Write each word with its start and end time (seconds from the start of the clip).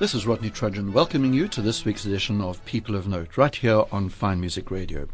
This 0.00 0.14
is 0.14 0.26
Rodney 0.26 0.48
Trudgeon 0.48 0.94
welcoming 0.94 1.34
you 1.34 1.46
to 1.48 1.60
this 1.60 1.84
week's 1.84 2.06
edition 2.06 2.40
of 2.40 2.64
People 2.64 2.96
of 2.96 3.06
Note 3.06 3.36
right 3.36 3.54
here 3.54 3.84
on 3.92 4.08
Fine 4.08 4.40
Music 4.40 4.70
Radio. 4.70 5.06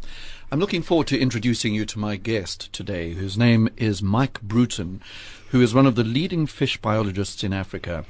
I'm 0.49 0.61
looking 0.61 0.81
forward 0.81 1.07
to 1.07 1.19
introducing 1.19 1.73
you 1.73 1.85
to 1.87 1.99
my 1.99 2.15
guest 2.15 2.71
today, 2.71 3.11
whose 3.11 3.37
name 3.37 3.67
is 3.75 4.01
Mike 4.01 4.41
Bruton, 4.41 5.01
who 5.49 5.61
is 5.61 5.75
one 5.75 5.87
of 5.87 5.95
the 5.95 6.05
leading 6.05 6.47
fish 6.47 6.77
biologists 6.77 7.43
in 7.43 7.51
Africa. 7.51 8.05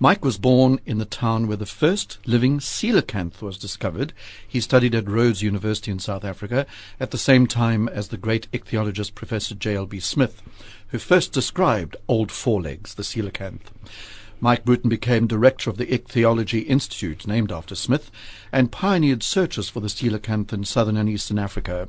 Mike 0.00 0.24
was 0.24 0.38
born 0.38 0.80
in 0.86 0.96
the 0.96 1.04
town 1.04 1.48
where 1.48 1.58
the 1.58 1.66
first 1.66 2.16
living 2.24 2.60
coelacanth 2.60 3.42
was 3.42 3.58
discovered. 3.58 4.14
He 4.48 4.62
studied 4.62 4.94
at 4.94 5.10
Rhodes 5.10 5.42
University 5.42 5.90
in 5.90 5.98
South 5.98 6.24
Africa 6.24 6.64
at 6.98 7.10
the 7.10 7.18
same 7.18 7.46
time 7.46 7.90
as 7.90 8.08
the 8.08 8.16
great 8.16 8.50
ichthyologist 8.52 9.14
Professor 9.14 9.54
J.L.B. 9.54 10.00
Smith, 10.00 10.40
who 10.88 10.98
first 10.98 11.34
described 11.34 11.94
old 12.08 12.30
fourlegs, 12.30 12.94
the 12.94 13.02
coelacanth. 13.02 13.68
Mike 14.44 14.64
Bruton 14.64 14.90
became 14.90 15.28
director 15.28 15.70
of 15.70 15.76
the 15.76 15.94
Ichthyology 15.94 16.62
Institute, 16.62 17.28
named 17.28 17.52
after 17.52 17.76
Smith, 17.76 18.10
and 18.50 18.72
pioneered 18.72 19.22
searches 19.22 19.68
for 19.68 19.78
the 19.78 19.86
coelacanth 19.86 20.52
in 20.52 20.64
southern 20.64 20.96
and 20.96 21.08
eastern 21.08 21.38
Africa. 21.38 21.88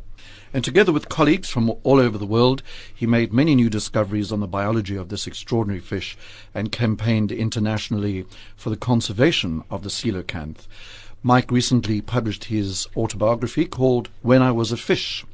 And 0.53 0.63
together 0.63 0.91
with 0.91 1.09
colleagues 1.09 1.49
from 1.49 1.71
all 1.81 1.99
over 1.99 2.15
the 2.15 2.27
world, 2.27 2.61
he 2.93 3.07
made 3.07 3.33
many 3.33 3.55
new 3.55 3.71
discoveries 3.71 4.31
on 4.31 4.39
the 4.39 4.45
biology 4.45 4.95
of 4.95 5.09
this 5.09 5.25
extraordinary 5.25 5.79
fish 5.79 6.15
and 6.53 6.71
campaigned 6.71 7.31
internationally 7.31 8.23
for 8.55 8.69
the 8.69 8.77
conservation 8.77 9.63
of 9.71 9.81
the 9.81 9.89
coelacanth. 9.89 10.67
Mike 11.23 11.49
recently 11.49 12.01
published 12.01 12.43
his 12.43 12.87
autobiography 12.95 13.65
called 13.65 14.09
When 14.21 14.43
I 14.43 14.51
Was 14.51 14.71
a 14.71 14.77
Fish 14.77 15.25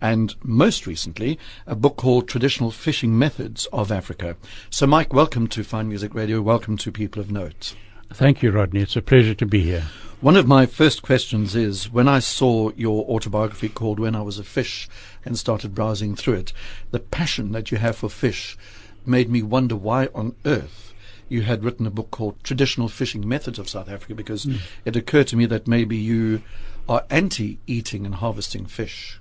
and 0.00 0.34
most 0.42 0.86
recently, 0.86 1.38
a 1.66 1.74
book 1.74 1.96
called 1.96 2.28
Traditional 2.28 2.70
Fishing 2.70 3.18
Methods 3.18 3.66
of 3.72 3.90
Africa. 3.90 4.36
So, 4.70 4.86
Mike, 4.86 5.12
welcome 5.12 5.48
to 5.48 5.64
Fine 5.64 5.88
Music 5.88 6.14
Radio. 6.14 6.40
Welcome 6.40 6.76
to 6.78 6.92
People 6.92 7.20
of 7.20 7.30
Note. 7.30 7.74
Thank 8.12 8.42
you, 8.42 8.50
Rodney. 8.50 8.80
It's 8.80 8.96
a 8.96 9.02
pleasure 9.02 9.34
to 9.34 9.46
be 9.46 9.62
here. 9.62 9.84
One 10.20 10.36
of 10.36 10.48
my 10.48 10.66
first 10.66 11.02
questions 11.02 11.54
is 11.54 11.92
when 11.92 12.08
I 12.08 12.18
saw 12.18 12.72
your 12.76 13.04
autobiography 13.04 13.68
called 13.68 14.00
When 14.00 14.16
I 14.16 14.22
Was 14.22 14.38
a 14.38 14.44
Fish 14.44 14.88
and 15.24 15.38
started 15.38 15.74
browsing 15.74 16.16
through 16.16 16.34
it, 16.34 16.52
the 16.90 16.98
passion 16.98 17.52
that 17.52 17.70
you 17.70 17.78
have 17.78 17.96
for 17.96 18.08
fish 18.08 18.56
made 19.06 19.30
me 19.30 19.42
wonder 19.42 19.76
why 19.76 20.08
on 20.14 20.34
earth 20.44 20.92
you 21.28 21.42
had 21.42 21.62
written 21.62 21.86
a 21.86 21.90
book 21.90 22.10
called 22.10 22.42
Traditional 22.42 22.88
Fishing 22.88 23.28
Methods 23.28 23.58
of 23.58 23.68
South 23.68 23.88
Africa 23.88 24.14
because 24.14 24.46
mm. 24.46 24.58
it 24.84 24.96
occurred 24.96 25.28
to 25.28 25.36
me 25.36 25.46
that 25.46 25.68
maybe 25.68 25.96
you 25.96 26.42
are 26.88 27.04
anti 27.10 27.58
eating 27.66 28.06
and 28.06 28.16
harvesting 28.16 28.66
fish. 28.66 29.17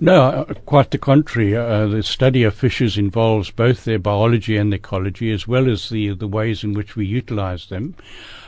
No, 0.00 0.22
uh, 0.22 0.54
quite 0.66 0.90
the 0.90 0.98
contrary. 0.98 1.56
Uh, 1.56 1.86
the 1.86 2.02
study 2.02 2.42
of 2.42 2.54
fishes 2.54 2.98
involves 2.98 3.50
both 3.50 3.84
their 3.84 3.98
biology 3.98 4.56
and 4.56 4.74
ecology, 4.74 5.30
as 5.30 5.46
well 5.46 5.70
as 5.70 5.88
the 5.88 6.14
the 6.14 6.26
ways 6.26 6.64
in 6.64 6.74
which 6.74 6.96
we 6.96 7.06
utilize 7.06 7.66
them. 7.66 7.94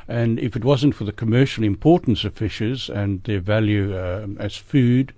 And 0.08 0.38
if 0.38 0.54
it 0.54 0.64
wasn't 0.64 0.94
for 0.94 1.04
the 1.04 1.12
commercial 1.12 1.64
importance 1.64 2.24
of 2.24 2.34
fishes 2.34 2.88
and 2.88 3.22
their 3.24 3.40
value 3.40 3.96
uh, 3.96 4.26
as 4.38 4.56
food, 4.56 5.12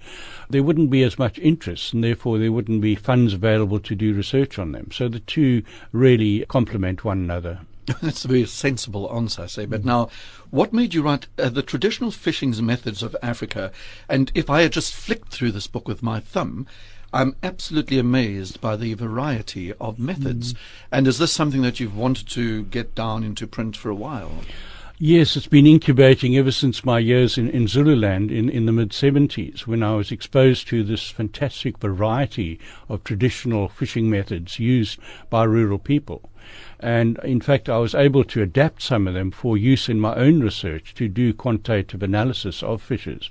there 0.48 0.62
wouldn't 0.62 0.91
be 0.91 1.03
as 1.03 1.19
much 1.19 1.39
interest, 1.39 1.92
and 1.92 2.02
therefore 2.02 2.39
there 2.39 2.52
wouldn't 2.52 2.80
be 2.80 2.95
funds 2.95 3.34
available 3.34 3.80
to 3.80 3.95
do 3.95 4.14
research 4.14 4.58
on 4.58 4.73
them. 4.73 4.91
So 4.92 5.08
the 5.08 5.20
two 5.20 5.62
really 5.92 6.45
complement 6.47 7.05
one 7.05 7.19
another. 7.19 7.61
That's 8.03 8.25
a 8.25 8.28
very 8.28 8.47
sensible 8.47 9.11
answer, 9.14 9.42
I 9.42 9.47
say. 9.47 9.67
But 9.67 9.84
now, 9.84 10.11
what 10.50 10.72
made 10.72 10.94
you 10.94 11.03
write 11.03 11.27
uh, 11.39 11.48
the 11.48 11.62
traditional 11.62 12.11
fishing 12.11 12.55
methods 12.64 13.03
of 13.03 13.17
Africa? 13.22 13.72
And 14.08 14.30
if 14.34 14.50
I 14.50 14.62
had 14.62 14.73
just 14.73 14.95
flicked 14.95 15.33
through 15.33 15.52
this 15.52 15.67
book 15.67 15.89
with 15.89 16.02
my 16.02 16.20
thumb, 16.20 16.67
I'm 17.12 17.36
absolutely 17.42 17.98
amazed 17.98 18.61
by 18.61 18.77
the 18.77 18.92
variety 18.95 19.73
of 19.74 19.98
methods. 19.98 20.52
Mm. 20.52 20.58
And 20.92 21.07
is 21.07 21.18
this 21.18 21.33
something 21.33 21.62
that 21.62 21.80
you've 21.80 21.96
wanted 21.96 22.29
to 22.29 22.64
get 22.64 22.95
down 22.95 23.24
into 23.24 23.46
print 23.46 23.77
for 23.77 23.89
a 23.89 23.95
while? 23.95 24.33
Yes, 25.01 25.36
it's 25.36 25.46
been 25.46 25.67
incubating 25.67 26.36
ever 26.36 26.51
since 26.51 26.85
my 26.85 26.98
years 26.98 27.39
in, 27.39 27.48
in 27.51 27.68
Zululand 27.68 28.33
in, 28.33 28.51
in 28.51 28.67
the 28.67 28.73
mid 28.73 28.91
70s 28.91 29.61
when 29.61 29.80
I 29.83 29.95
was 29.95 30.11
exposed 30.11 30.67
to 30.68 30.83
this 30.83 31.08
fantastic 31.08 31.79
variety 31.79 32.58
of 32.89 33.05
traditional 33.05 33.68
fishing 33.68 34.11
methods 34.11 34.58
used 34.58 34.98
by 35.30 35.45
rural 35.45 35.79
people. 35.79 36.29
And 36.80 37.18
in 37.24 37.40
fact, 37.40 37.68
I 37.68 37.78
was 37.78 37.94
able 37.94 38.24
to 38.24 38.42
adapt 38.42 38.83
some 38.83 39.08
of 39.08 39.14
them 39.14 39.30
for 39.30 39.56
use 39.56 39.89
in 39.89 39.98
my 39.98 40.14
own 40.14 40.40
research 40.40 40.94
to 40.94 41.08
do 41.08 41.33
quantitative 41.33 42.02
analysis 42.02 42.62
of 42.62 42.80
fishes. 42.80 43.30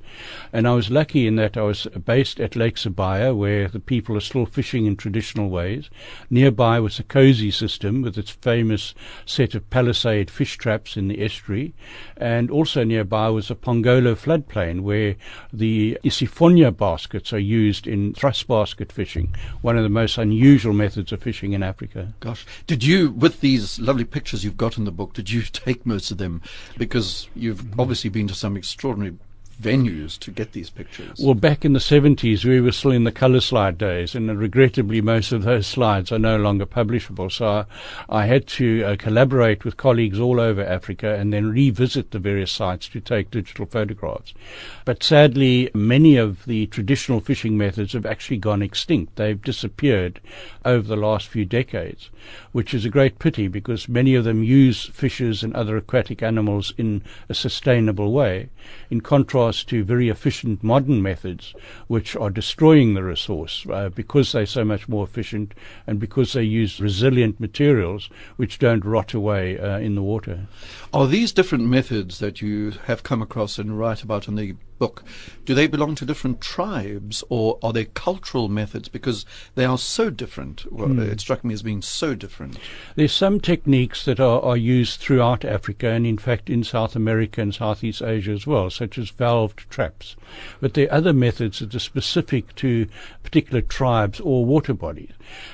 And 0.51 0.67
I 0.67 0.73
was 0.73 0.89
lucky 0.89 1.27
in 1.27 1.37
that 1.37 1.55
I 1.55 1.61
was 1.61 1.87
based 2.05 2.39
at 2.39 2.55
Lake 2.55 2.75
Sibaya, 2.75 3.35
where 3.35 3.67
the 3.69 3.79
people 3.79 4.17
are 4.17 4.21
still 4.21 4.45
fishing 4.45 4.85
in 4.85 4.97
traditional 4.97 5.49
ways. 5.49 5.89
Nearby 6.29 6.79
was 6.79 6.97
the 6.97 7.03
Kosi 7.03 7.53
system 7.53 8.01
with 8.01 8.17
its 8.17 8.31
famous 8.31 8.93
set 9.25 9.55
of 9.55 9.69
palisade 9.69 10.29
fish 10.29 10.57
traps 10.57 10.97
in 10.97 11.07
the 11.07 11.23
estuary. 11.23 11.73
And 12.17 12.51
also 12.51 12.83
nearby 12.83 13.29
was 13.29 13.47
the 13.47 13.55
Pongola 13.55 14.15
floodplain, 14.15 14.81
where 14.81 15.15
the 15.53 15.97
Isifonya 16.03 16.75
baskets 16.75 17.31
are 17.31 17.39
used 17.39 17.87
in 17.87 18.13
thrust 18.13 18.47
basket 18.47 18.91
fishing, 18.91 19.33
one 19.61 19.77
of 19.77 19.83
the 19.83 19.89
most 19.89 20.17
unusual 20.17 20.73
methods 20.73 21.11
of 21.11 21.21
fishing 21.21 21.53
in 21.53 21.63
Africa. 21.63 22.13
Gosh, 22.19 22.45
did 22.65 22.83
you, 22.83 23.11
with 23.11 23.36
these 23.41 23.79
lovely 23.79 24.05
pictures 24.05 24.43
you've 24.43 24.57
got 24.57 24.77
in 24.77 24.85
the 24.85 24.91
book, 24.91 25.13
did 25.13 25.29
you 25.29 25.41
take 25.51 25.85
most 25.85 26.11
of 26.11 26.17
them? 26.17 26.41
Because 26.77 27.29
you've 27.35 27.61
mm-hmm. 27.63 27.79
obviously 27.79 28.09
been 28.09 28.27
to 28.27 28.35
some 28.35 28.57
extraordinary 28.57 29.15
venues 29.61 30.17
to 30.19 30.31
get 30.31 30.51
these 30.53 30.69
pictures? 30.69 31.19
Well, 31.23 31.33
back 31.33 31.65
in 31.65 31.73
the 31.73 31.79
70s, 31.79 32.45
we 32.45 32.61
were 32.61 32.71
still 32.71 32.91
in 32.91 33.03
the 33.03 33.11
color 33.11 33.41
slide 33.41 33.77
days, 33.77 34.15
and 34.15 34.27
regrettably, 34.39 35.01
most 35.01 35.31
of 35.31 35.43
those 35.43 35.67
slides 35.67 36.11
are 36.11 36.19
no 36.19 36.37
longer 36.37 36.65
publishable. 36.65 37.31
So 37.31 37.47
I, 37.47 37.65
I 38.09 38.25
had 38.25 38.47
to 38.47 38.83
uh, 38.83 38.95
collaborate 38.97 39.65
with 39.65 39.77
colleagues 39.77 40.19
all 40.19 40.39
over 40.39 40.63
Africa 40.63 41.15
and 41.15 41.33
then 41.33 41.49
revisit 41.49 42.11
the 42.11 42.19
various 42.19 42.51
sites 42.51 42.87
to 42.89 42.99
take 42.99 43.31
digital 43.31 43.65
photographs. 43.65 44.33
But 44.85 45.03
sadly, 45.03 45.69
many 45.73 46.17
of 46.17 46.45
the 46.45 46.67
traditional 46.67 47.19
fishing 47.19 47.57
methods 47.57 47.93
have 47.93 48.05
actually 48.05 48.37
gone 48.37 48.61
extinct. 48.61 49.15
They've 49.15 49.41
disappeared 49.41 50.19
over 50.65 50.87
the 50.87 50.95
last 50.95 51.27
few 51.27 51.45
decades, 51.45 52.09
which 52.51 52.73
is 52.73 52.85
a 52.85 52.89
great 52.89 53.19
pity 53.19 53.47
because 53.47 53.89
many 53.89 54.15
of 54.15 54.23
them 54.23 54.43
use 54.43 54.85
fishes 54.85 55.43
and 55.43 55.55
other 55.55 55.77
aquatic 55.77 56.21
animals 56.21 56.73
in 56.77 57.01
a 57.29 57.33
sustainable 57.33 58.11
way. 58.11 58.49
In 58.89 59.01
contrast, 59.01 59.46
to 59.63 59.83
very 59.83 60.09
efficient 60.09 60.63
modern 60.63 61.01
methods 61.01 61.53
which 61.87 62.15
are 62.15 62.29
destroying 62.29 62.93
the 62.93 63.03
resource 63.03 63.65
uh, 63.71 63.89
because 63.89 64.31
they're 64.31 64.45
so 64.45 64.63
much 64.63 64.87
more 64.87 65.03
efficient 65.03 65.53
and 65.85 65.99
because 65.99 66.33
they 66.33 66.43
use 66.43 66.79
resilient 66.79 67.39
materials 67.39 68.09
which 68.35 68.59
don't 68.59 68.85
rot 68.85 69.13
away 69.13 69.57
uh, 69.59 69.79
in 69.79 69.95
the 69.95 70.01
water. 70.01 70.47
Are 70.93 71.07
these 71.07 71.31
different 71.31 71.65
methods 71.65 72.19
that 72.19 72.41
you 72.41 72.71
have 72.85 73.03
come 73.03 73.21
across 73.21 73.57
and 73.57 73.77
write 73.77 74.03
about 74.03 74.27
in 74.27 74.35
the 74.35 74.55
book, 74.77 75.03
do 75.45 75.53
they 75.53 75.67
belong 75.67 75.95
to 75.95 76.05
different 76.05 76.41
tribes 76.41 77.23
or 77.29 77.57
are 77.63 77.73
they 77.73 77.85
cultural 77.85 78.49
methods? 78.49 78.89
Because 78.89 79.25
they 79.55 79.65
are 79.65 79.77
so 79.77 80.09
different. 80.09 80.71
Well, 80.71 80.89
hmm. 80.89 80.99
It 80.99 81.21
struck 81.21 81.43
me 81.43 81.53
as 81.53 81.61
being 81.61 81.81
so 81.81 82.15
different. 82.15 82.57
There's 82.95 83.13
some 83.13 83.39
techniques 83.39 84.05
that 84.05 84.19
are, 84.19 84.41
are 84.41 84.57
used 84.57 84.99
throughout 84.99 85.45
Africa 85.45 85.89
and, 85.89 86.05
in 86.05 86.17
fact, 86.17 86.49
in 86.49 86.63
South 86.63 86.95
America 86.95 87.41
and 87.41 87.53
Southeast 87.53 88.01
Asia 88.01 88.31
as 88.31 88.45
well, 88.45 88.69
such 88.69 88.97
as 88.97 89.11
valved 89.11 89.67
traps. 89.69 90.15
But 90.59 90.73
there 90.73 90.87
are 90.87 90.93
other 90.93 91.13
methods 91.13 91.59
that 91.59 91.75
are 91.75 91.79
specific 91.79 92.55
to 92.55 92.87
particular 93.23 93.61
tribes 93.61 94.19
or 94.19 94.45
water 94.45 94.73
bodies. 94.73 95.11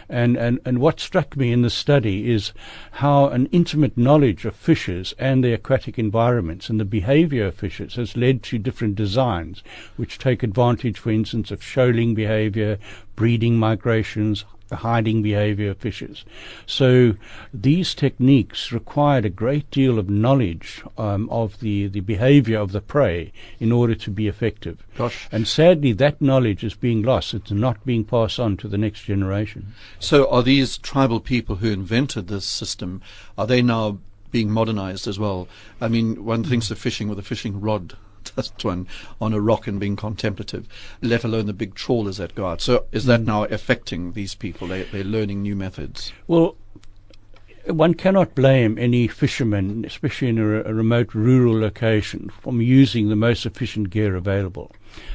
And, 0.10 0.38
and, 0.38 0.60
and 0.66 0.80
what 0.80 1.00
struck 1.00 1.36
me 1.36 1.52
in 1.52 1.62
the 1.62 1.70
study 1.70 2.32
is 2.32 2.54
how 2.92 3.30
an 3.30 3.48
intimate 3.52 3.98
knowledge 3.98 4.46
of 4.46 4.56
fishes 4.56 5.14
and 5.18 5.44
their 5.44 5.56
aquatic 5.56 5.98
environments 5.98 6.70
and 6.70 6.80
the 6.80 6.86
behavior 6.86 7.48
of 7.48 7.56
fishes 7.56 7.96
has 7.96 8.18
led 8.18 8.44
to 8.44 8.58
different 8.58 8.96
designs, 8.96 9.64
which 9.96 10.18
take 10.18 10.44
advantage, 10.44 10.98
for 10.98 11.12
instance, 11.12 11.52
of 11.52 11.64
shoaling 11.64 12.14
behavior, 12.14 12.78
breeding 13.16 13.58
migrations, 13.58 14.46
the 14.74 14.78
hiding 14.78 15.22
behavior 15.22 15.70
of 15.70 15.78
fishes. 15.78 16.26
So 16.66 17.14
these 17.54 17.94
techniques 17.94 18.72
required 18.72 19.24
a 19.24 19.30
great 19.30 19.70
deal 19.70 20.00
of 20.00 20.10
knowledge 20.10 20.82
um, 20.98 21.30
of 21.30 21.60
the, 21.60 21.86
the 21.88 22.00
behavior 22.00 22.58
of 22.58 22.72
the 22.72 22.82
prey 22.82 23.32
in 23.60 23.72
order 23.72 23.94
to 23.94 24.10
be 24.10 24.28
effective. 24.28 24.84
Gosh. 24.98 25.28
And 25.32 25.48
sadly, 25.48 25.94
that 25.94 26.20
knowledge 26.20 26.64
is 26.64 26.74
being 26.74 27.04
lost. 27.04 27.36
It's 27.36 27.52
not 27.52 27.86
being 27.86 28.04
passed 28.04 28.40
on 28.40 28.58
to 28.58 28.68
the 28.68 28.80
next 28.80 29.04
generation. 29.04 29.74
So 30.00 30.28
are 30.32 30.42
these 30.42 30.80
tribal 30.80 31.20
people 31.20 31.58
who 31.58 31.70
invented 31.70 32.28
this 32.28 32.46
system, 32.46 33.04
are 33.38 33.46
they 33.46 33.62
now 33.62 34.00
being 34.32 34.50
modernized 34.50 35.08
as 35.08 35.20
well? 35.20 35.48
I 35.80 35.88
mean, 35.88 36.26
one 36.26 36.44
thinks 36.44 36.72
of 36.72 36.80
fishing 36.80 37.08
with 37.10 37.20
a 37.20 37.30
fishing 37.34 37.62
rod 37.62 37.96
just 38.36 38.64
one 38.64 38.88
on 39.22 39.34
a 39.34 39.40
rock 39.40 39.68
and 39.68 39.80
being 39.80 39.96
contemplative, 39.96 40.68
let 41.02 41.24
alone 41.24 41.46
the 41.46 41.54
big 41.54 41.76
trawlers 41.76 42.18
that 42.18 42.36
go 42.36 42.48
out. 42.48 42.62
So 42.62 42.86
is 42.92 43.06
that 43.06 43.22
mm. 43.22 43.26
now 43.26 43.44
affecting 43.46 44.14
these 44.14 44.36
people? 44.36 44.68
They, 44.68 44.84
they're 44.84 45.04
learning 45.04 45.42
new 45.42 45.56
methods. 45.56 46.12
Well, 46.28 46.56
one 47.66 47.94
cannot 47.94 48.36
blame 48.36 48.78
any 48.78 49.08
fisherman, 49.08 49.86
especially 49.86 50.30
in 50.30 50.38
a, 50.38 50.64
a, 50.64 50.74
remote 50.74 51.14
rural 51.14 51.60
location, 51.60 52.30
from 52.42 52.62
using 52.62 53.08
the 53.08 53.16
most 53.16 53.46
efficient 53.46 53.90
gear 53.90 54.16
available. 54.16 54.72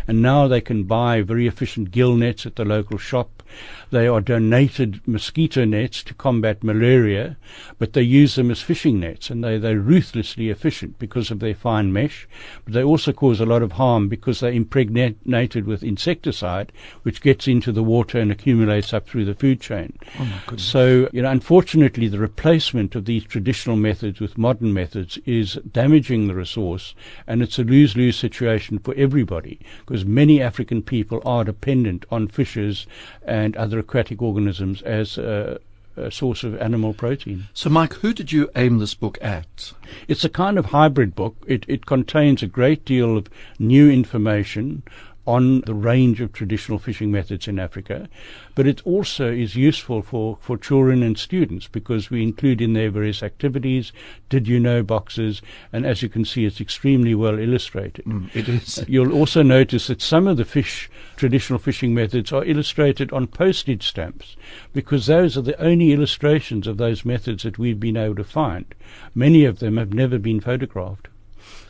And 0.07 0.23
now 0.23 0.49
they 0.49 0.61
can 0.61 0.85
buy 0.85 1.23
very 1.23 1.47
efficient 1.47 1.91
gill 1.91 2.17
nets 2.17 2.47
at 2.47 2.57
the 2.57 2.65
local 2.65 2.99
shop. 2.99 3.43
They 3.91 4.07
are 4.07 4.21
donated 4.21 5.01
mosquito 5.07 5.65
nets 5.65 6.03
to 6.05 6.15
combat 6.15 6.63
malaria, 6.63 7.39
but 7.79 7.95
they 7.95 8.03
use 8.03 8.35
them 8.35 8.51
as 8.51 8.61
fishing 8.61 9.01
nets 9.01 9.31
and 9.31 9.43
they, 9.43 9.57
they're 9.57 9.81
ruthlessly 9.81 10.51
efficient 10.51 10.99
because 10.99 11.31
of 11.31 11.41
their 11.41 11.55
fine 11.55 11.93
mesh. 11.93 12.29
But 12.65 12.75
they 12.75 12.83
also 12.83 13.13
cause 13.13 13.41
a 13.41 13.47
lot 13.47 13.63
of 13.63 13.73
harm 13.73 14.09
because 14.09 14.41
they're 14.41 14.53
impregnated 14.53 15.67
with 15.67 15.83
insecticide, 15.83 16.73
which 17.03 17.23
gets 17.23 17.49
into 17.49 17.73
the 17.73 17.83
water 17.83 18.19
and 18.19 18.31
accumulates 18.31 18.93
up 18.93 19.09
through 19.09 19.25
the 19.25 19.35
food 19.35 19.61
chain. 19.61 19.99
Oh 20.19 20.57
so, 20.57 21.09
you 21.13 21.23
know, 21.23 21.31
unfortunately, 21.31 22.09
the 22.09 22.19
replacement 22.19 22.95
of 22.95 23.07
these 23.07 23.25
traditional 23.25 23.77
methods 23.77 24.21
with 24.21 24.37
modern 24.37 24.75
methods 24.75 25.19
is 25.25 25.55
damaging 25.73 26.27
the 26.27 26.35
resource 26.35 26.95
and 27.27 27.43
it's 27.43 27.59
a 27.59 27.65
lose-lose 27.65 28.17
situation 28.17 28.79
for 28.79 28.95
everybody 28.95 29.59
because 29.81 30.05
many 30.05 30.41
African 30.43 30.82
people 30.82 31.20
are 31.25 31.44
dependent 31.44 32.05
on 32.11 32.29
fishes 32.29 32.87
and 33.25 33.56
other 33.56 33.79
aquatic 33.79 34.23
organisms 34.23 34.82
as 34.82 35.19
a, 35.19 35.61
a 35.97 36.11
source 36.11 36.44
of 36.44 36.56
animal 36.61 36.94
protein. 36.94 37.49
So, 37.55 37.70
Mike, 37.70 37.94
who 37.94 38.12
did 38.12 38.32
you 38.32 38.50
aim 38.55 38.79
this 38.79 38.94
book 38.94 39.19
at? 39.20 39.73
It's 40.06 40.25
a 40.25 40.29
kind 40.29 40.59
of 40.59 40.67
hybrid 40.67 41.15
book. 41.15 41.37
It, 41.47 41.65
it 41.69 41.87
contains 41.87 42.43
a 42.43 42.47
great 42.47 42.85
deal 42.85 43.17
of 43.17 43.29
new 43.59 43.91
information 43.91 44.82
on 45.29 45.61
the 45.67 45.75
range 45.75 46.23
of 46.23 46.33
traditional 46.33 46.79
fishing 46.79 47.13
methods 47.13 47.47
in 47.47 47.59
Africa, 47.59 48.09
but 48.55 48.67
it 48.67 48.81
also 48.87 49.31
is 49.31 49.55
useful 49.55 50.01
for, 50.01 50.39
for 50.41 50.57
children 50.57 51.03
and 51.03 51.19
students 51.19 51.69
because 51.69 52.09
we 52.09 52.23
include 52.23 52.63
in 52.63 52.73
their 52.73 52.91
various 52.91 53.23
activities, 53.23 53.93
did 54.31 54.49
you 54.49 54.59
know 54.59 54.83
boxes, 54.83 55.43
and 55.71 55.85
as 55.85 56.01
you 56.01 56.09
can 56.09 56.25
see, 56.25 56.47
it's 56.47 56.63
extremely 56.63 57.15
well 57.15 57.39
illustrated. 57.39 58.07
Mm, 58.07 58.35
it 58.35 58.49
is. 58.49 58.83
You'll 58.89 59.13
also 59.13 59.43
notice 59.43 59.89
that 59.89 60.01
some 60.01 60.27
of 60.27 60.39
the 60.39 60.47
fish, 60.47 60.89
traditional 61.17 61.59
fishing 61.59 61.93
methods 61.93 62.33
are 62.33 62.45
illustrated 62.47 63.13
on 63.13 63.27
postage 63.27 63.87
stamps 63.87 64.35
because 64.73 65.05
those 65.05 65.37
are 65.37 65.43
the 65.43 65.61
only 65.63 65.93
illustrations 65.93 66.67
of 66.67 66.79
those 66.79 67.05
methods 67.05 67.43
that 67.43 67.59
we've 67.59 67.79
been 67.79 67.99
able 67.99 68.15
to 68.15 68.25
find. 68.25 68.75
Many 69.15 69.45
of 69.45 69.59
them 69.59 69.77
have 69.77 69.93
never 69.93 70.19
been 70.19 70.41
photographed 70.41 71.09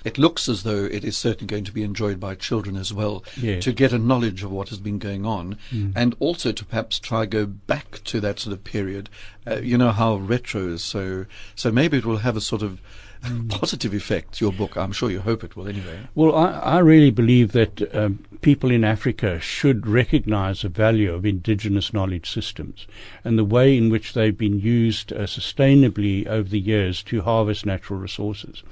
it 0.05 0.19
looks 0.19 0.49
as 0.49 0.63
though 0.63 0.85
it 0.85 1.05
is 1.05 1.17
certainly 1.17 1.47
going 1.47 1.65
to 1.65 1.73
be 1.73 1.83
enjoyed 1.83 2.21
by 2.21 2.35
children 2.35 2.77
as 2.77 2.93
well 2.93 3.25
yes. 3.37 3.65
to 3.65 3.73
get 3.73 3.93
a 3.93 3.99
knowledge 3.99 4.43
of 4.43 4.51
what 4.51 4.69
has 4.69 4.79
been 4.79 4.99
going 4.99 5.25
on 5.25 5.57
mm. 5.71 5.93
and 5.97 6.15
also 6.19 6.53
to 6.53 6.65
perhaps 6.65 6.99
try 6.99 7.27
go 7.27 7.47
back 7.47 8.03
to 8.05 8.21
that 8.21 8.39
sort 8.39 8.53
of 8.53 8.65
period. 8.65 9.09
Uh, 9.47 9.57
you 9.57 9.79
know 9.79 9.93
how 9.93 10.17
retro 10.17 10.69
is 10.69 10.83
so 10.83 11.27
so 11.55 11.71
maybe 11.71 11.99
it 11.99 12.05
will 12.05 12.19
have 12.19 12.37
a 12.37 12.41
sort 12.41 12.63
of 12.63 12.81
mm. 13.23 13.49
positive 13.61 13.95
effect. 13.95 14.41
Your 14.41 14.53
book, 14.53 14.77
I'm 14.77 14.93
sure 14.93 15.11
you 15.11 15.21
hope 15.21 15.45
it 15.45 15.57
will 15.57 15.69
anyway. 15.69 16.01
Well, 16.15 16.35
I, 16.35 16.51
I 16.59 16.79
really 16.79 17.11
believe 17.11 17.53
that 17.53 17.95
um, 17.95 18.25
people 18.41 18.71
in 18.71 18.85
Africa 18.85 19.41
should 19.41 19.87
recognize 19.87 20.63
the 20.63 20.69
value 20.69 21.13
of 21.13 21.27
indigenous 21.27 21.93
knowledge 21.93 22.31
systems 22.31 22.87
and 23.25 23.39
the 23.39 23.45
way 23.45 23.77
in 23.77 23.91
which 23.91 24.15
they've 24.15 24.37
been 24.37 24.61
used 24.61 25.13
uh, 25.13 25.21
sustainably 25.21 26.27
over 26.27 26.49
the 26.49 26.61
years 26.61 27.03
to 27.05 27.23
harvest 27.23 27.67
natural 27.67 27.99
resources. 27.99 28.63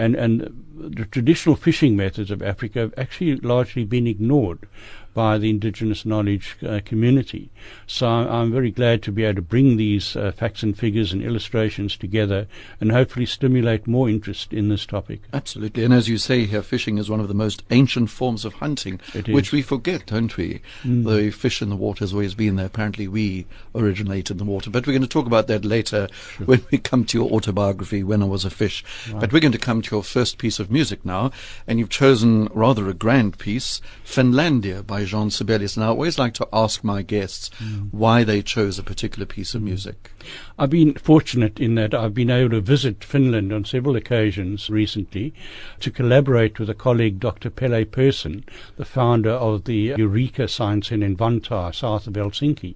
And, 0.00 0.14
and 0.14 0.64
the 0.74 1.04
traditional 1.04 1.56
fishing 1.56 1.96
methods 1.96 2.30
of 2.30 2.42
Africa 2.42 2.78
have 2.80 2.94
actually 2.96 3.36
largely 3.36 3.84
been 3.84 4.06
ignored 4.06 4.66
by 5.12 5.38
the 5.38 5.50
indigenous 5.50 6.06
knowledge 6.06 6.56
uh, 6.66 6.80
community. 6.84 7.50
So 7.86 8.06
I'm 8.06 8.52
very 8.52 8.70
glad 8.70 9.02
to 9.02 9.12
be 9.12 9.24
able 9.24 9.36
to 9.36 9.42
bring 9.42 9.76
these 9.76 10.14
uh, 10.14 10.32
facts 10.32 10.62
and 10.62 10.78
figures 10.78 11.12
and 11.12 11.22
illustrations 11.22 11.96
together 11.96 12.46
and 12.80 12.92
hopefully 12.92 13.26
stimulate 13.26 13.86
more 13.86 14.08
interest 14.08 14.52
in 14.52 14.68
this 14.68 14.86
topic. 14.86 15.22
Absolutely. 15.32 15.84
And 15.84 15.92
as 15.92 16.08
you 16.08 16.16
say 16.16 16.44
here, 16.44 16.62
fishing 16.62 16.98
is 16.98 17.10
one 17.10 17.20
of 17.20 17.28
the 17.28 17.34
most 17.34 17.64
ancient 17.70 18.10
forms 18.10 18.44
of 18.44 18.54
hunting, 18.54 19.00
which 19.26 19.52
we 19.52 19.62
forget, 19.62 20.06
don't 20.06 20.36
we? 20.36 20.62
Mm. 20.84 21.04
The 21.04 21.30
fish 21.30 21.60
in 21.60 21.70
the 21.70 21.76
water 21.76 22.04
has 22.04 22.12
always 22.12 22.34
been 22.34 22.56
there. 22.56 22.66
Apparently 22.66 23.08
we 23.08 23.46
originated 23.74 24.40
in 24.40 24.46
the 24.46 24.50
water. 24.50 24.70
But 24.70 24.86
we're 24.86 24.92
going 24.92 25.02
to 25.02 25.08
talk 25.08 25.26
about 25.26 25.48
that 25.48 25.64
later 25.64 26.08
sure. 26.36 26.46
when 26.46 26.64
we 26.70 26.78
come 26.78 27.04
to 27.06 27.18
your 27.18 27.30
autobiography, 27.30 28.04
When 28.04 28.22
I 28.22 28.26
Was 28.26 28.44
a 28.44 28.50
Fish. 28.50 28.84
Right. 29.10 29.20
But 29.20 29.32
we're 29.32 29.40
going 29.40 29.52
to 29.52 29.58
come 29.58 29.82
to 29.82 29.89
your 29.90 30.02
first 30.02 30.38
piece 30.38 30.58
of 30.58 30.70
music 30.70 31.04
now. 31.04 31.30
And 31.66 31.78
you've 31.78 31.88
chosen 31.88 32.48
rather 32.52 32.88
a 32.88 32.94
grand 32.94 33.38
piece, 33.38 33.80
Finlandia 34.04 34.86
by 34.86 35.04
Jean 35.04 35.30
Sibelius. 35.30 35.76
And 35.76 35.84
I 35.84 35.88
always 35.88 36.18
like 36.18 36.34
to 36.34 36.48
ask 36.52 36.84
my 36.84 37.02
guests 37.02 37.50
mm. 37.58 37.88
why 37.90 38.24
they 38.24 38.42
chose 38.42 38.78
a 38.78 38.82
particular 38.82 39.26
piece 39.26 39.54
of 39.54 39.62
mm. 39.62 39.66
music. 39.66 40.10
I've 40.58 40.70
been 40.70 40.94
fortunate 40.94 41.58
in 41.58 41.74
that 41.76 41.94
I've 41.94 42.14
been 42.14 42.30
able 42.30 42.50
to 42.50 42.60
visit 42.60 43.02
Finland 43.02 43.52
on 43.52 43.64
several 43.64 43.96
occasions 43.96 44.68
recently 44.68 45.32
to 45.80 45.90
collaborate 45.90 46.58
with 46.58 46.68
a 46.68 46.74
colleague, 46.74 47.20
Dr. 47.20 47.50
Pelle 47.50 47.84
Persson, 47.84 48.44
the 48.76 48.84
founder 48.84 49.30
of 49.30 49.64
the 49.64 49.94
Eureka 49.96 50.48
Science 50.48 50.92
in 50.92 51.16
Vantaa, 51.16 51.74
south 51.74 52.06
of 52.06 52.14
Helsinki. 52.14 52.74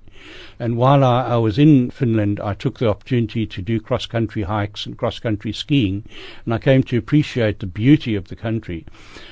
And 0.58 0.76
while 0.76 1.02
I, 1.02 1.22
I, 1.24 1.36
was 1.36 1.58
in 1.58 1.90
Finland, 1.90 2.40
I 2.40 2.54
took 2.54 2.78
the 2.78 2.88
opportunity 2.88 3.46
to 3.46 3.60
do 3.60 3.80
cross 3.80 4.06
country 4.06 4.44
hikes 4.44 4.86
and 4.86 4.96
cross 4.96 5.18
country 5.18 5.52
skiing, 5.52 6.04
and 6.44 6.54
I 6.54 6.58
came 6.58 6.82
to 6.84 6.96
appreciate 6.96 7.58
the 7.58 7.66
beauty 7.66 8.14
of 8.14 8.28
the 8.28 8.36
country. 8.36 8.86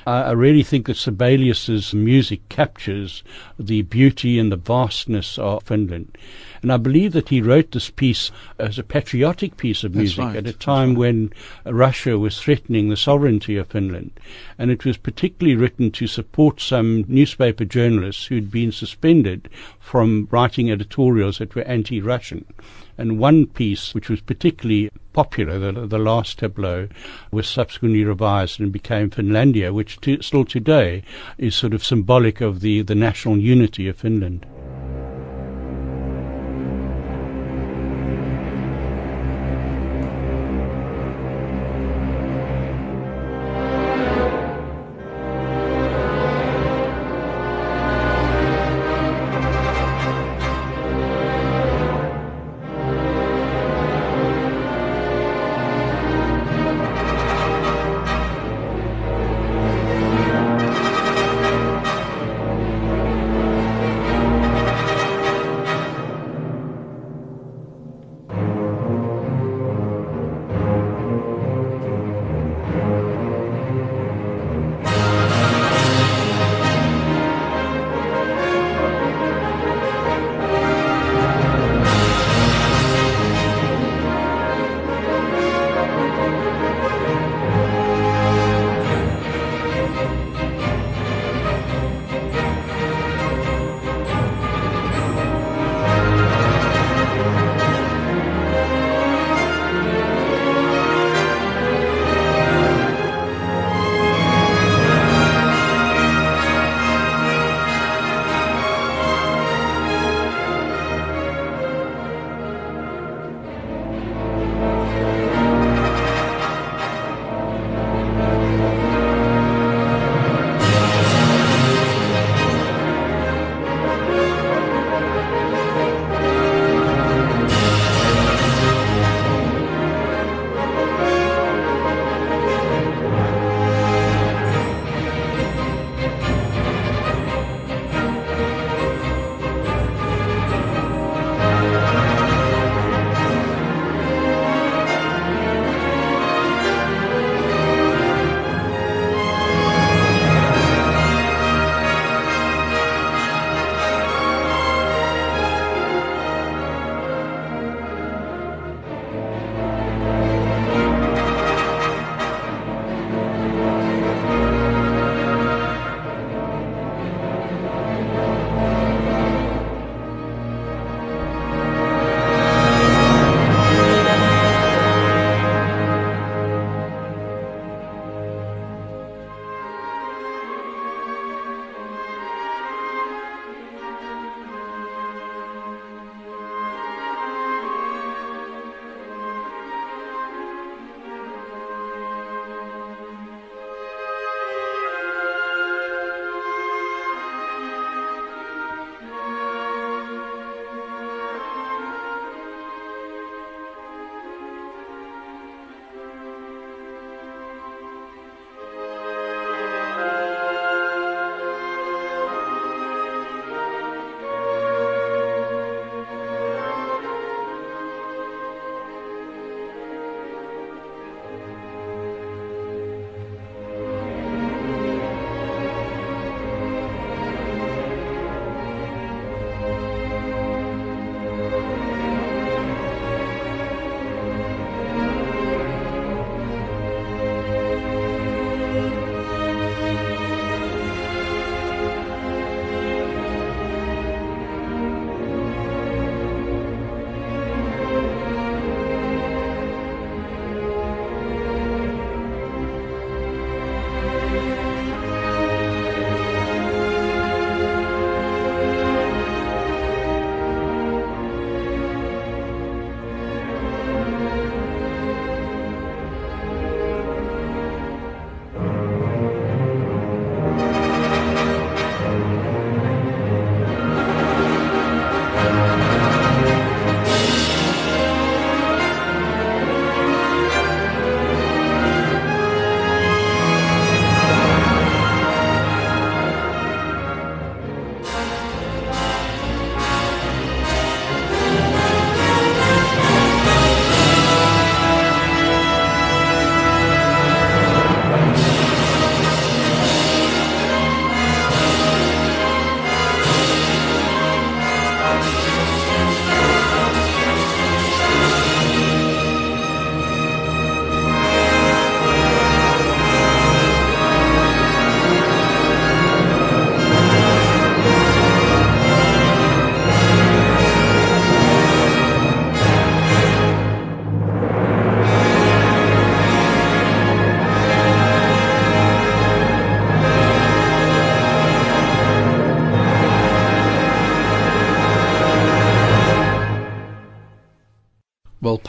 I, 0.05 0.23
I 0.23 0.31
really 0.33 0.61
think 0.61 0.87
that 0.87 0.97
Sibelius's 0.97 1.93
music 1.93 2.47
captures 2.49 3.23
the 3.57 3.81
beauty 3.83 4.37
and 4.37 4.51
the 4.51 4.57
vastness 4.57 5.39
of 5.39 5.63
Finland. 5.63 6.17
And 6.63 6.71
I 6.71 6.77
believe 6.77 7.11
that 7.11 7.27
he 7.27 7.41
wrote 7.41 7.71
this 7.71 7.89
piece 7.89 8.31
as 8.57 8.79
a 8.79 8.83
patriotic 8.83 9.57
piece 9.57 9.83
of 9.83 9.93
music 9.93 10.19
right. 10.19 10.37
at 10.37 10.47
a 10.47 10.53
time 10.53 10.91
right. 10.91 10.97
when 10.97 11.33
Russia 11.65 12.17
was 12.17 12.41
threatening 12.41 12.87
the 12.89 12.95
sovereignty 12.95 13.57
of 13.57 13.67
Finland. 13.67 14.11
And 14.57 14.71
it 14.71 14.85
was 14.85 14.95
particularly 14.95 15.57
written 15.57 15.91
to 15.91 16.07
support 16.07 16.61
some 16.61 17.03
newspaper 17.09 17.65
journalists 17.65 18.27
who'd 18.27 18.49
been 18.49 18.71
suspended 18.71 19.49
from 19.77 20.29
writing 20.31 20.71
editorials 20.71 21.39
that 21.39 21.53
were 21.53 21.63
anti-Russian. 21.63 22.45
And 22.97 23.19
one 23.19 23.47
piece, 23.47 23.93
which 23.93 24.07
was 24.07 24.21
particularly 24.21 24.89
popular, 25.11 25.59
the, 25.59 25.85
the 25.85 25.97
last 25.97 26.39
tableau, 26.39 26.87
was 27.29 27.47
subsequently 27.47 28.05
revised 28.05 28.61
and 28.61 28.71
became 28.71 29.09
Finlandia, 29.09 29.73
which 29.73 29.99
to, 30.01 30.21
still 30.21 30.45
today 30.45 31.03
is 31.37 31.55
sort 31.55 31.73
of 31.73 31.83
symbolic 31.83 32.39
of 32.39 32.61
the, 32.61 32.83
the 32.83 32.95
national 32.95 33.37
unity 33.37 33.89
of 33.89 33.97
Finland. 33.97 34.45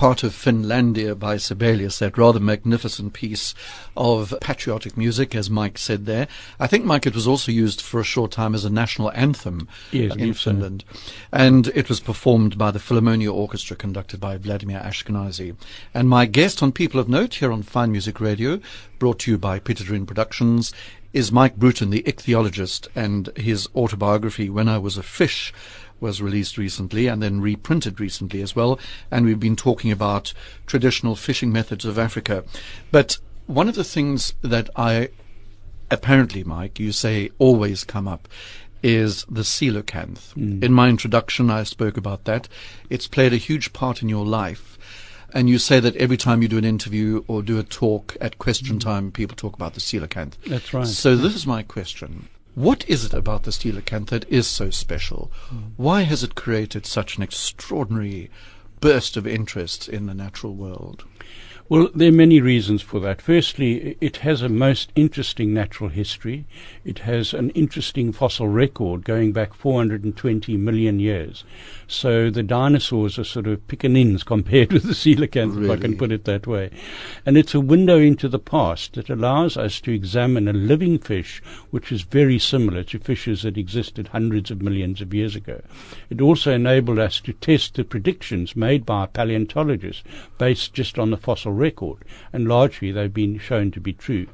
Part 0.04 0.22
of 0.22 0.34
Finlandia 0.34 1.18
by 1.18 1.38
Sibelius, 1.38 1.98
that 1.98 2.18
rather 2.18 2.38
magnificent 2.38 3.14
piece 3.14 3.54
of 3.96 4.34
patriotic 4.42 4.98
music, 4.98 5.34
as 5.34 5.48
Mike 5.48 5.78
said 5.78 6.04
there. 6.04 6.28
I 6.60 6.66
think, 6.66 6.84
Mike, 6.84 7.06
it 7.06 7.14
was 7.14 7.26
also 7.26 7.50
used 7.50 7.80
for 7.80 8.00
a 8.00 8.04
short 8.04 8.30
time 8.30 8.54
as 8.54 8.66
a 8.66 8.70
national 8.70 9.10
anthem 9.12 9.66
uh, 9.66 9.96
yes, 9.96 10.16
in 10.16 10.34
Finland. 10.34 10.84
So. 10.92 11.00
And 11.32 11.68
it 11.68 11.88
was 11.88 12.00
performed 12.00 12.58
by 12.58 12.70
the 12.70 12.78
Philharmonia 12.78 13.32
Orchestra 13.32 13.76
conducted 13.76 14.20
by 14.20 14.36
Vladimir 14.36 14.78
Ashkenazy. 14.80 15.56
And 15.94 16.06
my 16.06 16.26
guest 16.26 16.62
on 16.62 16.70
People 16.70 17.00
of 17.00 17.08
Note 17.08 17.36
here 17.36 17.50
on 17.50 17.62
Fine 17.62 17.90
Music 17.90 18.20
Radio, 18.20 18.60
brought 18.98 19.20
to 19.20 19.30
you 19.30 19.38
by 19.38 19.58
Peter 19.58 19.84
Druin 19.84 20.06
Productions, 20.06 20.70
is 21.14 21.32
Mike 21.32 21.56
Bruton, 21.56 21.88
the 21.88 22.02
ichthyologist, 22.02 22.88
and 22.94 23.30
his 23.36 23.68
autobiography, 23.74 24.50
When 24.50 24.68
I 24.68 24.76
Was 24.76 24.98
a 24.98 25.02
Fish, 25.02 25.54
was 26.00 26.20
released 26.20 26.58
recently 26.58 27.06
and 27.06 27.22
then 27.22 27.40
reprinted 27.40 28.00
recently 28.00 28.42
as 28.42 28.54
well. 28.54 28.78
And 29.10 29.24
we've 29.24 29.40
been 29.40 29.56
talking 29.56 29.90
about 29.90 30.32
traditional 30.66 31.16
fishing 31.16 31.52
methods 31.52 31.84
of 31.84 31.98
Africa. 31.98 32.44
But 32.90 33.18
one 33.46 33.68
of 33.68 33.74
the 33.74 33.84
things 33.84 34.34
that 34.42 34.70
I 34.76 35.10
apparently, 35.90 36.44
Mike, 36.44 36.78
you 36.78 36.92
say 36.92 37.30
always 37.38 37.84
come 37.84 38.08
up 38.08 38.28
is 38.82 39.24
the 39.30 39.40
coelacanth. 39.40 40.34
Mm. 40.34 40.62
In 40.62 40.72
my 40.72 40.88
introduction, 40.88 41.50
I 41.50 41.62
spoke 41.62 41.96
about 41.96 42.24
that. 42.24 42.48
It's 42.90 43.08
played 43.08 43.32
a 43.32 43.38
huge 43.38 43.72
part 43.72 44.02
in 44.02 44.08
your 44.08 44.26
life. 44.26 44.78
And 45.32 45.48
you 45.48 45.58
say 45.58 45.80
that 45.80 45.96
every 45.96 46.16
time 46.16 46.42
you 46.42 46.48
do 46.48 46.58
an 46.58 46.64
interview 46.64 47.24
or 47.26 47.42
do 47.42 47.58
a 47.58 47.64
talk 47.64 48.16
at 48.20 48.38
question 48.38 48.76
mm. 48.76 48.80
time, 48.80 49.10
people 49.10 49.36
talk 49.36 49.54
about 49.54 49.74
the 49.74 49.80
coelacanth. 49.80 50.34
That's 50.46 50.72
right. 50.72 50.86
So 50.86 51.16
this 51.16 51.34
is 51.34 51.46
my 51.46 51.62
question. 51.62 52.28
What 52.54 52.88
is 52.88 53.04
it 53.04 53.12
about 53.12 53.42
the 53.42 53.50
coelacanth 53.50 54.06
that 54.08 54.28
is 54.28 54.46
so 54.46 54.70
special? 54.70 55.32
Mm. 55.50 55.72
Why 55.76 56.02
has 56.02 56.22
it 56.22 56.34
created 56.34 56.86
such 56.86 57.16
an 57.16 57.22
extraordinary 57.22 58.30
burst 58.80 59.16
of 59.16 59.26
interest 59.26 59.88
in 59.88 60.06
the 60.06 60.14
natural 60.14 60.54
world? 60.54 61.04
Well, 61.66 61.88
there 61.94 62.10
are 62.10 62.12
many 62.12 62.42
reasons 62.42 62.82
for 62.82 63.00
that. 63.00 63.22
Firstly, 63.22 63.96
it 63.98 64.18
has 64.18 64.42
a 64.42 64.50
most 64.50 64.92
interesting 64.94 65.54
natural 65.54 65.88
history. 65.88 66.44
It 66.84 66.98
has 66.98 67.32
an 67.32 67.48
interesting 67.50 68.12
fossil 68.12 68.48
record 68.48 69.02
going 69.02 69.32
back 69.32 69.54
420 69.54 70.58
million 70.58 71.00
years. 71.00 71.42
So 71.86 72.28
the 72.28 72.42
dinosaurs 72.42 73.18
are 73.18 73.24
sort 73.24 73.46
of 73.46 73.66
pickaninnies 73.66 74.26
compared 74.26 74.72
with 74.74 74.82
the 74.82 74.90
coelacanth, 74.90 75.54
really? 75.54 75.64
if 75.64 75.70
I 75.70 75.80
can 75.80 75.96
put 75.96 76.12
it 76.12 76.26
that 76.26 76.46
way. 76.46 76.68
And 77.24 77.38
it's 77.38 77.54
a 77.54 77.60
window 77.60 77.98
into 77.98 78.28
the 78.28 78.38
past 78.38 78.92
that 78.92 79.08
allows 79.08 79.56
us 79.56 79.80
to 79.82 79.92
examine 79.92 80.48
a 80.48 80.52
living 80.52 80.98
fish 80.98 81.42
which 81.70 81.90
is 81.90 82.02
very 82.02 82.38
similar 82.38 82.82
to 82.84 82.98
fishes 82.98 83.40
that 83.40 83.56
existed 83.56 84.08
hundreds 84.08 84.50
of 84.50 84.60
millions 84.60 85.00
of 85.00 85.14
years 85.14 85.34
ago. 85.34 85.62
It 86.10 86.20
also 86.20 86.52
enabled 86.52 86.98
us 86.98 87.20
to 87.22 87.32
test 87.32 87.76
the 87.76 87.84
predictions 87.84 88.54
made 88.54 88.84
by 88.84 89.06
paleontologists 89.06 90.04
based 90.36 90.74
just 90.74 90.98
on 90.98 91.10
the 91.10 91.16
fossil 91.16 91.53
record, 91.54 92.04
and 92.32 92.46
largely 92.46 92.92
they've 92.92 93.12
been 93.12 93.38
shown 93.38 93.70
to 93.70 93.80
be 93.80 93.92
true. 93.92 94.26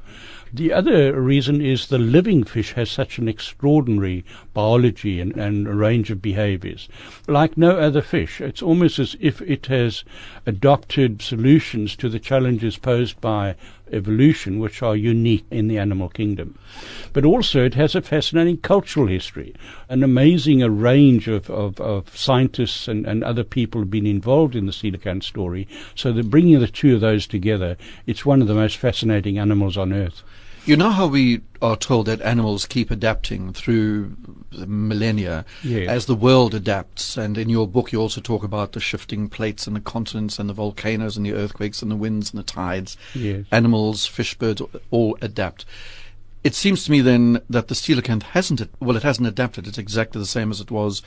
The 0.53 0.73
other 0.73 1.21
reason 1.21 1.61
is 1.61 1.87
the 1.87 1.97
living 1.97 2.43
fish 2.43 2.73
has 2.73 2.91
such 2.91 3.17
an 3.17 3.29
extraordinary 3.29 4.25
biology 4.53 5.21
and, 5.21 5.31
and 5.37 5.65
a 5.65 5.73
range 5.73 6.11
of 6.11 6.21
behaviors. 6.21 6.89
Like 7.25 7.57
no 7.57 7.77
other 7.77 8.01
fish, 8.01 8.41
it's 8.41 8.61
almost 8.61 8.99
as 8.99 9.15
if 9.21 9.41
it 9.43 9.67
has 9.67 10.03
adopted 10.45 11.21
solutions 11.21 11.95
to 11.95 12.09
the 12.09 12.19
challenges 12.19 12.77
posed 12.77 13.21
by 13.21 13.55
evolution 13.91 14.59
which 14.59 14.81
are 14.81 14.95
unique 14.95 15.45
in 15.51 15.67
the 15.67 15.77
animal 15.77 16.09
kingdom. 16.09 16.57
But 17.13 17.25
also 17.25 17.65
it 17.65 17.73
has 17.75 17.95
a 17.95 18.01
fascinating 18.01 18.57
cultural 18.57 19.07
history, 19.07 19.55
an 19.89 20.03
amazing 20.03 20.59
range 20.59 21.27
of, 21.27 21.49
of, 21.49 21.79
of 21.79 22.15
scientists 22.17 22.87
and, 22.87 23.05
and 23.05 23.23
other 23.23 23.43
people 23.43 23.81
have 23.81 23.91
been 23.91 24.05
involved 24.05 24.55
in 24.55 24.65
the 24.65 24.71
coelacanth 24.71 25.23
story. 25.23 25.67
So 25.95 26.11
that 26.13 26.29
bringing 26.29 26.59
the 26.59 26.67
two 26.67 26.95
of 26.95 27.01
those 27.01 27.27
together, 27.27 27.77
it's 28.05 28.25
one 28.25 28.41
of 28.41 28.47
the 28.47 28.53
most 28.53 28.77
fascinating 28.77 29.37
animals 29.37 29.77
on 29.77 29.93
earth. 29.93 30.23
You 30.65 30.77
know 30.77 30.91
how 30.91 31.07
we 31.07 31.41
are 31.61 31.75
told 31.75 32.05
that 32.05 32.21
animals 32.21 32.65
keep 32.65 32.91
adapting 32.91 33.51
through 33.53 34.15
millennia 34.51 35.45
yes. 35.63 35.89
as 35.89 36.05
the 36.05 36.15
world 36.15 36.53
adapts. 36.53 37.17
And 37.17 37.37
in 37.37 37.49
your 37.49 37.67
book, 37.67 37.91
you 37.91 37.99
also 37.99 38.21
talk 38.21 38.43
about 38.43 38.73
the 38.73 38.79
shifting 38.79 39.27
plates 39.27 39.65
and 39.65 39.75
the 39.75 39.81
continents 39.81 40.37
and 40.37 40.47
the 40.47 40.53
volcanoes 40.53 41.17
and 41.17 41.25
the 41.25 41.33
earthquakes 41.33 41.81
and 41.81 41.89
the 41.89 41.95
winds 41.95 42.31
and 42.31 42.39
the 42.39 42.43
tides. 42.43 42.95
Yes. 43.15 43.45
Animals, 43.51 44.05
fish, 44.05 44.35
birds 44.35 44.61
all 44.91 45.17
adapt. 45.21 45.65
It 46.43 46.55
seems 46.55 46.85
to 46.85 46.91
me 46.91 47.01
then 47.01 47.41
that 47.49 47.67
the 47.67 47.75
coelacanth 47.75 48.23
hasn't, 48.23 48.61
well, 48.79 48.97
it 48.97 49.03
hasn't 49.03 49.27
adapted. 49.27 49.67
It's 49.67 49.77
exactly 49.77 50.19
the 50.19 50.27
same 50.27 50.51
as 50.51 50.59
it 50.59 50.71
was 50.71 51.01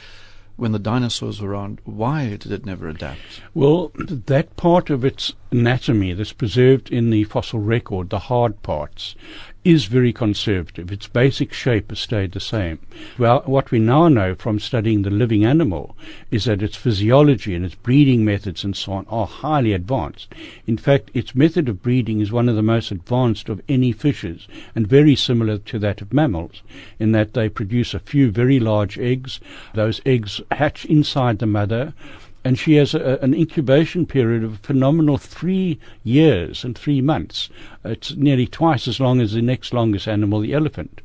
when 0.56 0.72
the 0.72 0.78
dinosaurs 0.78 1.40
were 1.40 1.50
around. 1.50 1.80
Why 1.84 2.36
did 2.36 2.52
it 2.52 2.66
never 2.66 2.88
adapt? 2.88 3.42
Well, 3.54 3.92
that 3.96 4.56
part 4.56 4.90
of 4.90 5.04
its 5.04 5.32
anatomy 5.50 6.12
that's 6.12 6.32
preserved 6.32 6.90
in 6.90 7.10
the 7.10 7.24
fossil 7.24 7.60
record, 7.60 8.10
the 8.10 8.18
hard 8.20 8.62
parts, 8.62 9.14
is 9.64 9.86
very 9.86 10.12
conservative. 10.12 10.92
Its 10.92 11.06
basic 11.06 11.52
shape 11.52 11.90
has 11.90 11.98
stayed 11.98 12.32
the 12.32 12.40
same. 12.40 12.78
Well, 13.18 13.42
what 13.46 13.70
we 13.70 13.78
now 13.78 14.08
know 14.08 14.34
from 14.34 14.58
studying 14.58 15.02
the 15.02 15.10
living 15.10 15.44
animal 15.44 15.96
is 16.30 16.44
that 16.44 16.62
its 16.62 16.76
physiology 16.76 17.54
and 17.54 17.64
its 17.64 17.74
breeding 17.74 18.24
methods 18.24 18.62
and 18.62 18.76
so 18.76 18.92
on 18.92 19.06
are 19.08 19.26
highly 19.26 19.72
advanced. 19.72 20.34
In 20.66 20.76
fact, 20.76 21.10
its 21.14 21.34
method 21.34 21.68
of 21.68 21.82
breeding 21.82 22.20
is 22.20 22.30
one 22.30 22.48
of 22.48 22.56
the 22.56 22.62
most 22.62 22.90
advanced 22.90 23.48
of 23.48 23.62
any 23.68 23.92
fishes 23.92 24.46
and 24.74 24.86
very 24.86 25.16
similar 25.16 25.58
to 25.58 25.78
that 25.78 26.02
of 26.02 26.12
mammals 26.12 26.62
in 26.98 27.12
that 27.12 27.32
they 27.32 27.48
produce 27.48 27.94
a 27.94 27.98
few 27.98 28.30
very 28.30 28.60
large 28.60 28.98
eggs. 28.98 29.40
Those 29.72 30.00
eggs 30.04 30.40
hatch 30.50 30.84
inside 30.84 31.38
the 31.38 31.46
mother 31.46 31.94
and 32.44 32.58
she 32.58 32.74
has 32.74 32.94
a, 32.94 33.18
an 33.22 33.34
incubation 33.34 34.04
period 34.04 34.44
of 34.44 34.60
phenomenal 34.60 35.16
three 35.16 35.80
years 36.02 36.62
and 36.62 36.76
three 36.76 37.00
months. 37.00 37.48
It's 37.84 38.14
nearly 38.14 38.46
twice 38.46 38.86
as 38.86 39.00
long 39.00 39.20
as 39.20 39.32
the 39.32 39.42
next 39.42 39.72
longest 39.72 40.06
animal, 40.06 40.40
the 40.40 40.52
elephant. 40.52 41.00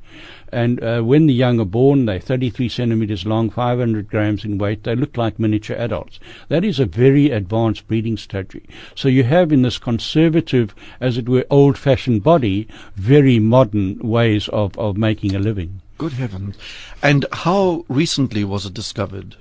And 0.52 0.84
uh, 0.84 1.02
when 1.02 1.28
the 1.28 1.34
young 1.34 1.60
are 1.60 1.66
born, 1.66 2.06
they're 2.06 2.20
33 2.20 2.70
centimeters 2.70 3.26
long, 3.26 3.50
500 3.50 4.10
grams 4.10 4.44
in 4.44 4.58
weight. 4.58 4.84
They 4.84 4.96
look 4.96 5.16
like 5.16 5.40
miniature 5.40 5.78
adults. 5.78 6.20
That 6.50 6.66
is 6.66 6.80
a 6.80 6.86
very 6.86 7.30
advanced 7.32 7.88
breeding 7.88 8.18
strategy. 8.18 8.68
So 8.96 9.08
you 9.08 9.24
have 9.24 9.52
in 9.52 9.62
this 9.62 9.78
conservative, 9.78 10.76
as 11.00 11.18
it 11.18 11.30
were, 11.30 11.46
old-fashioned 11.50 12.24
body, 12.24 12.68
very 12.96 13.40
modern 13.40 14.00
ways 14.00 14.50
of, 14.50 14.78
of 14.78 14.98
making 14.98 15.36
a 15.36 15.40
living. 15.40 15.82
Good 15.98 16.14
heavens. 16.14 16.58
And 17.04 17.26
how 17.32 17.86
recently 17.88 18.44
was 18.44 18.66
it 18.66 18.74
discovered? 18.74 19.36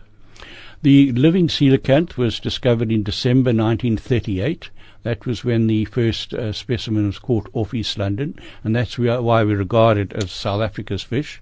The 0.83 1.11
living 1.11 1.49
coelacanth 1.49 2.17
was 2.17 2.39
discovered 2.39 2.93
in 2.93 3.03
December 3.03 3.51
1938 3.51 4.71
that 5.03 5.27
was 5.27 5.45
when 5.45 5.67
the 5.67 5.85
first 5.87 6.35
uh, 6.35 6.53
specimen 6.53 7.07
was 7.07 7.19
caught 7.19 7.49
off 7.53 7.73
East 7.73 7.99
London, 7.99 8.39
and 8.65 8.75
that's 8.75 8.99
why 8.99 9.45
we 9.45 9.55
regard 9.55 9.97
it 9.97 10.13
as 10.13 10.31
South 10.31 10.61
Africa's 10.61 11.03
fish. 11.03 11.41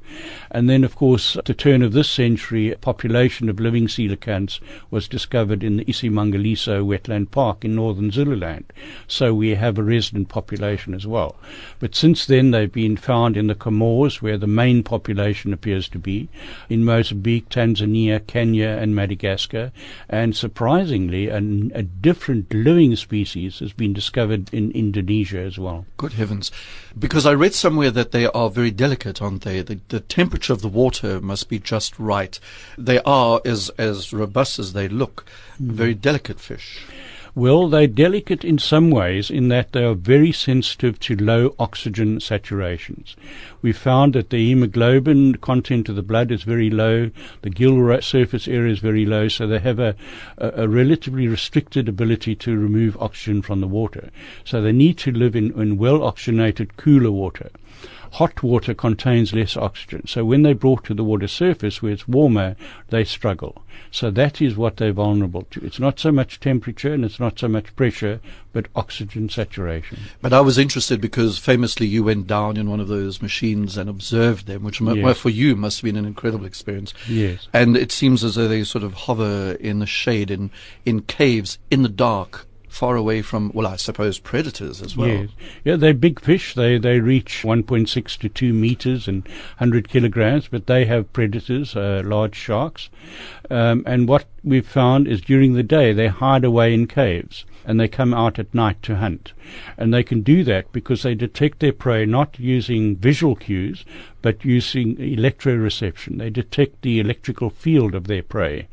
And 0.50 0.68
then, 0.68 0.85
of 0.85 0.94
course, 0.94 1.37
at 1.37 1.46
the 1.46 1.54
turn 1.54 1.83
of 1.83 1.92
this 1.92 2.11
century, 2.11 2.70
a 2.70 2.78
population 2.78 3.48
of 3.48 3.61
living 3.61 3.87
coelacanths 3.87 4.61
was 4.90 5.09
discovered 5.09 5.62
in 5.62 5.76
the 5.76 5.85
Isimangaliso 5.85 6.85
wetland 6.85 7.31
park 7.31 7.64
in 7.64 7.74
northern 7.74 8.11
Zululand. 8.11 8.72
So 9.07 9.35
we 9.35 9.54
have 9.54 9.78
a 9.78 9.83
resident 9.83 10.28
population 10.28 10.94
as 10.94 11.07
well. 11.07 11.37
But 11.78 11.94
since 11.94 12.26
then, 12.26 12.50
they've 12.50 12.72
been 12.72 12.96
found 12.96 13.37
in 13.37 13.46
the 13.46 13.54
Comores, 13.54 14.20
where 14.20 14.38
the 14.38 14.46
main 14.46 14.83
population 14.83 15.52
appears 15.52 15.88
to 15.90 15.98
be, 15.98 16.28
in 16.68 16.85
Mozambique, 16.85 17.48
Tanzania, 17.48 18.24
Kenya, 18.26 18.68
and 18.68 18.94
Madagascar, 18.94 19.72
and 20.09 20.37
surprisingly, 20.37 21.28
an, 21.28 21.72
a 21.74 21.83
different 21.83 22.52
living 22.52 22.94
species 22.96 23.45
has 23.61 23.72
been 23.72 23.92
discovered 23.92 24.52
in 24.52 24.70
Indonesia 24.72 25.40
as 25.40 25.59
well. 25.59 25.87
Good 25.96 26.14
heavens. 26.14 26.50
Because 26.98 27.26
I 27.26 27.35
read 27.35 27.54
somewhere 27.54 27.90
that 27.90 28.12
they 28.12 28.26
are 28.26 28.50
very 28.50 28.70
delicate, 28.70 29.22
aren't 29.22 29.42
they? 29.42 29.62
The, 29.62 29.80
the 29.88 30.00
temperature 30.00 30.52
of 30.52 30.62
the 30.62 30.68
water 30.68 31.20
must 31.20 31.48
be 31.48 31.59
just 31.59 31.98
right. 31.98 32.38
They 32.76 33.00
are, 33.00 33.40
as, 33.44 33.70
as 33.78 34.12
robust 34.12 34.59
as 34.59 34.72
they 34.72 34.88
look, 34.88 35.24
mm. 35.61 35.72
very 35.72 35.94
delicate 35.94 36.40
fish. 36.40 36.87
Well, 37.37 37.68
they're 37.68 37.87
delicate 37.87 38.46
in 38.46 38.57
some 38.57 38.90
ways 38.90 39.31
in 39.31 39.49
that 39.49 39.72
they 39.72 39.85
are 39.85 39.92
very 39.92 40.33
sensitive 40.33 40.99
to 41.01 41.14
low 41.16 41.55
oxygen 41.59 42.18
saturations. 42.18 43.14
We 43.61 43.72
found 43.72 44.14
that 44.14 44.31
the 44.31 44.49
hemoglobin 44.49 45.35
content 45.35 45.90
of 45.90 45.96
the 45.96 46.03
blood 46.03 46.33
is 46.33 46.44
very 46.44 46.70
low, 46.70 47.11
the 47.42 47.51
gill 47.51 48.01
surface 48.01 48.49
area 48.49 48.72
is 48.72 48.79
very 48.79 49.05
low, 49.05 49.29
so 49.29 49.46
they 49.46 49.59
have 49.59 49.79
a, 49.79 49.94
a, 50.38 50.62
a, 50.62 50.68
relatively 50.68 51.29
restricted 51.29 51.90
ability 51.90 52.37
to 52.37 52.57
remove 52.57 52.96
oxygen 53.03 53.42
from 53.42 53.61
the 53.61 53.68
water. 53.68 54.09
So 54.42 54.62
they 54.62 54.72
need 54.72 54.96
to 55.01 55.12
live 55.12 55.37
in, 55.37 55.53
in 55.61 55.77
well 55.77 56.05
oxygenated, 56.05 56.79
cooler 56.79 57.11
water 57.11 57.51
hot 58.16 58.42
water 58.42 58.72
contains 58.72 59.35
less 59.35 59.59
oxygen. 59.59 60.07
So 60.07 60.24
when 60.24 60.42
they're 60.42 60.55
brought 60.55 60.85
to 60.85 60.94
the 60.94 61.05
water 61.05 61.29
surface 61.29 61.83
where 61.83 61.92
it's 61.92 62.09
warmer, 62.09 62.57
they 62.88 63.05
struggle. 63.05 63.62
So 63.90 64.11
that 64.11 64.40
is 64.40 64.57
what 64.57 64.79
they're 64.79 64.92
vulnerable 64.92 65.42
to. 65.50 65.62
It's 65.62 65.79
not 65.79 66.00
so 66.00 66.11
much 66.11 66.40
temperature 66.40 66.94
and 66.94 67.05
it's 67.05 67.20
not 67.20 67.38
so 67.38 67.46
much 67.46 67.76
pressure, 67.76 68.20
but 68.55 68.68
oxygen 68.74 69.29
saturation. 69.29 69.98
But 70.22 70.33
I 70.33 70.40
was 70.40 70.57
interested 70.57 70.98
because 70.98 71.37
famously 71.37 71.87
you 71.87 72.05
went 72.05 72.26
down 72.26 72.57
in 72.57 72.70
one 72.70 72.81
of 72.81 72.88
those 72.88 73.20
machines 73.20 73.76
and 73.76 73.90
observed 73.90 74.46
them, 74.46 74.64
which 74.64 74.81
yes. 74.81 75.18
for 75.18 75.29
you 75.29 75.55
must 75.55 75.81
have 75.81 75.85
been 75.85 75.96
an 75.96 76.07
incredible 76.07 76.46
experience. 76.46 76.94
Yes. 77.07 77.48
And 77.52 77.76
it 77.76 77.92
seems 77.92 78.24
as 78.24 78.37
though 78.37 78.48
they 78.48 78.64
sort 78.64 78.83
of 78.83 78.94
hover 78.94 79.59
in 79.61 79.81
the 79.81 79.87
shade, 79.87 80.31
in, 80.31 80.50
in 80.87 81.02
caves, 81.02 81.59
in 81.70 81.83
the 81.83 81.90
dark, 81.90 82.46
far 82.76 82.94
away 82.94 83.22
from, 83.22 83.50
well, 83.54 83.66
I 83.66 83.76
suppose 83.76 84.18
predators 84.18 84.82
as 84.82 84.96
well. 84.96 85.08
Yes. 85.08 85.28
Yeah, 85.64 85.76
they're 85.76 85.94
big 85.94 86.20
fish. 86.20 86.54
They 86.54 86.76
they 86.78 87.00
reach 87.00 87.42
1.6 87.42 88.18
to 88.18 88.28
2 88.28 88.52
meters 88.52 89.08
and 89.08 89.24
100 89.58 89.88
kilograms, 89.88 90.48
but 90.48 90.66
they 90.66 90.84
have 90.84 91.12
predators, 91.12 91.74
uh, 91.74 92.02
large 92.04 92.36
sharks. 92.36 92.90
Um, 93.50 93.82
and 93.86 94.06
what 94.06 94.26
we've 94.44 94.66
found 94.66 95.08
is 95.08 95.20
during 95.22 95.54
the 95.54 95.62
day 95.62 95.92
they 95.92 96.08
hide 96.08 96.44
away 96.44 96.74
in 96.74 96.86
caves 96.86 97.46
and 97.64 97.80
they 97.80 97.88
come 97.88 98.14
out 98.14 98.38
at 98.38 98.54
night 98.54 98.82
to 98.82 98.96
hunt. 98.96 99.32
And 99.76 99.92
they 99.92 100.02
can 100.02 100.20
do 100.20 100.44
that 100.44 100.70
because 100.70 101.02
they 101.02 101.14
detect 101.14 101.60
their 101.60 101.72
prey 101.72 102.04
not 102.04 102.38
using 102.38 102.96
visual 102.96 103.34
cues, 103.34 103.84
but 104.22 104.44
using 104.44 104.96
electroreception. 104.96 106.18
They 106.18 106.30
detect 106.30 106.82
the 106.82 107.00
electrical 107.00 107.50
field 107.50 107.94
of 107.94 108.06
their 108.06 108.22
prey 108.22 108.68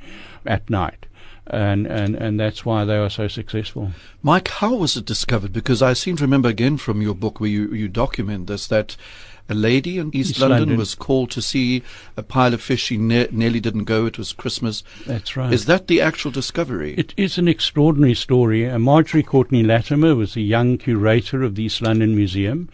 at 0.46 0.70
night. 0.70 1.08
And, 1.48 1.86
and, 1.86 2.16
and 2.16 2.40
that's 2.40 2.66
why 2.66 2.86
they 2.86 2.96
are 2.96 3.10
so 3.10 3.28
successful. 3.28 3.92
Mike, 4.22 4.48
how 4.48 4.76
was 4.76 4.96
it 4.96 5.06
discovered? 5.06 5.52
Because 5.52 5.82
I 5.82 5.92
seem 5.92 6.16
to 6.18 6.24
remember 6.24 6.48
again 6.48 6.78
from 6.78 7.02
your 7.02 7.14
book 7.14 7.40
where 7.40 7.50
you, 7.50 7.74
you 7.74 7.90
document 7.90 8.48
this 8.48 8.66
that 8.68 8.96
a 9.50 9.54
lady 9.54 9.98
in 9.98 10.08
East, 10.16 10.32
East 10.32 10.40
London, 10.40 10.60
London. 10.60 10.78
was 10.78 10.96
called 10.96 11.30
to 11.32 11.42
see 11.42 11.84
a 12.16 12.24
pile 12.24 12.54
of 12.54 12.62
fish. 12.62 12.84
She 12.84 12.98
ne- 12.98 13.28
nearly 13.32 13.60
didn't 13.60 13.84
go. 13.84 14.06
It 14.06 14.18
was 14.18 14.32
Christmas. 14.32 14.84
That's 15.06 15.36
right. 15.36 15.52
Is 15.52 15.66
that 15.66 15.88
the 15.88 16.00
actual 16.00 16.32
discovery? 16.32 16.96
It 16.98 17.14
is 17.18 17.38
an 17.38 17.50
extraordinary 17.50 18.16
story. 18.16 18.70
Uh, 18.70 18.80
Marjorie 18.80 19.24
Courtenay 19.24 19.64
Latimer 19.64 20.16
was 20.16 20.36
a 20.36 20.42
young 20.42 20.78
curator 20.78 21.44
of 21.44 21.56
the 21.56 21.64
East 21.64 21.82
London 21.82 22.16
Museum, 22.16 22.70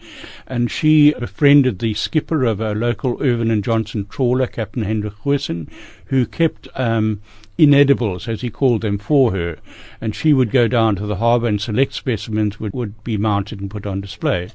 and 0.46 0.70
she 0.70 1.12
befriended 1.14 1.80
the 1.80 1.94
skipper 1.94 2.44
of 2.44 2.60
a 2.60 2.72
local 2.72 3.20
Irvin 3.20 3.50
and 3.50 3.64
Johnson 3.64 4.06
trawler, 4.06 4.46
Captain 4.46 4.84
Hendrik 4.84 5.14
Goosen, 5.24 5.68
who 6.06 6.24
kept 6.24 6.68
um, 6.74 7.20
inedibles, 7.64 8.28
as 8.28 8.40
he 8.40 8.50
called 8.50 8.82
them, 8.82 8.98
for 8.98 9.32
her. 9.32 9.58
And 10.00 10.14
she 10.14 10.32
would 10.32 10.50
go 10.50 10.68
down 10.68 10.96
to 10.96 11.06
the 11.06 11.16
harbour 11.16 11.46
and 11.46 11.60
select 11.60 11.94
specimens 11.94 12.58
would, 12.58 12.72
would 12.72 13.02
be 13.04 13.16
mounted 13.16 13.60
and 13.60 13.70
put 13.70 13.86
on 13.86 14.00
display. 14.00 14.50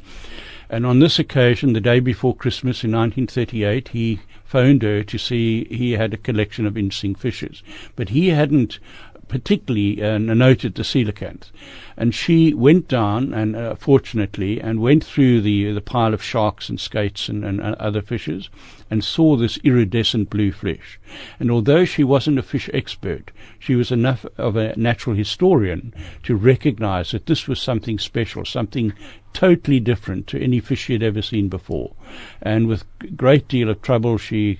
And 0.69 0.85
on 0.85 0.99
this 0.99 1.19
occasion, 1.19 1.73
the 1.73 1.81
day 1.81 1.99
before 1.99 2.35
Christmas 2.35 2.83
in 2.83 2.91
1938, 2.91 3.89
he 3.89 4.19
phoned 4.45 4.81
her 4.81 5.03
to 5.03 5.17
see 5.17 5.65
he 5.65 5.93
had 5.93 6.13
a 6.13 6.17
collection 6.17 6.65
of 6.65 6.77
interesting 6.77 7.15
fishes. 7.15 7.61
But 7.95 8.09
he 8.09 8.29
hadn't 8.29 8.79
particularly 9.27 10.01
uh, 10.03 10.17
noted 10.17 10.75
the 10.75 10.83
coelacanth. 10.83 11.51
And 11.97 12.13
she 12.13 12.53
went 12.53 12.87
down, 12.87 13.33
and 13.33 13.55
uh, 13.55 13.75
fortunately, 13.75 14.59
and 14.59 14.81
went 14.81 15.03
through 15.03 15.41
the 15.41 15.71
the 15.71 15.81
pile 15.81 16.13
of 16.13 16.21
sharks 16.21 16.69
and 16.69 16.79
skates 16.79 17.29
and, 17.29 17.45
and 17.45 17.61
uh, 17.61 17.75
other 17.79 18.01
fishes, 18.01 18.49
and 18.91 19.03
saw 19.03 19.35
this 19.35 19.57
iridescent 19.63 20.29
blue 20.29 20.51
fish. 20.51 20.99
And 21.39 21.49
although 21.49 21.85
she 21.85 22.03
wasn't 22.03 22.39
a 22.39 22.43
fish 22.43 22.69
expert, 22.73 23.31
she 23.57 23.75
was 23.75 23.91
enough 23.91 24.25
of 24.37 24.55
a 24.55 24.75
natural 24.75 25.15
historian 25.15 25.93
to 26.23 26.35
recognize 26.35 27.11
that 27.11 27.25
this 27.25 27.47
was 27.47 27.61
something 27.61 27.97
special, 27.97 28.45
something 28.45 28.93
totally 29.33 29.79
different 29.79 30.27
to 30.27 30.41
any 30.41 30.59
fish 30.59 30.85
she 30.85 30.93
had 30.93 31.03
ever 31.03 31.21
seen 31.21 31.49
before. 31.49 31.93
And 32.41 32.67
with 32.67 32.85
great 33.15 33.47
deal 33.47 33.69
of 33.69 33.81
trouble, 33.81 34.17
she 34.17 34.59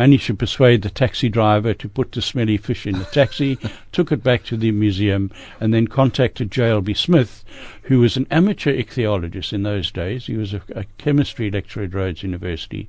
managed 0.00 0.24
to 0.24 0.34
persuade 0.34 0.80
the 0.80 0.88
taxi 0.88 1.28
driver 1.28 1.74
to 1.74 1.86
put 1.86 2.12
the 2.12 2.22
smelly 2.22 2.56
fish 2.56 2.86
in 2.86 2.98
the 2.98 3.04
taxi, 3.04 3.58
took 3.92 4.10
it 4.10 4.22
back 4.22 4.42
to 4.42 4.56
the 4.56 4.72
museum, 4.72 5.30
and 5.60 5.74
then 5.74 5.86
contacted 5.86 6.50
J.L.B. 6.50 6.94
Smith, 6.94 7.44
who 7.82 8.00
was 8.00 8.16
an 8.16 8.26
amateur 8.30 8.72
ichthyologist 8.72 9.52
in 9.52 9.62
those 9.62 9.90
days. 9.90 10.24
He 10.24 10.38
was 10.38 10.54
a, 10.54 10.62
a 10.74 10.84
chemistry 10.96 11.50
lecturer 11.50 11.84
at 11.84 11.92
Rhodes 11.92 12.22
University, 12.22 12.88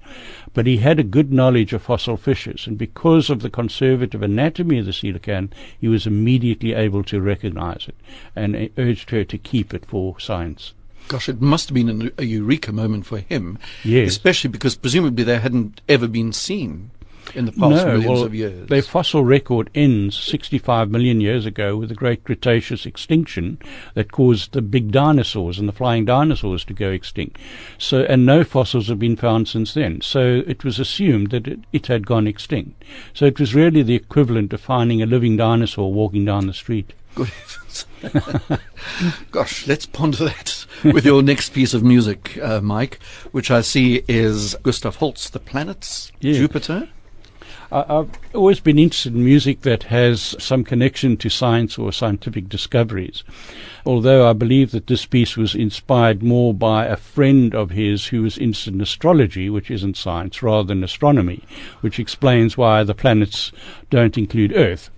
but 0.53 0.65
he 0.65 0.77
had 0.77 0.99
a 0.99 1.03
good 1.03 1.33
knowledge 1.33 1.73
of 1.73 1.81
fossil 1.81 2.15
fishes, 2.15 2.65
and 2.65 2.77
because 2.77 3.29
of 3.29 3.41
the 3.41 3.49
conservative 3.49 4.23
anatomy 4.23 4.79
of 4.79 4.85
the 4.85 4.93
coelacanth, 4.93 5.51
he 5.81 5.89
was 5.89 6.07
immediately 6.07 6.71
able 6.71 7.03
to 7.03 7.19
recognize 7.19 7.89
it 7.89 7.95
and 8.37 8.69
urged 8.77 9.09
her 9.09 9.25
to 9.25 9.37
keep 9.37 9.73
it 9.73 9.85
for 9.85 10.17
science. 10.17 10.73
Gosh, 11.09 11.27
it 11.27 11.41
must 11.41 11.67
have 11.67 11.75
been 11.75 11.89
an, 11.89 12.11
a 12.17 12.23
eureka 12.23 12.71
moment 12.71 13.05
for 13.05 13.19
him. 13.19 13.59
Yes. 13.83 14.07
Especially 14.07 14.49
because 14.49 14.75
presumably 14.77 15.25
they 15.25 15.39
hadn't 15.39 15.81
ever 15.89 16.07
been 16.07 16.31
seen 16.31 16.89
in 17.35 17.45
the 17.45 17.51
past 17.51 17.85
no, 17.85 17.85
millions 17.85 18.05
well, 18.07 18.23
of 18.23 18.35
years. 18.35 18.67
Their 18.67 18.81
fossil 18.81 19.23
record 19.23 19.69
ends 19.73 20.17
65 20.17 20.89
million 20.89 21.21
years 21.21 21.45
ago 21.45 21.77
with 21.77 21.89
the 21.89 21.95
Great 21.95 22.23
Cretaceous 22.23 22.85
extinction 22.85 23.59
that 23.93 24.11
caused 24.11 24.51
the 24.51 24.61
big 24.61 24.91
dinosaurs 24.91 25.59
and 25.59 25.67
the 25.67 25.73
flying 25.73 26.05
dinosaurs 26.05 26.65
to 26.65 26.73
go 26.73 26.89
extinct. 26.89 27.37
So, 27.77 28.01
and 28.03 28.25
no 28.25 28.43
fossils 28.43 28.87
have 28.87 28.99
been 28.99 29.15
found 29.15 29.47
since 29.47 29.73
then. 29.73 30.01
So 30.01 30.43
it 30.47 30.63
was 30.63 30.79
assumed 30.79 31.31
that 31.31 31.47
it, 31.47 31.59
it 31.71 31.87
had 31.87 32.05
gone 32.05 32.27
extinct. 32.27 32.83
So 33.13 33.25
it 33.25 33.39
was 33.39 33.55
really 33.55 33.83
the 33.83 33.95
equivalent 33.95 34.53
of 34.53 34.61
finding 34.61 35.01
a 35.01 35.05
living 35.05 35.37
dinosaur 35.37 35.91
walking 35.93 36.25
down 36.25 36.47
the 36.47 36.53
street. 36.53 36.93
Good 37.15 37.27
heavens. 37.27 37.85
Gosh, 39.31 39.67
let's 39.67 39.85
ponder 39.85 40.25
that 40.25 40.65
with 40.83 41.05
your 41.05 41.21
next 41.21 41.49
piece 41.49 41.73
of 41.73 41.83
music, 41.83 42.37
uh, 42.41 42.61
Mike, 42.61 42.99
which 43.31 43.51
I 43.51 43.61
see 43.61 44.03
is 44.07 44.55
Gustav 44.63 44.97
Holst, 44.97 45.33
The 45.33 45.39
Planets, 45.39 46.11
Yeah. 46.19 46.33
Jupiter. 46.33 46.89
I've 47.73 48.09
always 48.33 48.59
been 48.59 48.77
interested 48.77 49.15
in 49.15 49.23
music 49.23 49.61
that 49.61 49.83
has 49.83 50.35
some 50.39 50.65
connection 50.65 51.15
to 51.17 51.29
science 51.29 51.77
or 51.77 51.93
scientific 51.93 52.49
discoveries. 52.49 53.23
Although 53.85 54.29
I 54.29 54.33
believe 54.33 54.71
that 54.71 54.87
this 54.87 55.05
piece 55.05 55.37
was 55.37 55.55
inspired 55.55 56.21
more 56.21 56.53
by 56.53 56.85
a 56.85 56.97
friend 56.97 57.55
of 57.55 57.69
his 57.69 58.07
who 58.07 58.23
was 58.23 58.37
interested 58.37 58.73
in 58.73 58.81
astrology, 58.81 59.49
which 59.49 59.71
isn't 59.71 59.95
science, 59.95 60.43
rather 60.43 60.67
than 60.67 60.83
astronomy, 60.83 61.43
which 61.79 61.97
explains 61.97 62.57
why 62.57 62.83
the 62.83 62.93
planets 62.93 63.53
don't 63.89 64.17
include 64.17 64.51
Earth. 64.53 64.89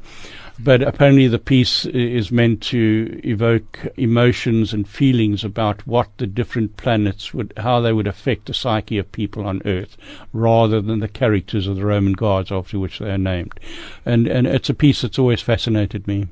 But 0.64 0.82
apparently, 0.82 1.28
the 1.28 1.40
piece 1.40 1.86
is 1.86 2.32
meant 2.32 2.62
to 2.64 3.20
evoke 3.24 3.86
emotions 3.98 4.72
and 4.72 4.88
feelings 4.88 5.44
about 5.44 5.86
what 5.86 6.08
the 6.18 6.28
different 6.28 6.78
planets 6.78 7.34
would, 7.34 7.52
how 7.58 7.82
they 7.82 7.92
would 7.92 8.08
affect 8.08 8.46
the 8.46 8.54
psyche 8.54 8.98
of 8.98 9.12
people 9.12 9.46
on 9.46 9.62
Earth, 9.66 9.98
rather 10.32 10.80
than 10.80 11.00
the 11.00 11.10
characters 11.10 11.68
of 11.68 11.76
the 11.76 11.86
Roman 11.86 12.14
gods 12.14 12.50
after 12.50 12.80
which 12.80 13.00
they 13.00 13.12
are 13.12 13.18
named. 13.18 13.60
And 14.06 14.26
and 14.26 14.48
it's 14.48 14.70
a 14.70 14.74
piece 14.74 15.02
that's 15.02 15.20
always 15.20 15.42
fascinated 15.42 16.08
me. 16.08 16.28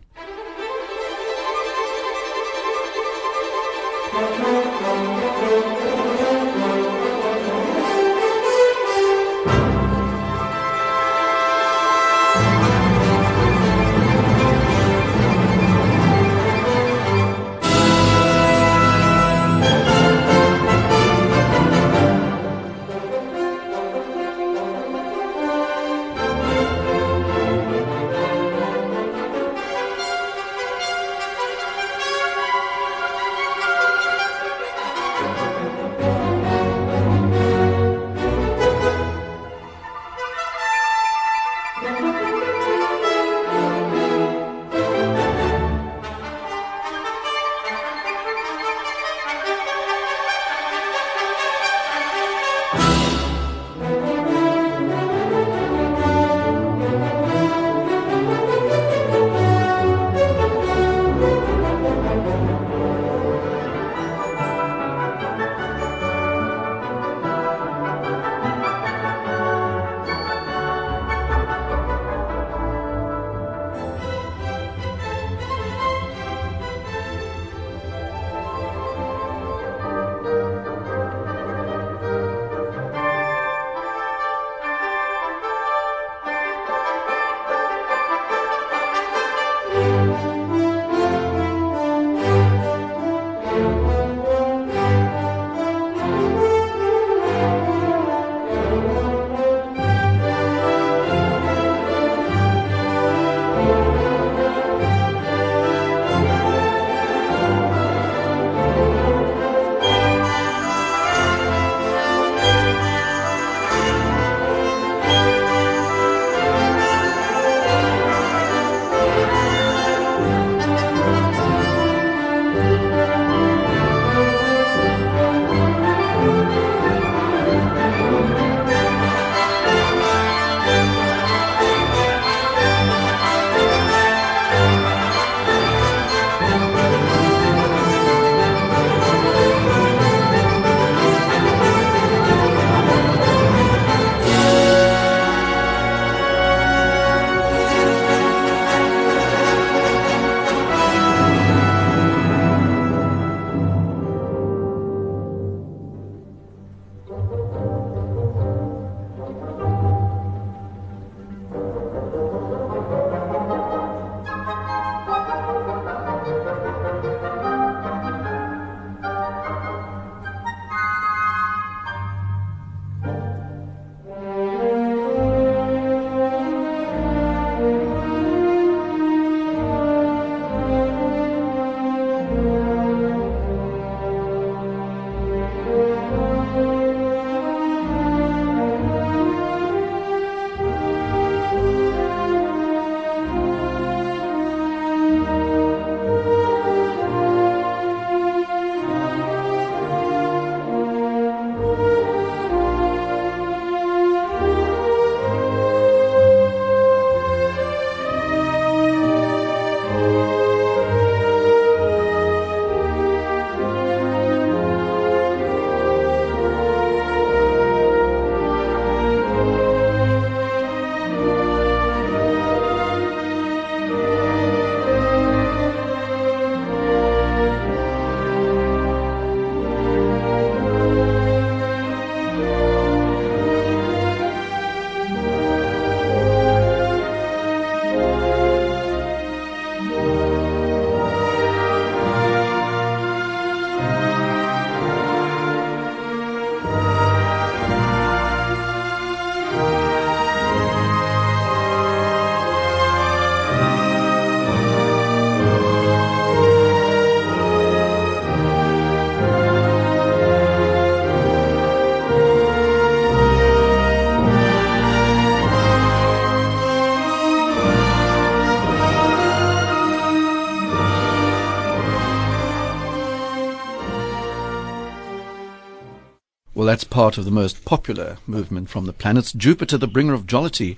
That's 276.71 276.85
part 276.85 277.17
of 277.17 277.25
the 277.25 277.31
most 277.31 277.65
popular 277.65 278.17
movement 278.25 278.69
from 278.69 278.85
the 278.85 278.93
planets. 278.93 279.33
Jupiter, 279.33 279.77
the 279.77 279.89
bringer 279.89 280.13
of 280.13 280.25
jollity, 280.25 280.77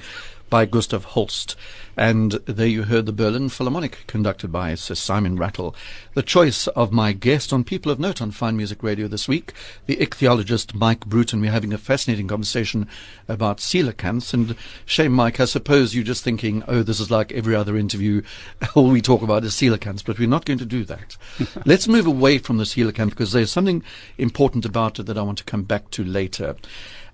by 0.54 0.66
Gustav 0.68 1.04
Holst. 1.04 1.56
And 1.98 2.34
there 2.46 2.68
you 2.68 2.84
heard 2.84 3.08
the 3.08 3.12
Berlin 3.12 3.50
Philharmonic 3.50 4.06
conducted 4.06 4.52
by 4.52 4.76
Sir 4.76 4.94
Simon 4.94 5.36
Rattle. 5.36 5.76
The 6.14 6.22
choice 6.22 6.68
of 6.68 6.92
my 6.92 7.12
guest 7.12 7.52
on 7.52 7.64
People 7.64 7.92
of 7.92 8.00
Note 8.00 8.22
on 8.22 8.30
Fine 8.30 8.56
Music 8.56 8.84
Radio 8.84 9.08
this 9.08 9.28
week, 9.28 9.54
the 9.88 9.96
ichthyologist 9.96 10.76
Mike 10.76 11.08
Bruton. 11.08 11.42
We're 11.42 11.50
having 11.50 11.74
a 11.74 11.80
fascinating 11.80 12.28
conversation 12.28 12.88
about 13.28 13.58
coelacanths. 13.58 14.32
And 14.32 14.56
shame, 14.86 15.14
Mike, 15.14 15.40
I 15.40 15.46
suppose 15.46 15.96
you're 15.96 16.04
just 16.04 16.24
thinking, 16.24 16.64
oh, 16.68 16.84
this 16.84 17.00
is 17.00 17.10
like 17.10 17.32
every 17.32 17.56
other 17.56 17.76
interview. 17.76 18.22
All 18.76 18.92
we 18.92 19.02
talk 19.02 19.24
about 19.24 19.44
is 19.44 19.54
coelacanths, 19.54 20.06
but 20.06 20.20
we're 20.20 20.30
not 20.30 20.46
going 20.46 20.60
to 20.60 20.68
do 20.68 20.86
that. 20.86 21.18
Let's 21.66 21.88
move 21.88 22.06
away 22.06 22.38
from 22.38 22.58
the 22.58 22.66
coelacanth 22.66 23.10
because 23.10 23.32
there's 23.32 23.52
something 23.52 23.82
important 24.20 24.66
about 24.66 25.00
it 25.00 25.08
that 25.08 25.18
I 25.18 25.24
want 25.24 25.40
to 25.40 25.46
come 25.46 25.64
back 25.64 25.90
to 25.92 26.04
later. 26.04 26.56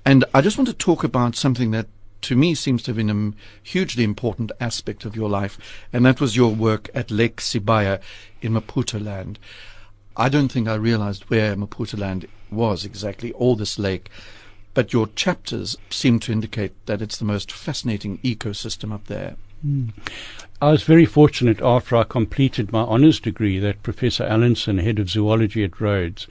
And 0.06 0.25
I 0.34 0.41
just 0.41 0.58
want 0.58 0.67
to 0.67 0.73
talk 0.73 1.06
about 1.06 1.38
something 1.38 1.71
that 1.71 1.88
to 2.21 2.36
me 2.36 2.55
seems 2.55 2.84
to 2.84 2.91
have 2.91 2.97
been 2.97 3.10
a 3.10 3.67
hugely 3.67 4.03
important 4.03 4.51
aspect 4.60 5.05
of 5.05 5.15
your 5.15 5.29
life, 5.29 5.58
and 5.93 6.05
that 6.05 6.21
was 6.21 6.36
your 6.36 6.53
work 6.53 6.89
at 6.93 7.12
Lake 7.12 7.38
Sibaya 7.38 8.01
in 8.41 8.53
Maputoland. 8.53 9.38
I 10.17 10.29
don't 10.29 10.51
think 10.51 10.67
I 10.67 10.75
realized 10.75 11.23
where 11.29 11.55
Maputoland 11.55 12.27
was 12.51 12.84
exactly, 12.84 13.32
or 13.34 13.55
this 13.55 13.79
lake, 13.79 14.10
but 14.73 14.93
your 14.93 15.08
chapters 15.08 15.77
seem 15.89 16.19
to 16.19 16.32
indicate 16.32 16.73
that 16.86 17.01
it's 17.01 17.17
the 17.17 17.25
most 17.25 17.51
fascinating 17.51 18.17
ecosystem 18.19 18.93
up 18.93 19.05
there. 19.05 19.36
Mm. 19.65 19.91
I 20.62 20.71
was 20.71 20.84
very 20.84 21.05
fortunate 21.05 21.62
after 21.62 21.95
I 21.95 22.03
completed 22.03 22.71
my 22.71 22.82
honours 22.82 23.19
degree 23.19 23.60
that 23.60 23.84
Professor 23.84 24.25
Allanson, 24.25 24.82
head 24.82 24.99
of 24.99 25.10
zoology 25.10 25.63
at 25.63 25.79
Rhodes, 25.79 26.27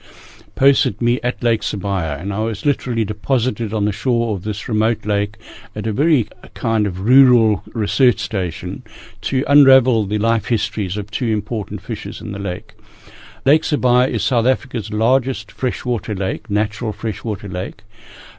posted 0.59 1.01
me 1.01 1.21
at 1.23 1.41
Lake 1.41 1.61
Sibaya, 1.61 2.19
and 2.19 2.33
I 2.33 2.39
was 2.39 2.65
literally 2.65 3.05
deposited 3.05 3.73
on 3.73 3.85
the 3.85 3.93
shore 3.93 4.35
of 4.35 4.43
this 4.43 4.67
remote 4.67 5.05
lake 5.05 5.37
at 5.73 5.87
a 5.87 5.93
very 5.93 6.27
kind 6.53 6.85
of 6.85 6.99
rural 6.99 7.63
research 7.67 8.19
station 8.19 8.83
to 9.21 9.45
unravel 9.47 10.05
the 10.05 10.17
life 10.17 10.47
histories 10.47 10.97
of 10.97 11.09
two 11.09 11.27
important 11.27 11.81
fishes 11.81 12.19
in 12.19 12.33
the 12.33 12.39
lake. 12.39 12.73
Lake 13.45 13.63
Sibaya 13.63 14.09
is 14.09 14.23
South 14.23 14.45
Africa's 14.45 14.91
largest 14.91 15.51
freshwater 15.51 16.15
lake, 16.15 16.49
natural 16.49 16.91
freshwater 16.91 17.47
lake 17.47 17.83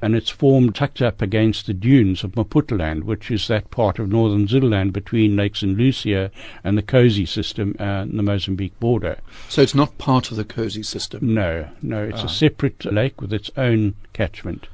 and 0.02 0.14
it's 0.14 0.30
formed 0.30 0.74
tucked 0.74 1.02
up 1.02 1.20
against 1.20 1.66
the 1.66 1.74
dunes 1.74 2.24
of 2.24 2.32
Maputoland, 2.32 3.04
which 3.04 3.30
is 3.30 3.46
that 3.48 3.70
part 3.70 3.98
of 3.98 4.08
northern 4.08 4.46
Zululand 4.46 4.92
between 4.92 5.36
Lake 5.36 5.56
St. 5.56 5.76
Lucia 5.76 6.30
and 6.64 6.76
the 6.76 6.82
Kosi 6.82 7.28
system 7.28 7.76
and 7.78 8.18
the 8.18 8.22
Mozambique 8.22 8.78
border. 8.80 9.18
So 9.48 9.62
it's 9.62 9.74
not 9.74 9.98
part 9.98 10.30
of 10.30 10.36
the 10.36 10.44
Kosi 10.44 10.84
system? 10.84 11.34
No, 11.34 11.68
no, 11.82 12.04
it's 12.04 12.22
ah. 12.22 12.26
a 12.26 12.28
separate 12.28 12.84
lake 12.86 13.20
with 13.20 13.32
its 13.32 13.50
own 13.56 13.94
catchment. 14.12 14.68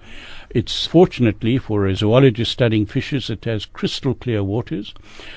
It's 0.50 0.87
fortunately 0.87 1.59
for 1.59 1.87
a 1.87 1.94
zoologist 1.94 2.52
studying 2.52 2.87
fishes, 2.87 3.30
it 3.30 3.44
has 3.44 3.66
crystal 3.66 4.14
clear 4.14 4.42
waters. 4.42 4.94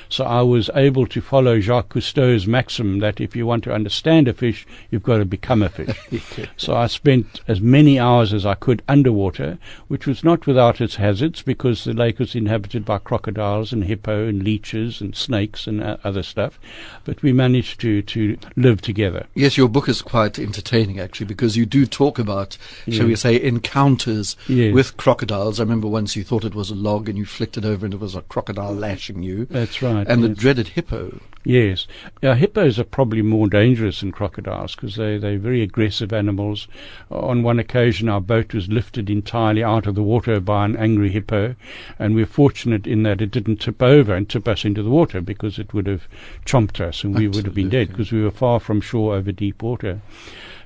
So 0.07 0.23
I 0.25 0.41
was 0.41 0.69
able 0.75 1.07
to 1.07 1.21
follow 1.21 1.59
Jacques 1.59 1.89
Cousteau's 1.89 2.47
maxim 2.47 2.99
that 2.99 3.19
if 3.19 3.35
you 3.35 3.45
want 3.45 3.63
to 3.65 3.73
understand 3.73 4.27
a 4.27 4.33
fish, 4.33 4.65
you've 4.89 5.03
got 5.03 5.17
to 5.17 5.25
become 5.25 5.61
a 5.61 5.69
fish. 5.69 6.49
so 6.57 6.75
I 6.75 6.87
spent 6.87 7.41
as 7.47 7.61
many 7.61 7.99
hours 7.99 8.33
as 8.33 8.45
I 8.45 8.55
could 8.55 8.81
underwater, 8.87 9.57
which 9.87 10.07
was 10.07 10.23
not 10.23 10.47
without 10.47 10.81
its 10.81 10.95
hazards 10.95 11.41
because 11.41 11.83
the 11.83 11.93
lake 11.93 12.19
was 12.19 12.35
inhabited 12.35 12.85
by 12.85 12.99
crocodiles 12.99 13.73
and 13.73 13.83
hippo 13.83 14.27
and 14.27 14.43
leeches 14.43 15.01
and 15.01 15.15
snakes 15.15 15.67
and 15.67 15.81
uh, 15.81 15.97
other 16.03 16.23
stuff. 16.23 16.59
But 17.03 17.21
we 17.21 17.33
managed 17.33 17.79
to, 17.81 18.01
to 18.03 18.37
live 18.55 18.81
together. 18.81 19.27
Yes, 19.33 19.57
your 19.57 19.69
book 19.69 19.89
is 19.89 20.01
quite 20.01 20.39
entertaining 20.39 20.99
actually 20.99 21.25
because 21.27 21.57
you 21.57 21.65
do 21.65 21.85
talk 21.85 22.19
about, 22.19 22.57
yeah. 22.85 22.97
shall 22.97 23.07
we 23.07 23.15
say, 23.15 23.41
encounters 23.41 24.35
yes. 24.47 24.73
with 24.73 24.97
crocodiles. 24.99 25.61
I 25.61 25.63
remember 25.63 25.87
once 25.87 26.17
you 26.17 26.25
thought 26.25 26.43
it 26.43 26.53
was 26.53 26.69
a 26.69 26.75
log 26.75 27.07
and 27.07 27.17
you 27.17 27.25
flicked 27.25 27.57
it 27.57 27.63
over 27.63 27.85
and 27.85 27.93
it 27.93 28.01
was 28.01 28.15
a 28.15 28.21
crocodile 28.23 28.75
lashing 28.75 29.23
you. 29.23 29.45
That's 29.45 29.81
right. 29.81 30.05
And 30.05 30.21
yes. 30.21 30.29
the 30.29 30.35
dreaded 30.35 30.67
hippo. 30.67 31.21
Yes. 31.45 31.87
Yeah, 32.21 32.35
hippos 32.35 32.77
are 32.77 32.83
probably 32.83 33.21
more 33.21 33.47
dangerous 33.47 34.01
than 34.01 34.11
crocodiles 34.11 34.75
because 34.75 34.97
they, 34.97 35.17
they're 35.17 35.39
very 35.39 35.61
aggressive 35.61 36.11
animals. 36.11 36.67
On 37.09 37.43
one 37.43 37.59
occasion, 37.59 38.09
our 38.09 38.19
boat 38.19 38.53
was 38.53 38.67
lifted 38.67 39.09
entirely 39.09 39.63
out 39.63 39.87
of 39.87 39.95
the 39.95 40.03
water 40.03 40.41
by 40.41 40.65
an 40.65 40.75
angry 40.75 41.11
hippo, 41.11 41.55
and 41.97 42.13
we're 42.13 42.25
fortunate 42.25 42.85
in 42.85 43.03
that 43.03 43.21
it 43.21 43.31
didn't 43.31 43.61
tip 43.61 43.81
over 43.81 44.13
and 44.13 44.27
tip 44.27 44.49
us 44.49 44.65
into 44.65 44.83
the 44.83 44.89
water 44.89 45.21
because 45.21 45.57
it 45.57 45.73
would 45.73 45.87
have 45.87 46.09
chomped 46.45 46.81
us 46.81 47.05
and 47.05 47.15
we 47.15 47.25
Absolutely. 47.25 47.37
would 47.37 47.45
have 47.45 47.55
been 47.55 47.69
dead 47.69 47.87
because 47.87 48.11
we 48.11 48.21
were 48.21 48.31
far 48.31 48.59
from 48.59 48.81
shore 48.81 49.15
over 49.15 49.31
deep 49.31 49.63
water. 49.63 50.01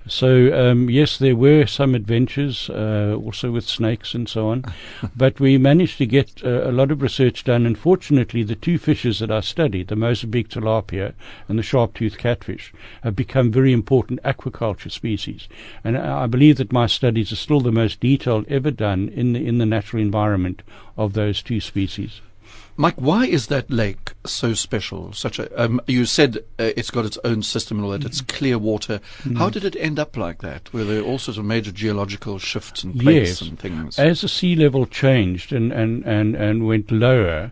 So 0.08 0.54
um, 0.54 0.90
yes, 0.90 1.18
there 1.18 1.36
were 1.36 1.66
some 1.66 1.96
adventures, 1.96 2.70
uh, 2.70 3.18
also 3.24 3.52
with 3.52 3.66
snakes 3.66 4.14
and 4.14 4.28
so 4.28 4.50
on, 4.50 4.66
but 5.16 5.40
we 5.40 5.58
managed 5.58 5.98
to 6.00 6.06
get 6.06 6.44
uh, 6.44 6.70
a 6.70 6.72
lot 6.72 6.92
of 6.92 7.02
research 7.02 7.44
done. 7.44 7.66
And 7.66 7.78
fortunately, 7.78 8.44
the 8.44 8.56
two 8.56 8.78
fishes 8.78 9.20
that 9.20 9.32
I 9.32 9.40
studied, 9.40 9.88
the 9.88 9.96
Mozambique 9.96 10.50
tilapia 10.50 11.14
and 11.48 11.58
the 11.58 11.64
sharp-toothed 11.64 12.18
catfish, 12.18 12.74
have 13.02 13.16
become 13.16 13.52
very 13.52 13.72
important 13.72 14.22
aquaculture 14.24 14.92
species. 14.92 15.48
And 15.84 15.98
I 15.98 16.28
believe 16.28 16.58
that 16.58 16.74
my 16.74 16.88
studies 16.88 17.32
are 17.32 17.38
still 17.38 17.62
the 17.62 17.72
most 17.72 18.00
detailed 18.00 18.46
ever 18.50 18.72
done 18.72 19.10
in 19.10 19.34
the 19.34 19.46
in 19.46 19.58
the 19.58 19.66
natural 19.66 20.02
environment 20.02 20.64
of 20.98 21.14
those 21.14 21.42
two 21.42 21.60
species. 21.60 22.22
Mike, 22.76 22.96
why 22.96 23.26
is 23.26 23.48
that 23.48 23.70
lake 23.70 24.14
so 24.26 24.54
special? 24.54 25.14
Such 25.14 25.38
a 25.38 25.62
um, 25.62 25.80
you 25.86 26.06
said 26.06 26.38
uh, 26.60 26.72
it's 26.76 26.90
got 26.90 27.06
its 27.06 27.20
own 27.24 27.44
system 27.44 27.78
and 27.78 27.86
all 27.86 27.92
that. 27.92 28.04
It's 28.04 28.22
mm. 28.22 28.28
clear 28.28 28.58
water. 28.58 29.00
Mm. 29.24 29.38
How 29.38 29.50
did 29.50 29.64
it 29.64 29.76
end 29.76 30.00
up 30.00 30.18
like 30.18 30.42
that? 30.42 30.74
Were 30.74 30.84
there 30.84 31.04
all 31.04 31.20
sorts 31.20 31.38
of 31.38 31.46
major 31.46 31.72
geological 31.72 32.40
shifts 32.40 32.84
and 32.84 33.00
plates 33.00 33.42
yes. 33.42 33.50
and 33.50 33.60
things? 33.60 34.00
As 34.00 34.22
the 34.22 34.28
sea 34.28 34.56
level 34.56 34.86
changed 34.86 35.54
and 35.54 35.72
and 35.72 36.04
and, 36.06 36.36
and 36.36 36.66
went 36.66 36.92
lower, 36.92 37.52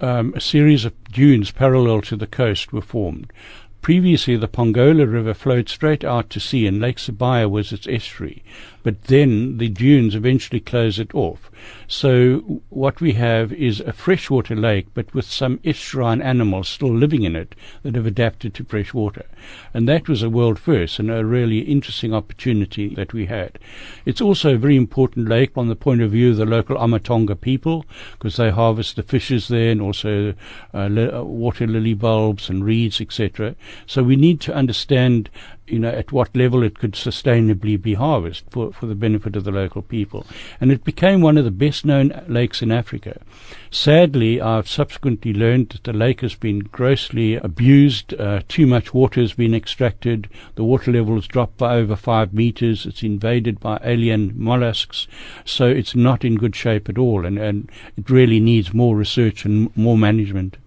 um, 0.00 0.32
a 0.34 0.40
series 0.40 0.84
of 0.84 1.04
dunes 1.04 1.50
parallel 1.50 2.00
to 2.02 2.16
the 2.16 2.26
coast 2.26 2.72
were 2.72 2.80
formed. 2.80 3.32
Previously, 3.82 4.36
the 4.36 4.46
Pongola 4.46 5.06
River 5.06 5.34
flowed 5.34 5.68
straight 5.68 6.04
out 6.04 6.30
to 6.30 6.38
sea, 6.40 6.68
and 6.68 6.80
Lake 6.80 6.98
Sibaya 6.98 7.50
was 7.50 7.72
its 7.72 7.88
estuary. 7.88 8.44
But 8.82 9.04
then 9.04 9.58
the 9.58 9.68
dunes 9.68 10.14
eventually 10.14 10.60
close 10.60 10.98
it 10.98 11.14
off. 11.14 11.50
So 11.86 12.62
what 12.68 13.00
we 13.00 13.12
have 13.12 13.52
is 13.52 13.80
a 13.80 13.92
freshwater 13.92 14.56
lake, 14.56 14.88
but 14.94 15.12
with 15.14 15.26
some 15.26 15.58
estuarine 15.58 16.22
animals 16.22 16.68
still 16.68 16.92
living 16.92 17.22
in 17.22 17.36
it 17.36 17.54
that 17.82 17.94
have 17.94 18.06
adapted 18.06 18.54
to 18.54 18.64
fresh 18.64 18.92
water. 18.92 19.26
And 19.72 19.88
that 19.88 20.08
was 20.08 20.22
a 20.22 20.30
world 20.30 20.58
first 20.58 20.98
and 20.98 21.10
a 21.10 21.24
really 21.24 21.60
interesting 21.60 22.12
opportunity 22.12 22.94
that 22.94 23.12
we 23.12 23.26
had. 23.26 23.58
It's 24.04 24.20
also 24.20 24.54
a 24.54 24.58
very 24.58 24.76
important 24.76 25.28
lake 25.28 25.54
from 25.54 25.68
the 25.68 25.76
point 25.76 26.02
of 26.02 26.10
view 26.10 26.30
of 26.30 26.36
the 26.36 26.46
local 26.46 26.76
Amatonga 26.76 27.36
people, 27.36 27.86
because 28.12 28.36
they 28.36 28.50
harvest 28.50 28.96
the 28.96 29.02
fishes 29.02 29.48
there 29.48 29.70
and 29.70 29.82
also 29.82 30.34
uh, 30.74 30.88
water 31.24 31.66
lily 31.66 31.94
bulbs 31.94 32.48
and 32.48 32.64
reeds, 32.64 33.00
etc. 33.00 33.54
So 33.86 34.02
we 34.02 34.16
need 34.16 34.40
to 34.42 34.54
understand 34.54 35.30
you 35.72 35.78
know, 35.78 35.88
at 35.88 36.12
what 36.12 36.36
level 36.36 36.62
it 36.62 36.78
could 36.78 36.92
sustainably 36.92 37.80
be 37.80 37.94
harvested 37.94 38.46
for, 38.50 38.72
for 38.72 38.84
the 38.84 38.94
benefit 38.94 39.34
of 39.34 39.44
the 39.44 39.50
local 39.50 39.80
people. 39.80 40.26
And 40.60 40.70
it 40.70 40.84
became 40.84 41.22
one 41.22 41.38
of 41.38 41.44
the 41.44 41.50
best 41.50 41.86
known 41.86 42.22
lakes 42.28 42.60
in 42.60 42.70
Africa. 42.70 43.20
Sadly, 43.70 44.38
I've 44.38 44.68
subsequently 44.68 45.32
learned 45.32 45.70
that 45.70 45.84
the 45.84 45.94
lake 45.94 46.20
has 46.20 46.34
been 46.34 46.58
grossly 46.58 47.36
abused. 47.36 48.12
Uh, 48.12 48.42
too 48.48 48.66
much 48.66 48.92
water 48.92 49.22
has 49.22 49.32
been 49.32 49.54
extracted. 49.54 50.28
The 50.56 50.64
water 50.64 50.92
level 50.92 51.14
has 51.14 51.26
dropped 51.26 51.56
by 51.56 51.76
over 51.76 51.96
five 51.96 52.34
meters. 52.34 52.84
It's 52.84 53.02
invaded 53.02 53.58
by 53.58 53.80
alien 53.82 54.34
mollusks. 54.36 55.08
So 55.46 55.68
it's 55.68 55.96
not 55.96 56.22
in 56.22 56.36
good 56.36 56.54
shape 56.54 56.90
at 56.90 56.98
all. 56.98 57.24
And, 57.24 57.38
and 57.38 57.70
it 57.96 58.10
really 58.10 58.40
needs 58.40 58.74
more 58.74 58.94
research 58.94 59.46
and 59.46 59.74
more 59.74 59.96
management. 59.96 60.58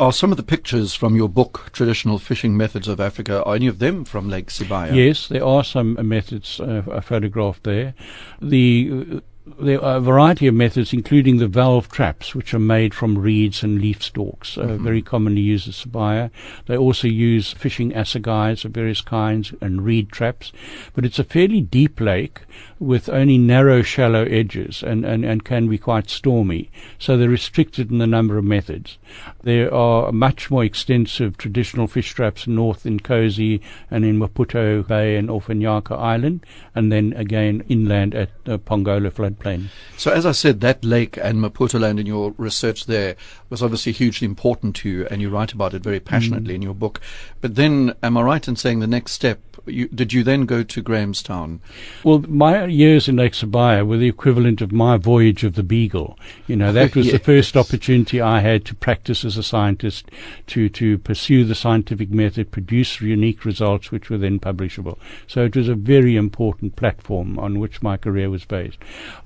Are 0.00 0.14
some 0.14 0.30
of 0.30 0.38
the 0.38 0.42
pictures 0.42 0.94
from 0.94 1.14
your 1.14 1.28
book, 1.28 1.68
Traditional 1.74 2.18
Fishing 2.18 2.56
Methods 2.56 2.88
of 2.88 3.00
Africa, 3.00 3.44
are 3.44 3.54
any 3.54 3.66
of 3.66 3.80
them 3.80 4.06
from 4.06 4.30
Lake 4.30 4.46
Sibaya? 4.46 4.94
Yes, 4.94 5.28
there 5.28 5.44
are 5.44 5.62
some 5.62 5.98
methods 6.08 6.58
uh, 6.58 7.02
photographed 7.04 7.64
there. 7.64 7.92
The 8.40 9.20
there 9.58 9.82
are 9.82 9.96
a 9.96 10.00
variety 10.00 10.46
of 10.46 10.54
methods, 10.54 10.92
including 10.92 11.38
the 11.38 11.48
valve 11.48 11.88
traps, 11.88 12.34
which 12.34 12.54
are 12.54 12.58
made 12.58 12.94
from 12.94 13.18
reeds 13.18 13.62
and 13.62 13.80
leaf 13.80 14.02
stalks, 14.02 14.56
uh, 14.56 14.62
mm-hmm. 14.62 14.84
very 14.84 15.02
commonly 15.02 15.40
used 15.40 15.68
at 15.68 15.74
Sibaya. 15.74 16.30
They 16.66 16.76
also 16.76 17.08
use 17.08 17.52
fishing 17.52 17.92
assegais 17.92 18.64
of 18.64 18.72
various 18.72 19.00
kinds 19.00 19.52
and 19.60 19.84
reed 19.84 20.10
traps. 20.10 20.52
But 20.94 21.04
it's 21.04 21.18
a 21.18 21.24
fairly 21.24 21.60
deep 21.60 22.00
lake 22.00 22.40
with 22.78 23.08
only 23.08 23.36
narrow, 23.36 23.82
shallow 23.82 24.24
edges 24.24 24.82
and, 24.82 25.04
and, 25.04 25.24
and 25.24 25.44
can 25.44 25.68
be 25.68 25.78
quite 25.78 26.08
stormy. 26.08 26.70
So 26.98 27.16
they're 27.16 27.28
restricted 27.28 27.90
in 27.90 27.98
the 27.98 28.06
number 28.06 28.38
of 28.38 28.44
methods. 28.44 28.98
There 29.42 29.72
are 29.72 30.12
much 30.12 30.50
more 30.50 30.64
extensive 30.64 31.36
traditional 31.36 31.86
fish 31.86 32.12
traps 32.12 32.46
north 32.46 32.86
in 32.86 33.00
Kosi 33.00 33.60
and 33.90 34.04
in 34.04 34.18
Maputo 34.18 34.86
Bay 34.86 35.16
and 35.16 35.30
off 35.30 35.50
Inhaca 35.50 35.94
Island, 35.94 36.44
and 36.74 36.90
then 36.90 37.12
again 37.14 37.64
inland 37.68 38.14
at 38.14 38.30
uh, 38.46 38.58
Pongola 38.58 39.10
flood 39.10 39.38
Plain. 39.40 39.70
So, 39.96 40.12
as 40.12 40.24
I 40.24 40.32
said, 40.32 40.60
that 40.60 40.84
lake 40.84 41.16
and 41.16 41.38
Maputoland 41.38 41.98
in 41.98 42.06
your 42.06 42.34
research 42.38 42.86
there 42.86 43.16
was 43.48 43.62
obviously 43.62 43.92
hugely 43.92 44.26
important 44.26 44.76
to 44.76 44.88
you, 44.88 45.06
and 45.10 45.20
you 45.20 45.30
write 45.30 45.52
about 45.52 45.74
it 45.74 45.82
very 45.82 46.00
passionately 46.00 46.52
mm. 46.52 46.56
in 46.56 46.62
your 46.62 46.74
book. 46.74 47.00
But 47.40 47.56
then, 47.56 47.94
am 48.02 48.16
I 48.16 48.22
right 48.22 48.48
in 48.48 48.56
saying 48.56 48.80
the 48.80 48.86
next 48.86 49.12
step 49.12 49.40
you, 49.66 49.88
did 49.88 50.12
you 50.12 50.22
then 50.22 50.46
go 50.46 50.62
to 50.62 50.82
Grahamstown? 50.82 51.60
Well, 52.04 52.24
my 52.28 52.66
years 52.66 53.08
in 53.08 53.16
Lake 53.16 53.32
Sibaya 53.32 53.86
were 53.86 53.96
the 53.96 54.08
equivalent 54.08 54.60
of 54.60 54.72
my 54.72 54.96
voyage 54.96 55.44
of 55.44 55.54
the 55.54 55.62
Beagle. 55.62 56.18
You 56.46 56.56
know, 56.56 56.72
that 56.72 56.94
was 56.96 57.06
yes. 57.06 57.12
the 57.12 57.18
first 57.24 57.56
opportunity 57.56 58.20
I 58.20 58.40
had 58.40 58.64
to 58.66 58.74
practice 58.74 59.24
as 59.24 59.36
a 59.36 59.42
scientist, 59.42 60.10
to, 60.48 60.68
to 60.70 60.98
pursue 60.98 61.44
the 61.44 61.54
scientific 61.54 62.10
method, 62.10 62.50
produce 62.50 63.00
unique 63.00 63.44
results 63.44 63.90
which 63.90 64.10
were 64.10 64.18
then 64.18 64.38
publishable. 64.38 64.98
So 65.26 65.44
it 65.44 65.56
was 65.56 65.68
a 65.68 65.74
very 65.74 66.16
important 66.16 66.76
platform 66.76 67.38
on 67.38 67.58
which 67.58 67.82
my 67.82 67.96
career 67.96 68.30
was 68.30 68.44
based. 68.44 68.78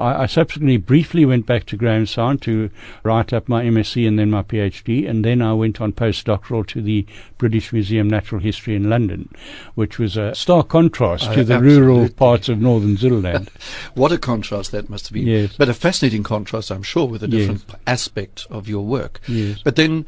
I, 0.05 0.25
I 0.25 0.27
subsequently 0.27 0.77
briefly 0.77 1.25
went 1.25 1.47
back 1.47 1.65
to 1.67 1.77
Grahamstown 1.77 2.39
to 2.39 2.71
write 3.03 3.33
up 3.33 3.49
my 3.49 3.65
MSc 3.65 4.07
and 4.07 4.19
then 4.19 4.31
my 4.31 4.43
PhD, 4.43 5.09
and 5.09 5.25
then 5.25 5.41
I 5.41 5.55
went 5.55 5.81
on 5.81 5.93
postdoctoral 5.93 6.67
to 6.69 6.83
the 6.83 7.07
British 7.39 7.73
Museum 7.73 8.09
Natural 8.09 8.41
History 8.41 8.77
in 8.77 8.91
London, 8.91 9.31
which 9.75 9.99
was 9.99 10.17
a 10.17 10.35
stark 10.35 10.69
contrast 10.69 11.29
uh, 11.29 11.35
to 11.35 11.45
the 11.45 11.55
absolutely. 11.55 11.83
rural 11.83 12.09
parts 12.11 12.49
of 12.49 12.61
northern 12.61 12.97
Zululand. 12.97 13.51
what 13.95 14.13
a 14.13 14.19
contrast 14.19 14.73
that 14.73 14.91
must 14.91 15.09
have 15.09 15.15
been. 15.15 15.27
Yes. 15.27 15.57
But 15.57 15.69
a 15.71 15.75
fascinating 15.75 16.23
contrast, 16.23 16.71
I'm 16.71 16.83
sure, 16.83 17.09
with 17.09 17.23
a 17.23 17.29
different 17.29 17.65
yes. 17.67 17.79
aspect 17.87 18.47
of 18.51 18.69
your 18.69 18.85
work. 18.85 19.21
Yes. 19.27 19.61
But 19.65 19.77
then, 19.77 20.07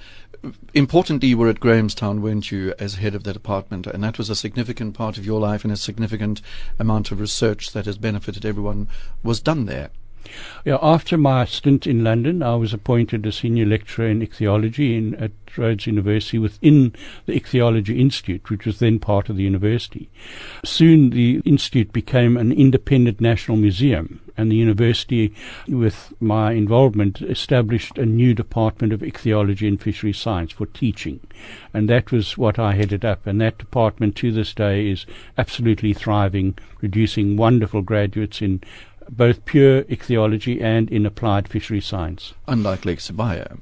importantly, 0.75 1.29
you 1.29 1.39
were 1.39 1.49
at 1.49 1.61
Grahamstown, 1.61 2.23
weren't 2.23 2.51
you, 2.51 2.75
as 2.79 2.97
head 2.97 3.15
of 3.15 3.25
the 3.25 3.33
department? 3.33 3.87
And 3.87 4.03
that 4.05 4.19
was 4.19 4.31
a 4.31 4.37
significant 4.37 4.95
part 4.95 5.19
of 5.19 5.27
your 5.27 5.41
life 5.41 5.65
and 5.65 5.73
a 5.73 5.77
significant 5.77 6.43
amount 6.79 7.11
of 7.11 7.21
research 7.21 7.73
that 7.73 7.87
has 7.87 7.99
benefited 7.99 8.45
everyone 8.45 8.89
was 9.23 9.41
done 9.41 9.67
there. 9.67 9.91
Yeah, 10.65 10.79
after 10.83 11.17
my 11.17 11.45
stint 11.45 11.87
in 11.87 12.05
London, 12.05 12.43
I 12.43 12.55
was 12.57 12.73
appointed 12.73 13.27
a 13.27 13.33
senior 13.33 13.67
lecturer 13.67 14.09
in 14.09 14.23
ichthyology 14.23 14.97
in, 14.97 15.15
at 15.17 15.33
Rhodes 15.57 15.87
University 15.87 16.39
within 16.39 16.95
the 17.27 17.35
Ichthyology 17.35 18.01
Institute, 18.01 18.51
which 18.51 18.67
was 18.67 18.79
then 18.79 18.99
part 18.99 19.29
of 19.29 19.37
the 19.37 19.45
university. 19.45 20.11
Soon 20.65 21.11
the 21.11 21.41
institute 21.45 21.93
became 21.93 22.37
an 22.37 22.53
independent 22.53 23.21
national 23.21 23.57
museum, 23.57 24.21
and 24.37 24.51
the 24.51 24.57
university, 24.57 25.35
with 25.67 26.13
my 26.21 26.53
involvement, 26.53 27.23
established 27.23 27.97
a 27.97 28.05
new 28.05 28.35
department 28.35 28.93
of 28.93 29.03
ichthyology 29.03 29.67
and 29.67 29.81
fishery 29.81 30.13
science 30.13 30.53
for 30.53 30.67
teaching. 30.67 31.21
And 31.73 31.89
that 31.89 32.13
was 32.13 32.37
what 32.37 32.59
I 32.59 32.73
headed 32.73 33.05
up. 33.05 33.27
And 33.27 33.41
that 33.41 33.59
department 33.59 34.15
to 34.17 34.33
this 34.33 34.53
day 34.53 34.91
is 34.91 35.07
absolutely 35.39 35.95
thriving, 35.95 36.53
producing 36.79 37.37
wonderful 37.37 37.81
graduates 37.81 38.43
in 38.43 38.63
both 39.09 39.45
pure 39.45 39.81
ichthyology 39.89 40.61
and 40.61 40.91
in 40.91 41.07
applied 41.07 41.49
fishery 41.49 41.81
science. 41.81 42.35
Unlike 42.49 42.85
Lake 42.85 42.99
Sibaya. 42.99 43.59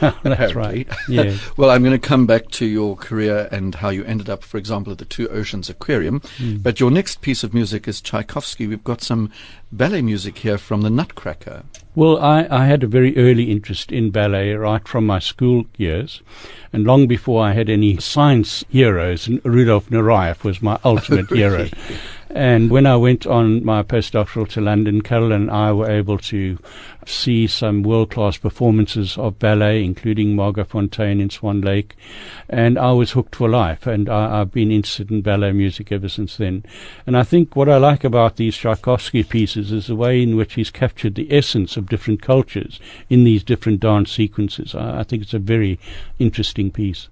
That's 0.22 0.54
right. 0.54 0.88
Yeah. 1.08 1.36
well, 1.56 1.70
I'm 1.70 1.82
going 1.82 1.98
to 1.98 2.08
come 2.08 2.26
back 2.26 2.50
to 2.52 2.66
your 2.66 2.96
career 2.96 3.48
and 3.52 3.74
how 3.74 3.90
you 3.90 4.04
ended 4.04 4.30
up, 4.30 4.42
for 4.42 4.58
example, 4.58 4.92
at 4.92 4.98
the 4.98 5.04
Two 5.04 5.28
Oceans 5.28 5.68
Aquarium. 5.68 6.20
Mm. 6.38 6.62
But 6.62 6.80
your 6.80 6.90
next 6.90 7.20
piece 7.20 7.44
of 7.44 7.52
music 7.52 7.86
is 7.86 8.00
Tchaikovsky. 8.00 8.66
We've 8.66 8.84
got 8.84 9.02
some 9.02 9.30
ballet 9.70 10.02
music 10.02 10.38
here 10.38 10.58
from 10.58 10.82
the 10.82 10.90
Nutcracker. 10.90 11.64
Well, 11.94 12.18
I, 12.18 12.46
I 12.50 12.66
had 12.66 12.82
a 12.82 12.86
very 12.86 13.16
early 13.16 13.50
interest 13.50 13.90
in 13.90 14.10
ballet 14.10 14.52
right 14.52 14.86
from 14.86 15.06
my 15.06 15.18
school 15.18 15.64
years. 15.76 16.22
And 16.72 16.84
long 16.84 17.06
before 17.06 17.44
I 17.44 17.52
had 17.52 17.70
any 17.70 17.98
science 17.98 18.64
heroes, 18.68 19.28
Rudolf 19.44 19.88
Nureyev 19.88 20.44
was 20.44 20.60
my 20.60 20.78
ultimate 20.84 21.30
hero. 21.30 21.68
And 22.36 22.70
when 22.70 22.84
I 22.84 22.96
went 22.96 23.26
on 23.26 23.64
my 23.64 23.82
postdoctoral 23.82 24.46
to 24.50 24.60
London, 24.60 25.00
Carol 25.00 25.32
and 25.32 25.50
I 25.50 25.72
were 25.72 25.90
able 25.90 26.18
to 26.18 26.58
see 27.06 27.46
some 27.46 27.82
world 27.82 28.10
class 28.10 28.36
performances 28.36 29.16
of 29.16 29.38
ballet, 29.38 29.82
including 29.82 30.36
Margot 30.36 30.64
Fonteyn 30.64 31.18
in 31.18 31.30
Swan 31.30 31.62
Lake. 31.62 31.96
And 32.46 32.78
I 32.78 32.92
was 32.92 33.12
hooked 33.12 33.36
for 33.36 33.48
life. 33.48 33.86
And 33.86 34.10
I, 34.10 34.40
have 34.40 34.52
been 34.52 34.70
interested 34.70 35.10
in 35.10 35.22
ballet 35.22 35.52
music 35.52 35.90
ever 35.90 36.10
since 36.10 36.36
then. 36.36 36.62
And 37.06 37.16
I 37.16 37.22
think 37.22 37.56
what 37.56 37.70
I 37.70 37.78
like 37.78 38.04
about 38.04 38.36
these 38.36 38.54
Tchaikovsky 38.54 39.22
pieces 39.22 39.72
is 39.72 39.86
the 39.86 39.96
way 39.96 40.22
in 40.22 40.36
which 40.36 40.54
he's 40.56 40.70
captured 40.70 41.14
the 41.14 41.34
essence 41.34 41.78
of 41.78 41.88
different 41.88 42.20
cultures 42.20 42.78
in 43.08 43.24
these 43.24 43.44
different 43.44 43.80
dance 43.80 44.12
sequences. 44.12 44.74
I, 44.74 45.00
I 45.00 45.04
think 45.04 45.22
it's 45.22 45.32
a 45.32 45.38
very 45.38 45.80
interesting 46.18 46.70
piece. 46.70 47.08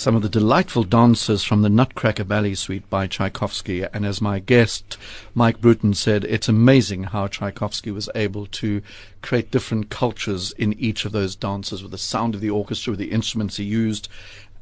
Some 0.00 0.16
of 0.16 0.22
the 0.22 0.30
delightful 0.30 0.82
dances 0.82 1.44
from 1.44 1.60
the 1.60 1.68
Nutcracker 1.68 2.24
Ballet 2.24 2.54
Suite 2.54 2.88
by 2.88 3.06
Tchaikovsky. 3.06 3.84
And 3.84 4.06
as 4.06 4.22
my 4.22 4.38
guest, 4.38 4.96
Mike 5.34 5.60
Bruton, 5.60 5.92
said, 5.92 6.24
it's 6.24 6.48
amazing 6.48 7.04
how 7.04 7.26
Tchaikovsky 7.26 7.90
was 7.90 8.08
able 8.14 8.46
to 8.46 8.80
create 9.20 9.50
different 9.50 9.90
cultures 9.90 10.52
in 10.52 10.72
each 10.80 11.04
of 11.04 11.12
those 11.12 11.36
dances 11.36 11.82
with 11.82 11.92
the 11.92 11.98
sound 11.98 12.34
of 12.34 12.40
the 12.40 12.48
orchestra, 12.48 12.92
with 12.92 12.98
the 12.98 13.10
instruments 13.10 13.58
he 13.58 13.64
used. 13.64 14.08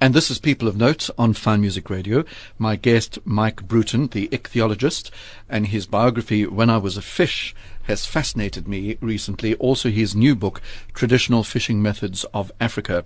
And 0.01 0.13
this 0.13 0.29
is 0.29 0.41
People 0.41 0.67
of 0.67 0.77
Note 0.77 1.09
on 1.17 1.35
Fine 1.35 1.61
Music 1.61 1.89
Radio. 1.89 2.25
My 2.59 2.75
guest, 2.75 3.21
Mike 3.25 3.69
Bruton, 3.69 4.09
the 4.09 4.27
ichthyologist, 4.33 5.13
and 5.49 5.69
his 5.69 5.87
biography, 5.87 6.47
When 6.47 6.69
I 6.69 6.79
Was 6.79 6.97
a 6.97 7.03
Fish, 7.03 7.55
has 7.85 8.07
fascinated 8.07 8.67
me 8.67 8.99
recently. 9.01 9.55
Also, 9.55 9.89
his 9.89 10.17
new 10.17 10.35
book, 10.35 10.61
Traditional 10.95 11.45
Fishing 11.45 11.81
Methods 11.81 12.25
of 12.35 12.51
Africa. 12.61 13.05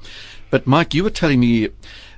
But, 0.50 0.66
Mike, 0.66 0.94
you 0.94 1.04
were 1.04 1.10
telling 1.10 1.40
me 1.40 1.68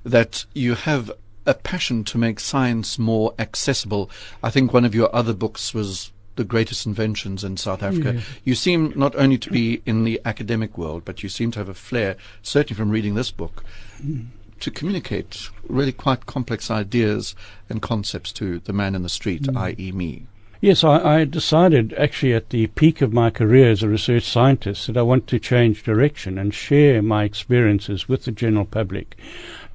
that 0.05 0.45
you 0.55 0.75
have 0.75 1.11
a 1.47 1.55
passion 1.55 2.05
to 2.05 2.19
make 2.19 2.41
science 2.41 2.99
more 2.99 3.35
accessible. 3.39 4.11
I 4.43 4.51
think 4.51 4.73
one 4.73 4.85
of 4.85 4.95
your 4.95 5.15
other 5.15 5.35
books 5.35 5.75
was 5.75 6.13
the 6.37 6.45
greatest 6.45 6.87
inventions 6.87 7.45
in 7.45 7.57
South 7.57 7.83
Africa. 7.83 8.15
Yeah. 8.15 8.21
You 8.45 8.55
seem 8.55 8.93
not 8.97 9.15
only 9.17 9.39
to 9.39 9.51
be 9.51 9.83
in 9.87 10.05
the 10.05 10.21
academic 10.25 10.77
world, 10.77 11.05
but 11.05 11.23
you 11.23 11.29
seem 11.29 11.51
to 11.53 11.61
have 11.61 11.69
a 11.69 11.75
flair, 11.75 12.17
certainly 12.43 12.77
from 12.77 12.91
reading 12.91 13.15
this 13.15 13.31
book, 13.31 13.65
mm 14.03 14.27
to 14.61 14.71
communicate 14.71 15.51
really 15.69 15.93
quite 15.93 16.25
complex 16.25 16.71
ideas 16.71 17.35
and 17.69 17.83
concepts 17.83 18.33
to 18.33 18.61
the 18.61 18.73
man 18.73 18.95
in 18.95 19.03
the 19.03 19.09
street, 19.09 19.43
mm. 19.43 19.57
i.e., 19.57 19.93
me. 19.93 20.27
Yes, 20.61 20.83
I, 20.83 21.21
I, 21.21 21.25
decided 21.25 21.93
actually 21.95 22.33
at 22.33 22.49
the 22.49 22.69
peak 22.69 23.03
of 23.03 23.13
my 23.13 23.29
career 23.29 23.71
as 23.71 23.83
a 23.83 23.89
research 23.89 24.25
scientist 24.25 24.87
that 24.87 24.97
I 24.97 25.03
want 25.03 25.27
to 25.27 25.39
change 25.39 25.83
direction 25.83 26.39
and 26.39 26.55
share 26.55 27.03
my 27.03 27.25
experiences 27.25 28.09
with 28.09 28.25
the 28.25 28.33
general 28.33 28.65
public. 28.65 29.19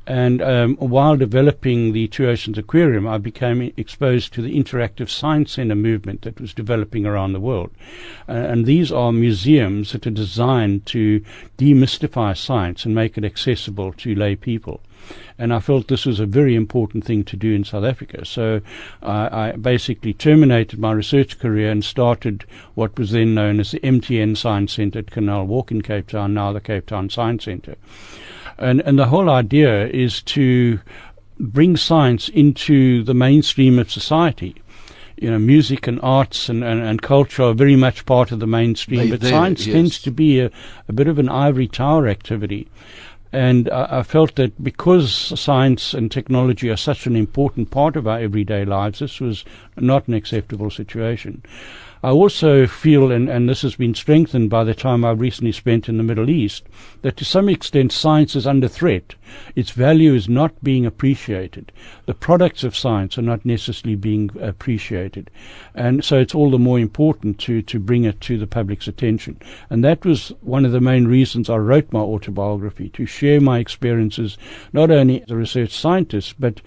And 0.09 0.41
um, 0.41 0.75
while 0.77 1.15
developing 1.15 1.93
the 1.93 2.07
Two 2.07 2.27
Oceans 2.27 2.57
Aquarium, 2.57 3.07
I 3.07 3.19
became 3.19 3.61
exposed 3.77 4.33
to 4.33 4.41
the 4.41 4.57
interactive 4.57 5.07
science 5.07 5.51
center 5.51 5.75
movement 5.75 6.23
that 6.23 6.41
was 6.41 6.51
developing 6.51 7.05
around 7.05 7.33
the 7.33 7.39
world. 7.39 7.69
Uh, 8.27 8.31
and 8.31 8.65
these 8.65 8.91
are 8.91 9.11
museums 9.11 9.91
that 9.91 10.07
are 10.07 10.09
designed 10.11 10.87
to 10.87 11.23
demystify 11.59 12.35
science 12.35 12.85
and 12.85 12.95
make 12.95 13.19
it 13.19 13.23
accessible 13.23 13.93
to 13.93 14.15
lay 14.15 14.35
people 14.35 14.81
and 15.37 15.53
I 15.53 15.59
felt 15.59 15.87
this 15.87 16.05
was 16.05 16.19
a 16.19 16.25
very 16.25 16.53
important 16.53 17.05
thing 17.05 17.23
to 17.23 17.37
do 17.37 17.53
in 17.53 17.63
South 17.63 17.85
Africa. 17.85 18.25
So 18.25 18.61
I, 19.01 19.49
I 19.49 19.51
basically 19.53 20.13
terminated 20.13 20.79
my 20.79 20.91
research 20.91 21.39
career 21.39 21.71
and 21.71 21.83
started 21.83 22.43
what 22.75 22.99
was 22.99 23.11
then 23.11 23.33
known 23.33 23.59
as 23.61 23.71
the 23.71 23.79
MTN 23.79 24.35
Science 24.35 24.73
Centre 24.73 24.99
at 24.99 25.11
Canal 25.11 25.45
Walk 25.45 25.71
in 25.71 25.81
Cape 25.81 26.09
Town, 26.09 26.33
now 26.33 26.51
the 26.51 26.59
Cape 26.59 26.87
Town 26.87 27.09
Science 27.09 27.45
Centre. 27.45 27.77
And, 28.59 28.81
and 28.81 28.99
the 28.99 29.07
whole 29.07 29.29
idea 29.29 29.87
is 29.87 30.21
to 30.23 30.79
bring 31.39 31.77
science 31.77 32.29
into 32.29 33.03
the 33.03 33.13
mainstream 33.13 33.79
of 33.79 33.89
society. 33.89 34.55
You 35.17 35.31
know, 35.31 35.39
music 35.39 35.87
and 35.87 35.99
arts 36.01 36.49
and, 36.49 36.63
and, 36.63 36.81
and 36.81 37.01
culture 37.01 37.43
are 37.43 37.53
very 37.53 37.75
much 37.75 38.05
part 38.05 38.31
of 38.31 38.39
the 38.39 38.47
mainstream, 38.47 39.09
they, 39.09 39.17
but 39.17 39.21
science 39.21 39.65
yes. 39.65 39.73
tends 39.73 40.01
to 40.03 40.11
be 40.11 40.39
a, 40.39 40.51
a 40.87 40.93
bit 40.93 41.07
of 41.07 41.19
an 41.19 41.29
ivory 41.29 41.67
tower 41.67 42.07
activity. 42.07 42.67
And 43.31 43.69
I, 43.69 43.99
I 43.99 44.03
felt 44.03 44.35
that 44.35 44.61
because 44.63 45.13
science 45.39 45.93
and 45.93 46.11
technology 46.11 46.69
are 46.69 46.77
such 46.77 47.05
an 47.05 47.15
important 47.15 47.69
part 47.69 47.95
of 47.95 48.07
our 48.07 48.19
everyday 48.19 48.65
lives, 48.65 48.99
this 48.99 49.19
was 49.19 49.45
not 49.77 50.07
an 50.07 50.13
acceptable 50.13 50.69
situation. 50.69 51.43
I 52.01 52.11
also 52.11 52.65
feel, 52.65 53.11
and, 53.11 53.27
and 53.27 53.49
this 53.49 53.61
has 53.63 53.75
been 53.75 53.93
strengthened 53.93 54.49
by 54.49 54.63
the 54.63 54.73
time 54.73 55.03
I've 55.03 55.19
recently 55.19 55.51
spent 55.51 55.89
in 55.89 55.97
the 55.97 56.03
Middle 56.03 56.29
East, 56.29 56.63
that 57.01 57.17
to 57.17 57.25
some 57.25 57.49
extent 57.49 57.91
science 57.91 58.37
is 58.37 58.47
under 58.47 58.69
threat. 58.69 59.15
Its 59.53 59.71
value 59.71 60.13
is 60.13 60.29
not 60.29 60.63
being 60.63 60.85
appreciated. 60.85 61.73
The 62.05 62.13
products 62.13 62.63
of 62.63 62.75
science 62.75 63.17
are 63.17 63.23
not 63.23 63.45
necessarily 63.45 63.95
being 63.95 64.31
appreciated. 64.39 65.29
And 65.75 66.03
so 66.03 66.17
it's 66.17 66.33
all 66.33 66.51
the 66.51 66.57
more 66.57 66.79
important 66.79 67.37
to, 67.39 67.61
to 67.63 67.79
bring 67.79 68.05
it 68.05 68.21
to 68.21 68.37
the 68.37 68.47
public's 68.47 68.87
attention. 68.87 69.41
And 69.69 69.83
that 69.83 70.05
was 70.05 70.29
one 70.39 70.63
of 70.63 70.71
the 70.71 70.79
main 70.79 71.05
reasons 71.05 71.49
I 71.49 71.57
wrote 71.57 71.91
my 71.91 71.99
autobiography, 71.99 72.89
to 72.89 73.05
share 73.05 73.41
my 73.41 73.59
experiences, 73.59 74.37
not 74.71 74.89
only 74.89 75.21
as 75.23 75.31
a 75.31 75.35
research 75.35 75.71
scientist, 75.71 76.35
but 76.39 76.61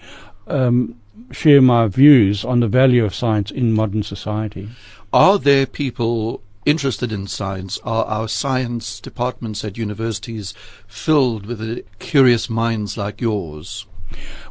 um, 0.45 0.99
share 1.31 1.61
my 1.61 1.87
views 1.87 2.45
on 2.45 2.59
the 2.59 2.67
value 2.67 3.03
of 3.03 3.15
science 3.15 3.49
in 3.49 3.73
modern 3.73 4.03
society. 4.03 4.69
Are 5.13 5.37
there 5.37 5.67
people 5.67 6.41
interested 6.65 7.11
in 7.11 7.27
science? 7.27 7.77
Are 7.83 8.03
our 8.05 8.27
science 8.27 8.99
departments 8.99 9.63
at 9.63 9.77
universities 9.77 10.55
filled 10.87 11.45
with 11.45 11.85
curious 11.99 12.49
minds 12.49 12.97
like 12.97 13.21
yours? 13.21 13.85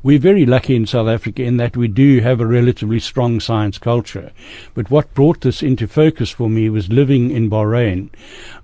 We're 0.02 0.18
very 0.18 0.44
lucky 0.44 0.74
in 0.74 0.86
South 0.86 1.06
Africa 1.06 1.44
in 1.44 1.58
that 1.58 1.76
we 1.76 1.86
do 1.86 2.20
have 2.20 2.40
a 2.40 2.46
relatively 2.46 2.98
strong 2.98 3.38
science 3.38 3.78
culture. 3.78 4.32
But 4.74 4.90
what 4.90 5.14
brought 5.14 5.42
this 5.42 5.62
into 5.62 5.86
focus 5.86 6.30
for 6.30 6.50
me 6.50 6.68
was 6.68 6.88
living 6.88 7.30
in 7.30 7.48
Bahrain, 7.48 8.10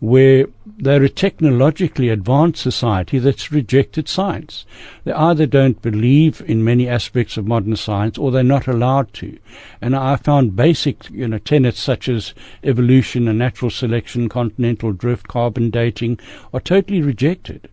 where 0.01 0.47
they're 0.66 1.05
a 1.05 1.09
technologically 1.09 2.09
advanced 2.09 2.62
society 2.62 3.20
that's 3.20 3.53
rejected 3.53 4.09
science. 4.09 4.66
They 5.05 5.12
either 5.12 5.47
don't 5.47 5.80
believe 5.80 6.43
in 6.47 6.64
many 6.64 6.89
aspects 6.89 7.36
of 7.36 7.47
modern 7.47 7.76
science 7.76 8.18
or 8.18 8.32
they're 8.32 8.43
not 8.43 8.66
allowed 8.66 9.12
to. 9.14 9.39
And 9.80 9.95
I 9.95 10.16
found 10.16 10.57
basic, 10.57 11.09
you 11.11 11.28
know, 11.28 11.39
tenets 11.39 11.80
such 11.80 12.09
as 12.09 12.34
evolution 12.64 13.28
and 13.28 13.39
natural 13.39 13.70
selection, 13.70 14.28
continental 14.28 14.93
drift, 14.93 15.28
carbon 15.28 15.70
dating 15.70 16.18
are 16.53 16.61
totally 16.61 17.03
rejected. 17.03 17.68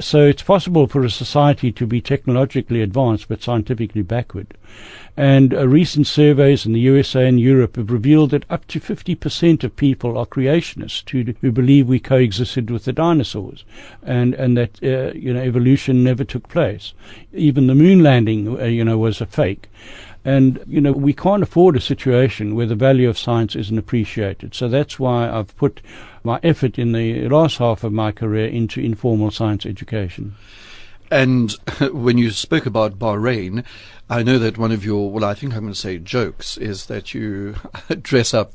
So 0.00 0.26
it's 0.26 0.42
possible 0.42 0.88
for 0.88 1.04
a 1.04 1.10
society 1.10 1.70
to 1.70 1.86
be 1.86 2.00
technologically 2.00 2.82
advanced 2.82 3.28
but 3.28 3.42
scientifically 3.42 4.02
backward. 4.02 4.54
And 5.16 5.54
uh, 5.54 5.68
recent 5.68 6.08
surveys 6.08 6.66
in 6.66 6.72
the 6.72 6.80
USA 6.80 7.28
and 7.28 7.38
Europe 7.38 7.76
have 7.76 7.92
revealed 7.92 8.30
that 8.30 8.44
up 8.50 8.66
to 8.68 8.80
50% 8.80 9.62
of 9.62 9.76
people 9.76 10.18
are 10.18 10.26
creationists 10.26 11.08
who, 11.08 11.34
who 11.40 11.52
believe 11.52 11.86
we 11.86 12.00
coexisted 12.00 12.70
with 12.70 12.84
the 12.84 12.92
dinosaurs 12.92 13.64
and, 14.02 14.34
and 14.34 14.56
that, 14.56 14.82
uh, 14.82 15.12
you 15.16 15.32
know, 15.32 15.40
evolution 15.40 16.02
never 16.02 16.24
took 16.24 16.48
place. 16.48 16.92
Even 17.32 17.68
the 17.68 17.76
moon 17.76 18.02
landing, 18.02 18.60
uh, 18.60 18.64
you 18.64 18.84
know, 18.84 18.98
was 18.98 19.20
a 19.20 19.26
fake. 19.26 19.68
And, 20.24 20.60
you 20.66 20.80
know, 20.80 20.92
we 20.92 21.12
can't 21.12 21.42
afford 21.42 21.76
a 21.76 21.80
situation 21.80 22.54
where 22.54 22.66
the 22.66 22.74
value 22.74 23.10
of 23.10 23.18
science 23.18 23.54
isn't 23.54 23.76
appreciated. 23.76 24.54
So 24.54 24.68
that's 24.68 24.98
why 24.98 25.30
I've 25.30 25.54
put 25.56 25.82
my 26.22 26.40
effort 26.42 26.78
in 26.78 26.92
the 26.92 27.28
last 27.28 27.58
half 27.58 27.84
of 27.84 27.92
my 27.92 28.10
career 28.10 28.46
into 28.46 28.80
informal 28.80 29.30
science 29.30 29.66
education. 29.66 30.34
And 31.10 31.52
when 31.92 32.18
you 32.18 32.30
spoke 32.30 32.66
about 32.66 32.98
Bahrain, 32.98 33.64
I 34.08 34.22
know 34.22 34.38
that 34.38 34.58
one 34.58 34.70
of 34.70 34.84
your, 34.84 35.10
well, 35.10 35.24
I 35.24 35.32
think 35.32 35.54
I'm 35.54 35.60
going 35.60 35.72
to 35.72 35.78
say 35.78 35.96
jokes, 35.96 36.58
is 36.58 36.86
that 36.86 37.14
you 37.14 37.56
dress 38.02 38.34
up 38.34 38.52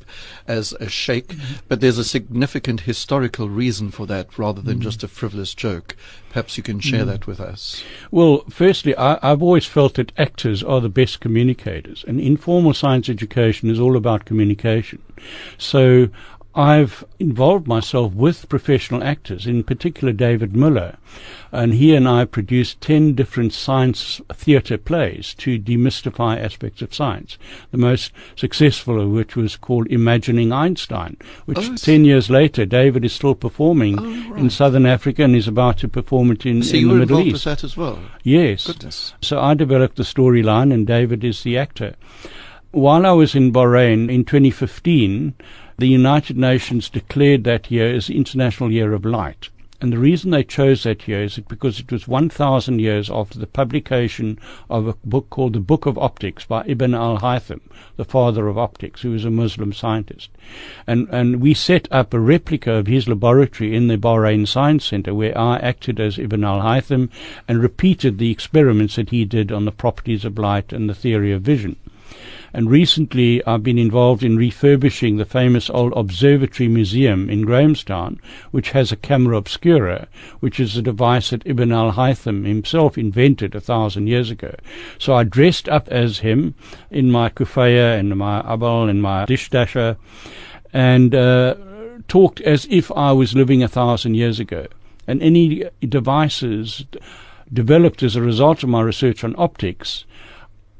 as 0.47 0.73
a 0.73 0.87
sheikh, 0.87 1.29
mm-hmm. 1.29 1.55
but 1.67 1.81
there's 1.81 1.97
a 1.97 2.03
significant 2.03 2.81
historical 2.81 3.49
reason 3.49 3.89
for 3.89 4.05
that 4.05 4.37
rather 4.37 4.61
than 4.61 4.75
mm-hmm. 4.75 4.83
just 4.83 5.03
a 5.03 5.07
frivolous 5.07 5.55
joke. 5.55 5.95
Perhaps 6.29 6.55
you 6.55 6.61
can 6.61 6.79
share 6.79 7.01
mm-hmm. 7.01 7.09
that 7.09 7.27
with 7.27 7.39
us. 7.39 7.83
Well, 8.11 8.43
firstly, 8.49 8.95
I, 8.95 9.17
I've 9.23 9.41
always 9.41 9.65
felt 9.65 9.95
that 9.95 10.11
actors 10.19 10.61
are 10.61 10.81
the 10.81 10.89
best 10.89 11.19
communicators, 11.19 12.05
and 12.07 12.19
informal 12.19 12.75
science 12.75 13.09
education 13.09 13.71
is 13.71 13.79
all 13.79 13.97
about 13.97 14.25
communication. 14.25 15.01
So 15.57 16.09
I've 16.55 17.05
involved 17.19 17.67
myself 17.67 18.13
with 18.13 18.49
professional 18.49 19.03
actors, 19.03 19.45
in 19.45 19.63
particular 19.63 20.11
David 20.11 20.55
Miller, 20.55 20.97
and 21.51 21.75
he 21.75 21.93
and 21.93 22.07
I 22.07 22.25
produced 22.25 22.81
10 22.81 23.13
different 23.13 23.53
science 23.53 24.19
theatre 24.33 24.79
plays 24.79 25.35
to 25.35 25.59
demystify 25.59 26.43
aspects 26.43 26.81
of 26.81 26.93
science. 26.93 27.37
The 27.69 27.77
most 27.77 28.11
successful 28.35 28.99
of 28.99 29.09
which 29.11 29.35
was 29.35 29.57
called 29.57 29.87
Imagining 29.87 30.51
Einstein, 30.51 31.17
which 31.45 31.59
oh, 31.59 31.75
10 31.75 32.03
years 32.03 32.31
later 32.31 32.65
David 32.65 33.05
is 33.05 33.13
still 33.13 33.35
performing 33.35 33.99
oh, 33.99 34.31
right. 34.31 34.39
in 34.39 34.49
southern 34.49 34.87
Africa 34.87 35.23
and 35.23 35.35
is 35.35 35.47
about 35.47 35.77
to 35.79 35.87
perform 35.87 36.31
it 36.31 36.47
in, 36.47 36.63
so 36.63 36.75
in 36.75 36.87
the 36.87 36.93
Middle 36.95 37.19
East. 37.19 37.19
So 37.19 37.19
you 37.19 37.19
were 37.19 37.21
involved 37.21 37.31
with 37.31 37.43
that 37.43 37.63
as 37.63 37.77
well? 37.77 37.99
Yes. 38.23 38.65
Goodness. 38.65 39.13
So 39.21 39.39
I 39.39 39.53
developed 39.53 39.97
the 39.97 40.03
storyline 40.03 40.73
and 40.73 40.87
David 40.87 41.23
is 41.23 41.43
the 41.43 41.59
actor. 41.59 41.95
While 42.71 43.05
I 43.05 43.11
was 43.11 43.33
in 43.33 43.51
Bahrain 43.51 44.11
in 44.11 44.25
2015, 44.25 45.33
the 45.79 45.87
United 45.87 46.37
Nations 46.37 46.89
declared 46.89 47.45
that 47.45 47.71
year 47.71 47.93
as 47.95 48.09
International 48.09 48.71
Year 48.71 48.93
of 48.93 49.05
Light. 49.05 49.49
And 49.81 49.93
the 49.93 49.97
reason 49.97 50.31
they 50.31 50.43
chose 50.43 50.83
that 50.83 51.07
year 51.07 51.23
is 51.23 51.39
because 51.47 51.79
it 51.79 51.89
was 51.89 52.05
1,000 52.05 52.79
years 52.79 53.09
after 53.09 53.39
the 53.39 53.47
publication 53.47 54.37
of 54.69 54.87
a 54.87 54.95
book 55.05 55.29
called 55.29 55.53
the 55.53 55.61
Book 55.61 55.85
of 55.85 55.97
Optics 55.97 56.43
by 56.43 56.65
Ibn 56.67 56.93
al-Haytham, 56.93 57.61
the 57.95 58.03
father 58.03 58.49
of 58.49 58.57
optics, 58.57 59.03
who 59.03 59.11
was 59.11 59.23
a 59.23 59.31
Muslim 59.31 59.71
scientist. 59.71 60.31
And, 60.85 61.07
and 61.11 61.39
we 61.39 61.53
set 61.53 61.87
up 61.91 62.13
a 62.13 62.19
replica 62.19 62.73
of 62.73 62.87
his 62.87 63.07
laboratory 63.07 63.73
in 63.73 63.87
the 63.87 63.97
Bahrain 63.97 64.45
Science 64.45 64.83
Center 64.83 65.13
where 65.13 65.37
I 65.37 65.59
acted 65.59 65.97
as 66.01 66.19
Ibn 66.19 66.43
al-Haytham 66.43 67.09
and 67.47 67.61
repeated 67.61 68.17
the 68.17 68.31
experiments 68.31 68.97
that 68.97 69.11
he 69.11 69.23
did 69.23 69.49
on 69.49 69.63
the 69.63 69.71
properties 69.71 70.25
of 70.25 70.37
light 70.37 70.73
and 70.73 70.89
the 70.89 70.93
theory 70.93 71.31
of 71.31 71.41
vision. 71.41 71.77
And 72.53 72.69
recently 72.69 73.45
I've 73.45 73.63
been 73.63 73.77
involved 73.77 74.23
in 74.23 74.37
refurbishing 74.37 75.17
the 75.17 75.25
famous 75.25 75.69
old 75.69 75.93
Observatory 75.95 76.67
Museum 76.67 77.29
in 77.29 77.43
Grahamstown, 77.43 78.19
which 78.51 78.71
has 78.71 78.91
a 78.91 78.95
camera 78.95 79.37
obscura, 79.37 80.07
which 80.39 80.59
is 80.59 80.75
a 80.75 80.81
device 80.81 81.29
that 81.29 81.43
Ibn 81.45 81.71
al-Haytham 81.71 82.45
himself 82.45 82.97
invented 82.97 83.55
a 83.55 83.61
thousand 83.61 84.07
years 84.07 84.31
ago. 84.31 84.55
So 84.97 85.13
I 85.13 85.23
dressed 85.23 85.69
up 85.69 85.87
as 85.89 86.19
him 86.19 86.55
in 86.89 87.11
my 87.11 87.29
kufaya 87.29 87.99
and 87.99 88.15
my 88.17 88.41
abal 88.41 88.89
and 88.89 89.01
my 89.01 89.25
dishdasha 89.25 89.97
and 90.73 91.15
uh, 91.15 91.55
talked 92.07 92.41
as 92.41 92.67
if 92.69 92.91
I 92.91 93.11
was 93.11 93.35
living 93.35 93.63
a 93.63 93.67
thousand 93.67 94.15
years 94.15 94.39
ago. 94.39 94.67
And 95.07 95.21
any 95.21 95.65
devices 95.81 96.85
developed 97.51 98.03
as 98.03 98.15
a 98.15 98.21
result 98.21 98.63
of 98.63 98.69
my 98.69 98.81
research 98.81 99.23
on 99.23 99.35
optics 99.37 100.05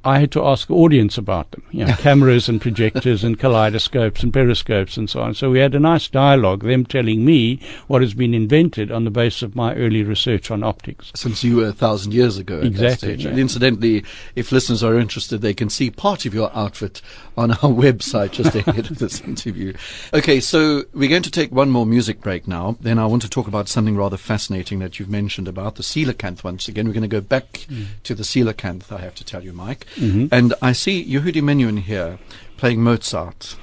I 0.04 0.20
had 0.20 0.32
to 0.32 0.46
ask 0.46 0.68
the 0.68 0.76
audience 0.76 1.18
about 1.18 1.52
them, 1.52 1.64
you 1.72 1.86
know, 1.86 1.94
cameras 1.98 2.48
and 2.48 2.62
projectors 2.62 3.24
and 3.24 3.38
kaleidoscopes 3.38 4.24
and 4.24 4.34
periscopes 4.34 4.96
and 4.96 5.10
so 5.10 5.22
on. 5.22 5.34
So 5.34 5.50
we 5.50 5.60
had 5.60 5.76
a 5.76 5.80
nice 5.80 6.08
dialogue, 6.08 6.64
them 6.64 6.86
telling 6.86 7.26
me 7.26 7.60
what 7.88 8.02
has 8.02 8.14
been 8.14 8.34
invented 8.34 8.92
on 8.92 9.04
the 9.04 9.12
basis 9.12 9.42
of 9.42 9.56
my 9.56 9.76
early 9.76 10.04
research 10.04 10.52
on 10.52 10.64
optics. 10.64 11.12
Since 11.16 11.44
you 11.44 11.58
were 11.58 11.68
a 11.68 11.74
thousand 11.74 12.14
years 12.14 12.38
ago. 12.38 12.60
exactly. 12.60 13.16
Yeah. 13.16 13.30
And 13.30 13.40
incidentally, 13.40 14.06
if 14.36 14.52
listeners 14.52 14.84
are 14.84 14.98
interested, 14.98 15.40
they 15.40 15.54
can 15.54 15.70
see 15.70 15.92
part 15.92 16.26
of 16.26 16.34
your 16.34 16.50
outfit 16.56 17.02
on 17.36 17.52
our 17.52 17.58
website 17.70 18.32
just 18.32 18.56
ahead 18.56 18.90
of 18.92 19.00
this 19.00 19.22
interview. 19.22 19.74
Okay, 20.14 20.40
so 20.40 20.84
we're 20.94 21.10
going 21.10 21.24
to 21.24 21.32
take 21.32 21.52
one 21.52 21.70
more 21.70 21.86
music 21.86 22.22
break 22.22 22.48
now. 22.48 22.78
Then 22.80 23.00
I 23.00 23.06
want 23.06 23.22
to 23.24 23.30
talk 23.30 23.48
about 23.48 23.68
something 23.68 23.98
rather 23.98 24.18
fascinating 24.18 24.80
that 24.80 25.00
you've 25.00 25.10
mentioned 25.10 25.48
about 25.48 25.76
the 25.76 25.84
coelacanth 25.84 26.44
once 26.44 26.68
again. 26.68 26.88
We're 26.88 26.94
going 26.94 27.02
to 27.02 27.08
go 27.08 27.22
back 27.22 27.66
mm. 27.70 27.88
to 28.04 28.16
the 28.16 28.24
coelacanth, 28.24 28.92
I 28.92 29.02
have 29.02 29.16
to 29.16 29.26
tell 29.26 29.44
you, 29.44 29.54
Mike. 29.54 29.86
Mm-hmm. 29.96 30.28
And 30.32 30.54
I 30.62 30.72
see 30.72 31.04
Yehudi 31.04 31.42
Menuhin 31.42 31.82
here 31.82 32.20
playing 32.58 32.82
Mozart. 32.82 33.56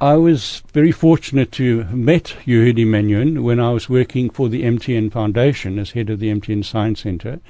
I 0.00 0.14
was 0.14 0.62
very 0.72 0.92
fortunate 0.92 1.50
to 1.52 1.78
have 1.78 1.92
met 1.92 2.36
Yehudi 2.46 2.86
Menuhin 2.86 3.42
when 3.42 3.58
I 3.58 3.72
was 3.72 3.88
working 3.88 4.30
for 4.30 4.48
the 4.48 4.62
MTN 4.62 5.10
Foundation 5.10 5.76
as 5.76 5.90
head 5.90 6.08
of 6.08 6.20
the 6.20 6.32
MTN 6.32 6.64
Science 6.64 7.00
Center. 7.00 7.40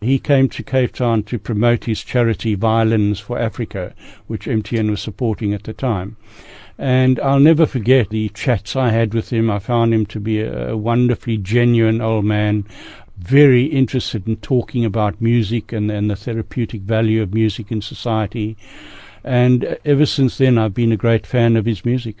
He 0.00 0.18
came 0.18 0.48
to 0.48 0.62
Cape 0.62 0.94
Town 0.94 1.22
to 1.24 1.38
promote 1.38 1.84
his 1.84 2.02
charity 2.02 2.54
Violins 2.54 3.20
for 3.20 3.38
Africa, 3.38 3.94
which 4.26 4.46
MTN 4.46 4.88
was 4.88 5.02
supporting 5.02 5.52
at 5.52 5.64
the 5.64 5.74
time. 5.74 6.16
And 6.78 7.20
I'll 7.20 7.40
never 7.40 7.66
forget 7.66 8.08
the 8.08 8.30
chats 8.30 8.74
I 8.74 8.88
had 8.88 9.12
with 9.12 9.30
him. 9.30 9.50
I 9.50 9.58
found 9.58 9.92
him 9.92 10.06
to 10.06 10.18
be 10.18 10.40
a, 10.40 10.70
a 10.70 10.76
wonderfully 10.78 11.36
genuine 11.36 12.00
old 12.00 12.24
man, 12.24 12.64
very 13.18 13.64
interested 13.64 14.26
in 14.26 14.36
talking 14.36 14.84
about 14.84 15.20
music 15.20 15.72
and, 15.72 15.90
and 15.90 16.10
the 16.10 16.16
therapeutic 16.16 16.82
value 16.82 17.22
of 17.22 17.34
music 17.34 17.72
in 17.72 17.82
society. 17.82 18.56
And 19.24 19.64
uh, 19.64 19.76
ever 19.84 20.06
since 20.06 20.38
then, 20.38 20.56
I've 20.56 20.74
been 20.74 20.92
a 20.92 20.96
great 20.96 21.26
fan 21.26 21.56
of 21.56 21.66
his 21.66 21.84
music. 21.84 22.16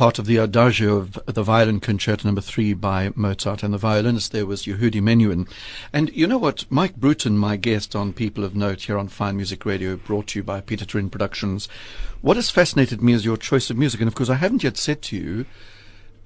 Part 0.00 0.18
of 0.18 0.24
the 0.24 0.38
Adagio 0.38 0.96
of 0.96 1.20
the 1.26 1.42
Violin 1.42 1.78
Concerto 1.78 2.26
Number 2.26 2.40
Three 2.40 2.72
by 2.72 3.12
Mozart, 3.14 3.62
and 3.62 3.74
the 3.74 3.76
violinist 3.76 4.32
there 4.32 4.46
was 4.46 4.62
Yehudi 4.62 4.94
Menuhin. 4.94 5.46
And 5.92 6.08
you 6.16 6.26
know 6.26 6.38
what? 6.38 6.64
Mike 6.70 6.96
Bruton, 6.96 7.36
my 7.36 7.56
guest 7.56 7.94
on 7.94 8.14
People 8.14 8.42
of 8.42 8.56
Note 8.56 8.84
here 8.84 8.96
on 8.96 9.08
Fine 9.08 9.36
Music 9.36 9.66
Radio, 9.66 9.96
brought 9.96 10.28
to 10.28 10.38
you 10.38 10.42
by 10.42 10.62
Pieter 10.62 10.86
Toerien 10.86 11.10
Productions. 11.10 11.68
What 12.22 12.38
has 12.38 12.48
fascinated 12.48 13.02
me 13.02 13.12
is 13.12 13.26
your 13.26 13.36
choice 13.36 13.68
of 13.68 13.76
music, 13.76 14.00
and 14.00 14.08
of 14.08 14.14
course, 14.14 14.30
I 14.30 14.36
haven't 14.36 14.64
yet 14.64 14.78
said 14.78 15.02
to 15.02 15.16
you 15.18 15.44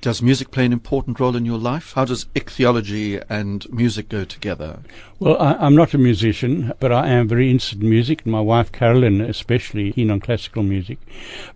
does 0.01 0.20
music 0.20 0.51
play 0.51 0.66
an 0.66 0.72
important 0.72 1.18
role 1.18 1.34
in 1.34 1.45
your 1.45 1.59
life? 1.59 1.92
How 1.95 2.05
does 2.05 2.26
ichthyology 2.34 3.20
and 3.28 3.70
music 3.72 4.09
go 4.09 4.24
together? 4.24 4.80
Well, 5.18 5.40
I, 5.40 5.66
am 5.66 5.74
not 5.74 5.95
a 5.95 5.99
musician, 5.99 6.72
but 6.78 6.92
I 6.92 7.09
am 7.09 7.26
very 7.26 7.51
interested 7.51 7.82
in 7.82 7.88
music. 7.88 8.22
And 8.24 8.32
my 8.32 8.40
wife 8.40 8.70
Carolyn, 8.70 9.20
especially, 9.20 9.92
keen 9.92 10.11
on 10.11 10.20
classical 10.20 10.62
music. 10.62 10.99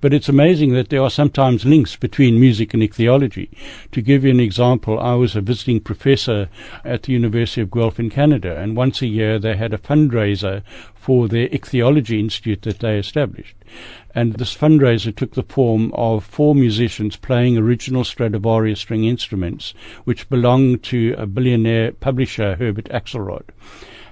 But 0.00 0.14
it's 0.14 0.28
amazing 0.28 0.72
that 0.72 0.88
there 0.88 1.02
are 1.02 1.10
sometimes 1.10 1.64
links 1.64 1.96
between 1.96 2.40
music 2.40 2.72
and 2.72 2.82
ichthyology. 2.82 3.50
To 3.92 4.00
give 4.00 4.24
you 4.24 4.30
an 4.30 4.40
example, 4.40 4.98
I 4.98 5.14
was 5.14 5.36
a 5.36 5.40
visiting 5.40 5.80
professor 5.80 6.48
at 6.84 7.02
the 7.02 7.12
University 7.12 7.60
of 7.60 7.70
Guelph 7.70 8.00
in 8.00 8.08
Canada, 8.08 8.56
and 8.56 8.76
once 8.76 9.02
a 9.02 9.06
year 9.06 9.38
they 9.38 9.56
had 9.56 9.74
a 9.74 9.78
fundraiser 9.78 10.62
for 11.00 11.28
their 11.28 11.48
ichthyology 11.48 12.18
institute 12.18 12.62
that 12.62 12.80
they 12.80 12.98
established. 12.98 13.56
And 14.14 14.34
this 14.34 14.56
fundraiser 14.56 15.14
took 15.14 15.34
the 15.34 15.42
form 15.42 15.92
of 15.94 16.24
four 16.24 16.54
musicians 16.54 17.16
playing 17.16 17.56
original 17.56 18.04
Stradivarius 18.04 18.80
string 18.80 19.04
instruments, 19.04 19.74
which 20.04 20.28
belonged 20.28 20.82
to 20.84 21.14
a 21.16 21.26
billionaire 21.26 21.92
publisher, 21.92 22.56
Herbert 22.56 22.88
Axelrod. 22.90 23.44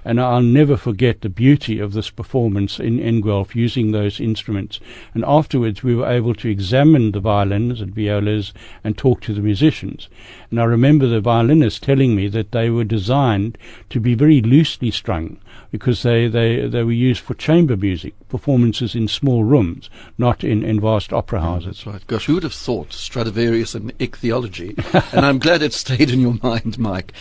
And 0.05 0.21
I'll 0.21 0.41
never 0.41 0.77
forget 0.77 1.19
the 1.19 1.29
beauty 1.29 1.79
of 1.79 1.91
this 1.91 2.09
performance 2.09 2.79
in, 2.79 3.19
Guelph 3.19 3.53
using 3.53 3.91
those 3.91 4.21
instruments. 4.21 4.79
And 5.13 5.25
afterwards, 5.25 5.83
we 5.83 5.95
were 5.95 6.07
able 6.07 6.33
to 6.35 6.47
examine 6.47 7.11
the 7.11 7.19
violins 7.19 7.81
and 7.81 7.93
violas 7.93 8.53
and 8.85 8.97
talk 8.97 9.19
to 9.21 9.33
the 9.33 9.41
musicians. 9.41 10.07
And 10.49 10.61
I 10.61 10.63
remember 10.63 11.07
the 11.07 11.19
violinist 11.19 11.83
telling 11.83 12.15
me 12.15 12.29
that 12.29 12.53
they 12.53 12.69
were 12.69 12.85
designed 12.85 13.57
to 13.89 13.99
be 13.99 14.15
very 14.15 14.41
loosely 14.41 14.91
strung 14.91 15.39
because 15.71 16.03
they, 16.03 16.27
they, 16.27 16.67
they 16.67 16.83
were 16.83 16.91
used 16.91 17.21
for 17.21 17.33
chamber 17.33 17.75
music, 17.75 18.13
performances 18.29 18.95
in 18.95 19.07
small 19.07 19.43
rooms, 19.43 19.89
not 20.17 20.43
in, 20.43 20.63
in 20.63 20.79
vast 20.79 21.13
opera 21.13 21.41
houses. 21.41 21.65
Oh, 21.65 21.69
that's 21.69 21.87
right. 21.87 22.07
Gosh, 22.07 22.25
who 22.25 22.35
would 22.35 22.43
have 22.43 22.53
thought 22.53 22.93
Stradivarius 22.93 23.75
and 23.75 23.93
ichthyology? 23.99 24.75
and 25.11 25.25
I'm 25.25 25.39
glad 25.39 25.61
it 25.61 25.73
stayed 25.73 26.09
in 26.09 26.19
your 26.19 26.37
mind, 26.43 26.77
Mike. 26.77 27.13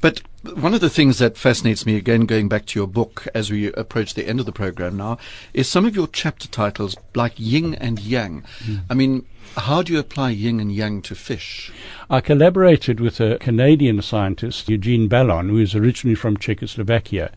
But 0.00 0.22
one 0.54 0.74
of 0.74 0.80
the 0.80 0.90
things 0.90 1.18
that 1.18 1.36
fascinates 1.36 1.84
me, 1.84 1.96
again, 1.96 2.26
going 2.26 2.48
back 2.48 2.66
to 2.66 2.78
your 2.78 2.88
book 2.88 3.28
as 3.34 3.50
we 3.50 3.72
approach 3.72 4.14
the 4.14 4.26
end 4.26 4.40
of 4.40 4.46
the 4.46 4.52
program 4.52 4.96
now, 4.96 5.18
is 5.52 5.68
some 5.68 5.84
of 5.84 5.94
your 5.94 6.08
chapter 6.08 6.48
titles, 6.48 6.96
like 7.14 7.34
yin 7.36 7.74
and 7.74 8.00
yang. 8.00 8.44
Mm. 8.64 8.80
I 8.88 8.94
mean, 8.94 9.26
how 9.56 9.82
do 9.82 9.92
you 9.92 9.98
apply 9.98 10.30
yin 10.30 10.60
and 10.60 10.72
yang 10.72 11.02
to 11.02 11.14
fish? 11.14 11.72
I 12.08 12.20
collaborated 12.20 13.00
with 13.00 13.20
a 13.20 13.38
Canadian 13.38 14.00
scientist, 14.02 14.68
Eugene 14.68 15.08
Balon, 15.08 15.48
who 15.50 15.58
is 15.58 15.74
originally 15.74 16.14
from 16.14 16.36
Czechoslovakia, 16.36 17.32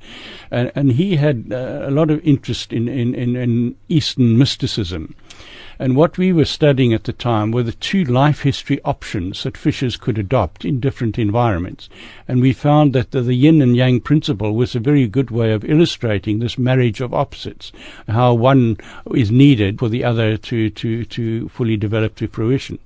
and, 0.52 0.72
and 0.76 0.94
he 0.94 1.16
had 1.16 1.48
uh, 1.52 1.82
a 1.84 1.92
lot 1.92 2.12
of 2.12 2.24
interest 2.24 2.72
in, 2.72 2.88
in, 2.88 3.16
in, 3.16 3.36
in 3.36 3.76
Eastern 3.90 4.38
mysticism. 4.38 5.16
And 5.80 5.96
what 5.96 6.18
we 6.18 6.32
were 6.32 6.46
studying 6.46 6.94
at 6.94 7.06
the 7.06 7.14
time 7.14 7.52
were 7.52 7.64
the 7.64 7.72
two 7.72 8.04
life 8.04 8.42
history 8.42 8.80
options 8.84 9.44
that 9.44 9.58
fishes 9.58 9.98
could 9.98 10.18
adopt 10.18 10.66
in 10.66 10.80
different 10.80 11.18
environments. 11.18 11.90
And 12.28 12.42
we 12.42 12.54
found 12.54 12.94
that 12.94 13.12
the, 13.12 13.22
the, 13.22 13.34
yin 13.34 13.62
and 13.62 13.76
yang 13.76 14.00
principle 14.00 14.56
was 14.56 14.76
a 14.76 14.80
very 14.80 15.08
good 15.08 15.32
way 15.32 15.52
of 15.52 15.66
illustrating 15.66 16.40
this 16.40 16.58
marriage 16.58 17.02
of 17.02 17.14
opposites, 17.14 17.72
how 18.08 18.34
one 18.34 18.78
is 19.14 19.32
needed 19.32 19.80
for 19.80 19.90
the 19.90 20.04
other 20.04 20.38
to, 20.38 20.70
to, 20.70 21.06
to 21.06 21.50
fully 21.50 21.78
develop 21.78 22.16
to 22.16 22.28
fruition. 22.28 22.80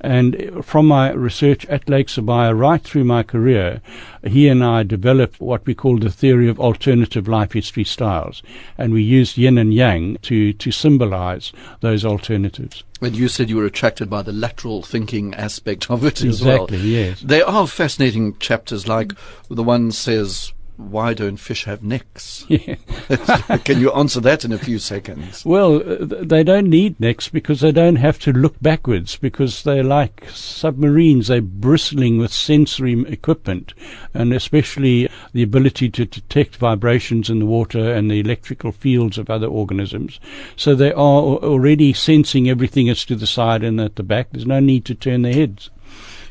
And 0.00 0.64
from 0.64 0.86
my 0.86 1.10
research 1.10 1.64
at 1.66 1.88
Lake 1.88 2.08
Sibaya 2.08 2.56
right 2.56 2.82
through 2.82 3.04
my 3.04 3.22
career, 3.22 3.80
he 4.24 4.46
and 4.48 4.62
I 4.62 4.82
developed 4.82 5.40
what 5.40 5.66
we 5.66 5.74
call 5.74 5.98
the 5.98 6.10
theory 6.10 6.48
of 6.48 6.60
alternative 6.60 7.26
life 7.26 7.52
history 7.52 7.84
styles. 7.84 8.42
And 8.76 8.92
we 8.92 9.02
used 9.02 9.38
yin 9.38 9.58
and 9.58 9.72
yang 9.72 10.18
to, 10.22 10.52
to 10.52 10.70
symbolize 10.70 11.52
those 11.80 12.04
alternatives. 12.26 12.82
And 13.00 13.14
you 13.14 13.28
said 13.28 13.48
you 13.48 13.56
were 13.56 13.66
attracted 13.66 14.10
by 14.10 14.22
the 14.22 14.32
lateral 14.32 14.82
thinking 14.82 15.34
aspect 15.34 15.90
of 15.90 16.04
it 16.04 16.22
exactly, 16.24 16.28
as 16.28 16.42
well. 16.42 16.64
Exactly, 16.64 16.90
yes. 16.90 17.20
There 17.20 17.46
are 17.46 17.66
fascinating 17.66 18.36
chapters, 18.38 18.88
like 18.88 19.12
the 19.48 19.62
one 19.62 19.92
says 19.92 20.52
why 20.76 21.14
don't 21.14 21.36
fish 21.36 21.64
have 21.64 21.82
necks? 21.82 22.44
Yeah. 22.56 22.76
Can 23.64 23.80
you 23.80 23.92
answer 23.92 24.20
that 24.20 24.44
in 24.44 24.52
a 24.52 24.58
few 24.58 24.78
seconds? 24.78 25.44
Well, 25.44 25.76
uh, 25.76 25.96
they 26.00 26.42
don't 26.42 26.70
need 26.70 26.98
necks 26.98 27.28
because 27.28 27.60
they 27.60 27.72
don't 27.72 27.96
have 27.96 28.18
to 28.20 28.32
look 28.32 28.54
backwards 28.62 29.16
because 29.16 29.62
they're 29.62 29.84
like 29.84 30.24
submarines. 30.30 31.28
They're 31.28 31.42
bristling 31.42 32.18
with 32.18 32.32
sensory 32.32 33.04
equipment 33.08 33.74
and 34.14 34.32
especially 34.32 35.08
the 35.32 35.42
ability 35.42 35.90
to 35.90 36.06
detect 36.06 36.56
vibrations 36.56 37.28
in 37.28 37.40
the 37.40 37.46
water 37.46 37.92
and 37.92 38.10
the 38.10 38.20
electrical 38.20 38.72
fields 38.72 39.18
of 39.18 39.28
other 39.28 39.48
organisms. 39.48 40.18
So 40.56 40.74
they 40.74 40.92
are 40.92 41.22
already 41.22 41.92
sensing 41.92 42.48
everything 42.48 42.86
that's 42.86 43.04
to 43.06 43.16
the 43.16 43.26
side 43.26 43.62
and 43.62 43.80
at 43.80 43.96
the 43.96 44.02
back. 44.02 44.28
There's 44.30 44.46
no 44.46 44.60
need 44.60 44.84
to 44.86 44.94
turn 44.94 45.22
their 45.22 45.34
heads. 45.34 45.70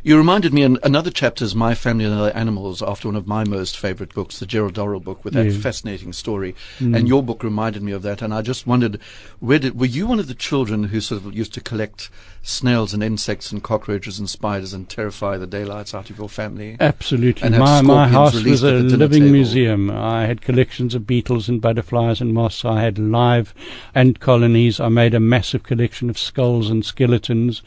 You 0.05 0.17
reminded 0.17 0.53
me 0.53 0.61
in 0.61 0.77
another 0.83 1.09
chapter 1.09 1.43
is 1.43 1.55
My 1.55 1.73
Family 1.73 2.05
and 2.05 2.13
Other 2.13 2.29
Animals 2.29 2.83
after 2.83 3.07
one 3.07 3.15
of 3.15 3.25
my 3.25 3.43
most 3.43 3.75
favorite 3.75 4.13
books, 4.13 4.37
the 4.37 4.45
Gerald 4.45 4.75
Durrell 4.75 4.99
book 4.99 5.25
with 5.25 5.33
that 5.33 5.47
yeah. 5.47 5.59
fascinating 5.59 6.13
story. 6.13 6.53
Mm. 6.77 6.95
And 6.95 7.07
your 7.07 7.23
book 7.23 7.43
reminded 7.43 7.81
me 7.81 7.91
of 7.91 8.03
that. 8.03 8.21
And 8.21 8.31
I 8.31 8.43
just 8.43 8.67
wondered, 8.67 8.99
where 9.39 9.57
did, 9.57 9.79
were 9.79 9.87
you 9.87 10.05
one 10.05 10.19
of 10.19 10.27
the 10.27 10.35
children 10.35 10.83
who 10.83 11.01
sort 11.01 11.25
of 11.25 11.33
used 11.33 11.55
to 11.55 11.59
collect 11.59 12.11
snails 12.43 12.93
and 12.93 13.01
insects 13.01 13.51
and 13.51 13.63
cockroaches 13.63 14.19
and 14.19 14.29
spiders 14.29 14.73
and 14.73 14.87
terrify 14.87 15.37
the 15.37 15.47
daylights 15.47 15.95
out 15.95 16.11
of 16.11 16.19
your 16.19 16.29
family? 16.29 16.77
Absolutely. 16.79 17.49
My, 17.49 17.81
my 17.81 18.07
house 18.07 18.43
was 18.43 18.61
a 18.61 18.73
living 18.73 19.23
table. 19.23 19.31
museum. 19.31 19.89
I 19.89 20.27
had 20.27 20.43
collections 20.43 20.93
of 20.93 21.07
beetles 21.07 21.49
and 21.49 21.59
butterflies 21.59 22.21
and 22.21 22.31
moths. 22.31 22.63
I 22.63 22.83
had 22.83 22.99
live 22.99 23.55
ant 23.95 24.19
colonies. 24.19 24.79
I 24.79 24.89
made 24.89 25.15
a 25.15 25.19
massive 25.19 25.63
collection 25.63 26.11
of 26.11 26.19
skulls 26.19 26.69
and 26.69 26.85
skeletons. 26.85 27.63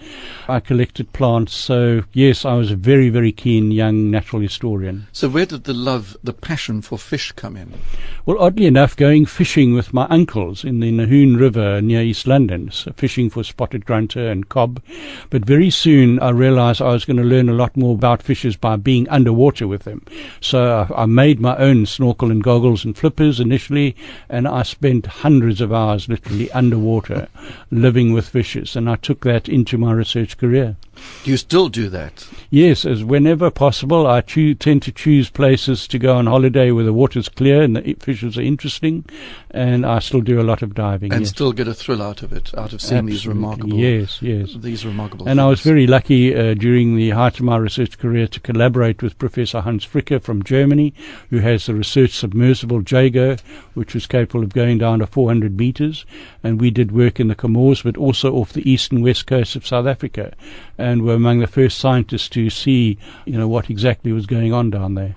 I 0.47 0.61
collected 0.61 1.12
plants. 1.12 1.53
So, 1.53 2.05
yes, 2.29 2.45
I 2.45 2.55
was 2.55 2.70
a 2.70 2.76
very, 2.76 3.09
very 3.09 3.33
keen 3.33 3.70
young 3.70 4.11
natural 4.11 4.43
historian. 4.43 5.07
So, 5.12 5.29
where 5.29 5.47
did 5.47 5.64
the 5.64 5.72
love, 5.72 6.16
the 6.22 6.35
passion 6.35 6.83
for 6.83 6.99
fish 6.99 7.33
come 7.33 7.57
in? 7.57 7.72
Well, 8.26 8.39
oddly 8.39 8.66
enough, 8.66 8.95
going 8.95 9.24
fishing 9.24 9.72
with 9.72 9.95
my 9.95 10.07
uncles 10.11 10.62
in 10.62 10.81
the 10.81 10.93
Nahoon 10.93 11.39
River 11.39 11.81
near 11.81 12.03
East 12.03 12.26
London, 12.26 12.70
so 12.70 12.93
fishing 12.93 13.31
for 13.31 13.43
spotted 13.43 13.87
grunter 13.87 14.29
and 14.31 14.49
cob 14.49 14.81
but 15.31 15.45
very 15.45 15.70
soon 15.70 16.18
I 16.20 16.31
realized 16.31 16.81
I 16.81 16.93
was 16.93 17.05
going 17.05 17.16
to 17.16 17.22
learn 17.22 17.49
a 17.49 17.55
lot 17.55 17.76
more 17.76 17.95
about 17.95 18.22
fishes 18.22 18.57
by 18.57 18.76
being 18.76 19.09
underwater 19.09 19.66
with 19.66 19.85
them. 19.85 20.05
So 20.41 20.87
I, 20.95 21.03
I 21.03 21.07
made 21.07 21.41
my 21.41 21.57
own 21.57 21.87
snorkel 21.87 22.31
and 22.31 22.43
goggles 22.43 22.85
and 22.85 22.97
flippers 22.97 23.41
initially, 23.41 23.97
and 24.29 24.47
I 24.47 24.62
spent 24.62 25.07
hundreds 25.07 25.61
of 25.61 25.72
hours 25.72 26.09
literally 26.09 26.51
underwater 26.53 27.29
living 27.70 28.12
with 28.12 28.29
fishes, 28.29 28.76
and 28.76 28.89
I 28.89 28.97
took 28.97 29.24
that 29.24 29.49
into 29.49 29.79
my 29.79 29.93
research 29.93 30.37
career. 30.37 30.76
Do 31.24 31.30
you 31.30 31.36
still 31.36 31.68
do 31.68 31.88
that? 31.90 32.26
Yes, 32.51 32.84
as 32.84 33.05
whenever 33.05 33.51
possible, 33.51 34.07
I 34.07 34.22
choo- 34.22 34.55
tend 34.55 34.82
to 34.84 34.92
choose 34.92 35.28
places 35.28 35.86
to 35.88 35.99
go 35.99 36.16
on 36.16 36.26
holiday 36.26 36.70
where 36.70 36.84
the 36.84 36.92
water's 36.92 37.28
clear 37.28 37.62
and 37.62 37.76
the 37.76 37.94
fishes 37.94 38.38
are 38.38 38.42
interesting, 38.42 39.05
and 39.51 39.84
I 39.84 39.99
still 39.99 40.20
do 40.20 40.40
a 40.40 40.42
lot 40.42 40.62
of 40.62 40.74
diving. 40.74 41.12
And 41.12 41.22
yes. 41.22 41.30
still 41.30 41.53
get 41.53 41.68
a 41.68 41.74
thrill 41.74 42.01
out 42.01 42.22
of 42.22 42.32
it, 42.32 42.57
out 42.57 42.72
of 42.72 42.80
seeing 42.80 42.99
Absolutely. 43.01 43.12
these 43.12 43.26
remarkable. 43.26 43.74
Yes, 43.74 44.22
yes. 44.22 44.55
These 44.57 44.86
remarkable. 44.86 45.28
And 45.28 45.38
things. 45.38 45.44
I 45.44 45.49
was 45.49 45.61
very 45.61 45.86
lucky 45.86 46.34
uh, 46.34 46.55
during 46.55 46.96
the 46.96 47.11
height 47.11 47.38
of 47.38 47.44
my 47.44 47.57
research 47.57 47.99
career 47.99 48.26
to 48.28 48.40
collaborate 48.40 49.03
with 49.03 49.18
Professor 49.18 49.61
Hans 49.61 49.86
Fricke 49.86 50.22
from 50.22 50.42
Germany, 50.42 50.94
who 51.30 51.38
has 51.38 51.66
the 51.66 51.74
research 51.74 52.12
submersible 52.12 52.82
Jago, 52.82 53.36
which 53.74 53.94
was 53.94 54.07
capable 54.07 54.42
of 54.42 54.55
going 54.55 54.78
down 54.78 55.01
to 55.01 55.07
400 55.07 55.57
meters, 55.57 56.07
and 56.42 56.61
we 56.61 56.70
did 56.70 56.92
work 56.92 57.20
in 57.20 57.28
the 57.28 57.34
Comores, 57.34 57.82
but 57.82 57.96
also 57.96 58.34
off 58.34 58.53
the 58.53 58.68
east 58.70 58.92
and 58.92 59.03
west 59.03 59.26
coast 59.26 59.57
of 59.57 59.66
South 59.66 59.86
Africa 59.86 60.32
and 60.79 61.03
were 61.03 61.14
among 61.14 61.41
the 61.41 61.47
first 61.47 61.79
scientists 61.79 62.29
to 62.31 62.49
see, 62.49 62.97
you 63.26 63.37
know, 63.37 63.49
what 63.49 63.68
exactly 63.68 64.12
was 64.12 64.26
going 64.26 64.53
on 64.53 64.70
down 64.70 64.95
there. 64.95 65.14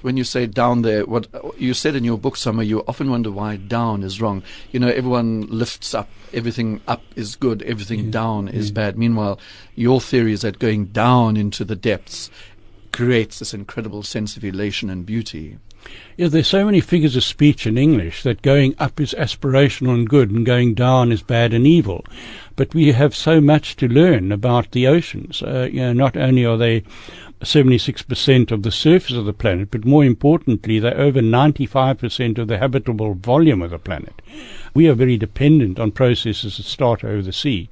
When 0.00 0.16
you 0.16 0.24
say 0.24 0.46
down 0.46 0.82
there, 0.82 1.06
what 1.06 1.28
you 1.56 1.74
said 1.74 1.94
in 1.94 2.02
your 2.02 2.18
book 2.18 2.36
somewhere, 2.36 2.66
you 2.66 2.82
often 2.88 3.08
wonder 3.08 3.30
why 3.30 3.56
down 3.56 4.02
is 4.02 4.20
wrong. 4.20 4.42
You 4.72 4.80
know, 4.80 4.88
everyone 4.88 5.42
lifts 5.42 5.94
up, 5.94 6.08
everything 6.32 6.80
up 6.88 7.02
is 7.14 7.36
good, 7.36 7.62
everything 7.62 8.06
yeah. 8.06 8.10
down 8.10 8.48
is 8.48 8.70
yeah. 8.70 8.74
bad. 8.74 8.98
Meanwhile, 8.98 9.38
your 9.76 10.00
theory 10.00 10.32
is 10.32 10.40
that 10.40 10.58
going 10.58 10.86
down 10.86 11.36
into 11.36 11.64
the 11.64 11.76
depths 11.76 12.30
creates 12.92 13.38
this 13.38 13.54
incredible 13.54 14.02
sense 14.02 14.36
of 14.36 14.44
elation 14.44 14.90
and 14.90 15.06
beauty. 15.06 15.58
Yeah, 16.16 16.28
there's 16.28 16.46
so 16.46 16.64
many 16.64 16.80
figures 16.80 17.16
of 17.16 17.24
speech 17.24 17.66
in 17.66 17.78
English 17.78 18.22
that 18.22 18.42
going 18.42 18.74
up 18.78 19.00
is 19.00 19.14
aspirational 19.18 19.94
and 19.94 20.08
good 20.08 20.30
and 20.30 20.44
going 20.44 20.74
down 20.74 21.10
is 21.10 21.22
bad 21.22 21.54
and 21.54 21.66
evil. 21.66 22.04
But 22.54 22.74
we 22.74 22.92
have 22.92 23.14
so 23.14 23.40
much 23.40 23.76
to 23.76 23.88
learn 23.88 24.30
about 24.30 24.72
the 24.72 24.86
oceans. 24.86 25.42
Uh, 25.42 25.68
you 25.72 25.80
know, 25.80 25.92
not 25.92 26.16
only 26.16 26.44
are 26.44 26.58
they 26.58 26.84
76% 27.40 28.50
of 28.52 28.62
the 28.62 28.70
surface 28.70 29.16
of 29.16 29.24
the 29.24 29.32
planet, 29.32 29.70
but 29.70 29.84
more 29.84 30.04
importantly, 30.04 30.78
they're 30.78 30.98
over 30.98 31.20
95% 31.20 32.38
of 32.38 32.48
the 32.48 32.58
habitable 32.58 33.14
volume 33.14 33.62
of 33.62 33.70
the 33.70 33.78
planet. 33.78 34.22
We 34.74 34.88
are 34.88 34.94
very 34.94 35.16
dependent 35.16 35.78
on 35.78 35.92
processes 35.92 36.56
that 36.56 36.64
start 36.64 37.04
over 37.04 37.22
the 37.22 37.32
sea. 37.32 37.68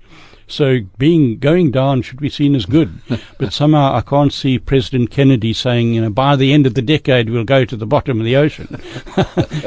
So 0.51 0.81
being 0.99 1.39
going 1.39 1.71
down 1.71 2.03
should 2.03 2.21
be 2.21 2.29
seen 2.29 2.55
as 2.55 2.67
good. 2.67 3.01
but 3.39 3.53
somehow 3.53 3.95
I 3.95 4.01
can't 4.01 4.33
see 4.33 4.59
President 4.59 5.11
Kennedy 5.11 5.53
saying, 5.53 5.95
you 5.95 6.01
know, 6.01 6.11
by 6.11 6.37
the 6.37 6.53
end 6.53 6.67
of 6.67 6.75
the 6.75 6.83
decade 6.83 7.31
we'll 7.31 7.45
go 7.45 7.65
to 7.65 7.77
the 7.77 7.87
bottom 7.87 8.19
of 8.19 8.25
the 8.25 8.37
ocean. 8.37 8.69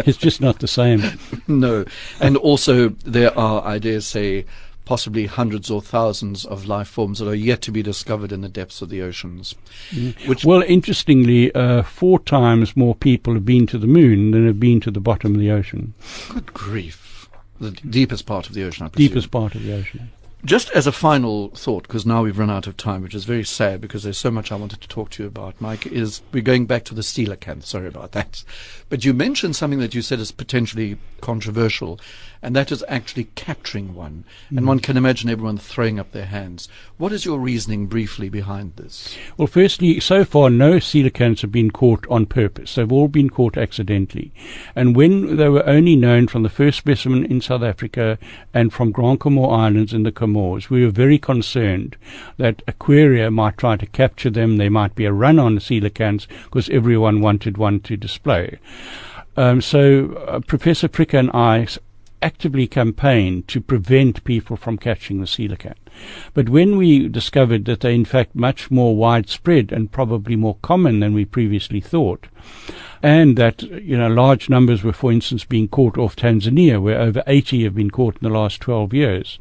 it's 0.06 0.18
just 0.18 0.42
not 0.42 0.60
the 0.60 0.68
same. 0.68 1.04
No. 1.46 1.84
And 2.22 2.38
also 2.38 2.90
there 2.90 3.38
are, 3.38 3.66
I 3.66 3.78
dare 3.78 4.00
say, 4.00 4.46
possibly 4.86 5.26
hundreds 5.26 5.70
or 5.70 5.82
thousands 5.82 6.46
of 6.46 6.66
life 6.66 6.88
forms 6.88 7.20
that 7.20 7.28
are 7.28 7.36
yet 7.36 7.62
to 7.62 7.72
be 7.72 7.84
discovered 7.84 8.32
in 8.32 8.42
the 8.42 8.50
depths 8.50 8.82
of 8.82 8.90
the 8.90 9.02
oceans. 9.02 9.56
Mm. 9.92 10.28
Which 10.28 10.46
well, 10.46 10.64
interestingly, 10.64 11.54
uh, 11.54 11.84
four 11.84 12.20
times 12.20 12.78
more 12.78 12.96
people 12.96 13.34
have 13.34 13.46
been 13.46 13.68
to 13.68 13.78
the 13.78 13.88
moon 13.88 14.32
than 14.32 14.48
have 14.48 14.60
been 14.60 14.80
to 14.82 14.92
the 14.92 15.00
bottom 15.00 15.36
of 15.36 15.42
the 15.42 15.52
ocean. 15.52 15.94
Good 16.30 16.54
grief. 16.54 17.30
The 17.60 17.72
deepest 17.72 18.26
part 18.26 18.48
of 18.48 18.56
the 18.56 18.64
ocean, 18.64 18.86
I 18.86 18.90
presume. 18.90 19.08
Deepest 19.08 19.32
part 19.32 19.56
of 19.56 19.64
the 19.64 19.74
ocean. 19.74 20.12
Just 20.46 20.70
as 20.72 20.86
a 20.86 20.92
final 20.92 21.50
thought, 21.52 21.84
because 21.84 22.06
now 22.06 22.24
we've 22.24 22.38
run 22.38 22.50
out 22.50 22.68
of 22.68 22.76
time, 22.76 23.02
which 23.02 23.16
is 23.16 23.24
very 23.24 23.46
sad 23.46 23.80
because 23.80 24.04
there's 24.04 24.18
so 24.18 24.30
much 24.30 24.52
I 24.52 24.56
wanted 24.56 24.82
to 24.82 24.90
talk 24.90 25.10
to 25.12 25.24
you 25.24 25.28
about, 25.28 25.62
Mike, 25.62 25.88
is 25.88 26.22
we're 26.34 26.44
going 26.44 26.66
back 26.66 26.84
to 26.86 26.94
the 26.94 27.02
coelacanth. 27.02 27.64
Sorry 27.64 27.88
about 27.88 28.12
that. 28.12 28.44
But 28.90 29.06
you 29.06 29.14
mentioned 29.14 29.56
something 29.56 29.80
that 29.80 29.96
you 29.96 30.02
said 30.02 30.20
is 30.20 30.34
potentially 30.34 30.98
controversial, 31.22 31.98
and 32.42 32.54
that 32.58 32.74
is 32.74 32.84
actually 32.90 33.30
capturing 33.36 33.96
one. 33.96 34.26
Mm. 34.52 34.58
And 34.58 34.68
one 34.68 34.80
can 34.82 34.98
imagine 34.98 35.30
everyone 35.30 35.58
throwing 35.58 35.98
up 35.98 36.12
their 36.12 36.26
hands. 36.26 36.68
What 36.98 37.14
is 37.14 37.24
your 37.24 37.40
reasoning 37.40 37.88
briefly 37.88 38.28
behind 38.28 38.76
this? 38.76 39.18
Well, 39.38 39.48
firstly, 39.48 40.02
so 40.02 40.26
far 40.26 40.50
no 40.50 40.74
coelacanths 40.74 41.40
have 41.42 41.54
been 41.54 41.72
caught 41.72 42.06
on 42.10 42.26
purpose. 42.26 42.76
They've 42.76 42.92
all 42.92 43.08
been 43.08 43.30
caught 43.30 43.58
accidentally. 43.58 44.34
And 44.76 44.94
when 44.94 45.38
they 45.38 45.48
were 45.48 45.66
only 45.66 45.96
known 45.96 46.28
from 46.28 46.44
the 46.44 46.50
first 46.50 46.80
specimen 46.80 47.26
in 47.26 47.40
South 47.40 47.64
Africa 47.64 48.20
and 48.54 48.74
from 48.74 48.92
Grand 48.92 49.22
Comore 49.22 49.58
Islands 49.58 49.94
in 49.94 50.04
the 50.04 50.12
Comores, 50.12 50.33
we 50.70 50.84
were 50.86 50.92
very 50.92 51.18
concerned 51.18 51.98
that 52.38 52.62
aquaria 52.68 53.32
might 53.32 53.58
try 53.58 53.78
to 53.78 53.86
capture 53.86 54.30
them. 54.30 54.58
There 54.58 54.70
might 54.70 54.96
be 54.96 55.06
a 55.06 55.14
run 55.14 55.40
on 55.40 55.56
the 55.56 55.62
coelacanths 55.62 56.28
because 56.46 56.70
everyone 56.70 57.22
wanted 57.22 57.58
one 57.58 57.80
to 57.82 57.98
display. 57.98 58.60
Um, 59.36 59.62
so 59.62 60.14
uh, 60.28 60.40
Professor 60.42 60.88
Fricke 60.88 61.18
and 61.18 61.32
I 61.34 61.68
actively 62.22 62.68
campaigned 62.68 63.48
to 63.50 63.60
prevent 63.60 64.24
people 64.24 64.56
from 64.56 64.78
catching 64.78 65.20
the 65.20 65.26
coelacanth. 65.26 65.76
But 66.34 66.50
when 66.50 66.78
we 66.78 67.08
discovered 67.08 67.66
that 67.66 67.82
they're 67.82 67.92
in 67.92 68.06
fact 68.06 68.34
much 68.34 68.72
more 68.72 68.96
widespread 68.96 69.72
and 69.72 69.92
probably 69.92 70.36
more 70.36 70.58
common 70.62 71.02
than 71.02 71.14
we 71.14 71.26
previously 71.26 71.82
thought, 71.82 72.28
and 73.04 73.38
that 73.38 73.62
you 73.62 73.98
know 73.98 74.08
large 74.08 74.50
numbers 74.50 74.84
were, 74.84 74.94
for 74.94 75.12
instance, 75.12 75.44
being 75.44 75.68
caught 75.68 75.98
off 75.98 76.16
Tanzania, 76.16 76.82
where 76.82 77.00
over 77.00 77.22
80 77.28 77.66
have 77.66 77.76
been 77.76 77.92
caught 77.92 78.16
in 78.16 78.28
the 78.28 78.34
last 78.34 78.62
12 78.62 78.94
years, 78.94 79.40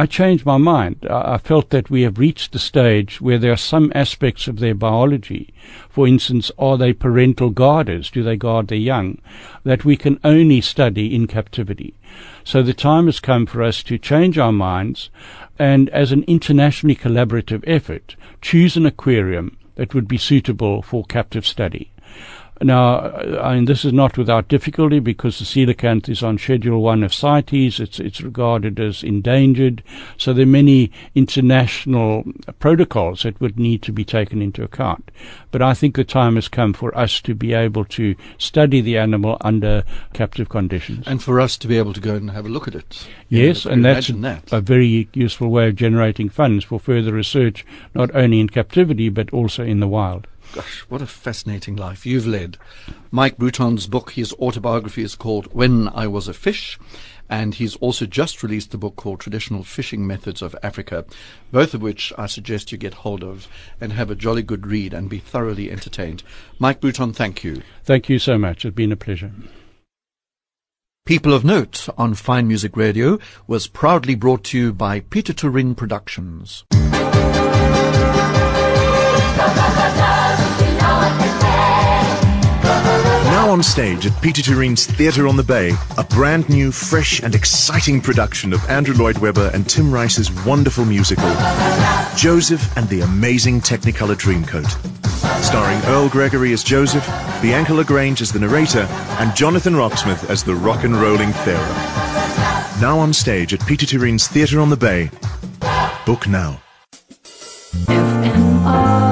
I 0.00 0.06
changed 0.06 0.46
my 0.46 0.56
mind. 0.56 1.06
I 1.10 1.36
felt 1.36 1.68
that 1.68 1.90
we 1.90 2.00
have 2.02 2.18
reached 2.18 2.52
the 2.52 2.58
stage 2.58 3.20
where 3.20 3.36
there 3.36 3.52
are 3.52 3.58
some 3.58 3.92
aspects 3.94 4.48
of 4.48 4.58
their 4.58 4.74
biology, 4.74 5.52
for 5.90 6.08
instance, 6.08 6.50
are 6.58 6.78
they 6.78 6.94
parental 6.94 7.50
guarders? 7.50 8.10
Do 8.10 8.22
they 8.22 8.38
guard 8.38 8.68
their 8.68 8.78
young? 8.78 9.20
That 9.62 9.84
we 9.84 9.98
can 9.98 10.18
only 10.24 10.62
study 10.62 11.14
in 11.14 11.26
captivity. 11.26 11.92
So 12.44 12.62
the 12.62 12.72
time 12.72 13.04
has 13.06 13.20
come 13.20 13.44
for 13.44 13.62
us 13.62 13.82
to 13.82 13.98
change 13.98 14.38
our 14.38 14.52
minds 14.52 15.10
and, 15.58 15.90
as 15.90 16.12
an 16.12 16.24
internationally 16.26 16.96
collaborative 16.96 17.62
effort, 17.66 18.16
choose 18.40 18.78
an 18.78 18.86
aquarium 18.86 19.58
that 19.74 19.92
would 19.92 20.08
be 20.08 20.16
suitable 20.16 20.80
for 20.80 21.04
captive 21.04 21.46
study. 21.46 21.92
Now, 22.62 23.10
I 23.40 23.54
mean, 23.54 23.64
this 23.64 23.86
is 23.86 23.92
not 23.92 24.18
without 24.18 24.48
difficulty 24.48 24.98
because 24.98 25.38
the 25.38 25.44
coelacanth 25.44 26.10
is 26.10 26.22
on 26.22 26.36
Schedule 26.36 26.82
1 26.82 27.02
of 27.02 27.14
CITES. 27.14 27.80
It's, 27.80 27.98
it's 27.98 28.20
regarded 28.20 28.78
as 28.78 29.02
endangered. 29.02 29.82
So 30.18 30.34
there 30.34 30.42
are 30.42 30.46
many 30.46 30.92
international 31.14 32.24
protocols 32.58 33.22
that 33.22 33.40
would 33.40 33.58
need 33.58 33.82
to 33.82 33.92
be 33.92 34.04
taken 34.04 34.42
into 34.42 34.62
account. 34.62 35.10
But 35.50 35.62
I 35.62 35.72
think 35.72 35.96
the 35.96 36.04
time 36.04 36.34
has 36.34 36.48
come 36.48 36.74
for 36.74 36.96
us 36.96 37.22
to 37.22 37.34
be 37.34 37.54
able 37.54 37.86
to 37.86 38.14
study 38.36 38.82
the 38.82 38.98
animal 38.98 39.38
under 39.40 39.82
captive 40.12 40.50
conditions. 40.50 41.06
And 41.06 41.22
for 41.22 41.40
us 41.40 41.56
to 41.58 41.68
be 41.68 41.78
able 41.78 41.94
to 41.94 42.00
go 42.00 42.14
and 42.14 42.30
have 42.30 42.44
a 42.44 42.50
look 42.50 42.68
at 42.68 42.74
it. 42.74 43.08
Yes, 43.30 43.64
and 43.64 43.82
that's 43.82 44.08
that. 44.08 44.52
a 44.52 44.60
very 44.60 45.08
useful 45.14 45.48
way 45.48 45.68
of 45.68 45.76
generating 45.76 46.28
funds 46.28 46.64
for 46.64 46.78
further 46.78 47.14
research, 47.14 47.64
not 47.94 48.14
only 48.14 48.38
in 48.38 48.50
captivity, 48.50 49.08
but 49.08 49.30
also 49.32 49.64
in 49.64 49.80
the 49.80 49.88
wild. 49.88 50.26
Gosh, 50.52 50.80
what 50.88 51.00
a 51.00 51.06
fascinating 51.06 51.76
life 51.76 52.04
you've 52.04 52.26
led. 52.26 52.58
Mike 53.12 53.36
Bruton's 53.36 53.86
book, 53.86 54.12
his 54.12 54.32
autobiography 54.34 55.02
is 55.02 55.14
called 55.14 55.54
When 55.54 55.88
I 55.88 56.08
Was 56.08 56.26
a 56.26 56.34
Fish, 56.34 56.76
and 57.28 57.54
he's 57.54 57.76
also 57.76 58.04
just 58.04 58.42
released 58.42 58.74
a 58.74 58.78
book 58.78 58.96
called 58.96 59.20
Traditional 59.20 59.62
Fishing 59.62 60.04
Methods 60.04 60.42
of 60.42 60.56
Africa, 60.60 61.04
both 61.52 61.72
of 61.72 61.82
which 61.82 62.12
I 62.18 62.26
suggest 62.26 62.72
you 62.72 62.78
get 62.78 62.94
hold 62.94 63.22
of 63.22 63.46
and 63.80 63.92
have 63.92 64.10
a 64.10 64.16
jolly 64.16 64.42
good 64.42 64.66
read 64.66 64.92
and 64.92 65.08
be 65.08 65.18
thoroughly 65.18 65.70
entertained. 65.70 66.24
Mike 66.58 66.80
Bruton, 66.80 67.12
thank 67.12 67.44
you. 67.44 67.62
Thank 67.84 68.08
you 68.08 68.18
so 68.18 68.36
much. 68.36 68.64
It's 68.64 68.74
been 68.74 68.90
a 68.90 68.96
pleasure. 68.96 69.30
People 71.06 71.32
of 71.32 71.44
Note 71.44 71.88
on 71.96 72.14
Fine 72.14 72.48
Music 72.48 72.76
Radio 72.76 73.18
was 73.46 73.68
proudly 73.68 74.16
brought 74.16 74.44
to 74.44 74.58
you 74.58 74.72
by 74.72 75.00
Pieter 75.00 75.32
Toerien 75.32 75.76
Productions. 75.76 76.64
On 83.60 83.64
stage 83.64 84.06
at 84.06 84.22
Pieter 84.22 84.40
Toerien's 84.40 84.86
Theatre 84.86 85.28
on 85.28 85.36
the 85.36 85.42
Bay, 85.42 85.72
a 85.98 86.04
brand 86.04 86.48
new, 86.48 86.72
fresh 86.72 87.22
and 87.22 87.34
exciting 87.34 88.00
production 88.00 88.54
of 88.54 88.70
Andrew 88.70 88.94
Lloyd 88.94 89.18
Webber 89.18 89.50
and 89.52 89.68
Tim 89.68 89.92
Rice's 89.92 90.32
wonderful 90.46 90.86
musical, 90.86 91.28
Joseph 92.16 92.74
and 92.78 92.88
the 92.88 93.02
Amazing 93.02 93.60
Technicolor 93.60 94.16
Dreamcoat. 94.16 94.64
Starring 95.44 95.78
Earl 95.92 96.08
Gregory 96.08 96.54
as 96.54 96.64
Joseph, 96.64 97.06
Bianca 97.42 97.74
LaGrange 97.74 98.22
as 98.22 98.32
the 98.32 98.38
narrator, 98.38 98.86
and 99.18 99.36
Jonathan 99.36 99.74
Roxmouth 99.74 100.30
as 100.30 100.42
the 100.42 100.54
rock 100.54 100.84
and 100.84 100.96
rolling 100.96 101.30
Pharaoh. 101.30 102.80
Now 102.80 102.98
on 102.98 103.12
stage 103.12 103.52
at 103.52 103.60
Pieter 103.66 103.84
Toerien's 103.84 104.26
Theatre 104.26 104.58
on 104.58 104.70
the 104.70 104.76
Bay. 104.78 105.10
Book 106.06 106.26
now. 106.26 106.62
FMR. 107.84 109.09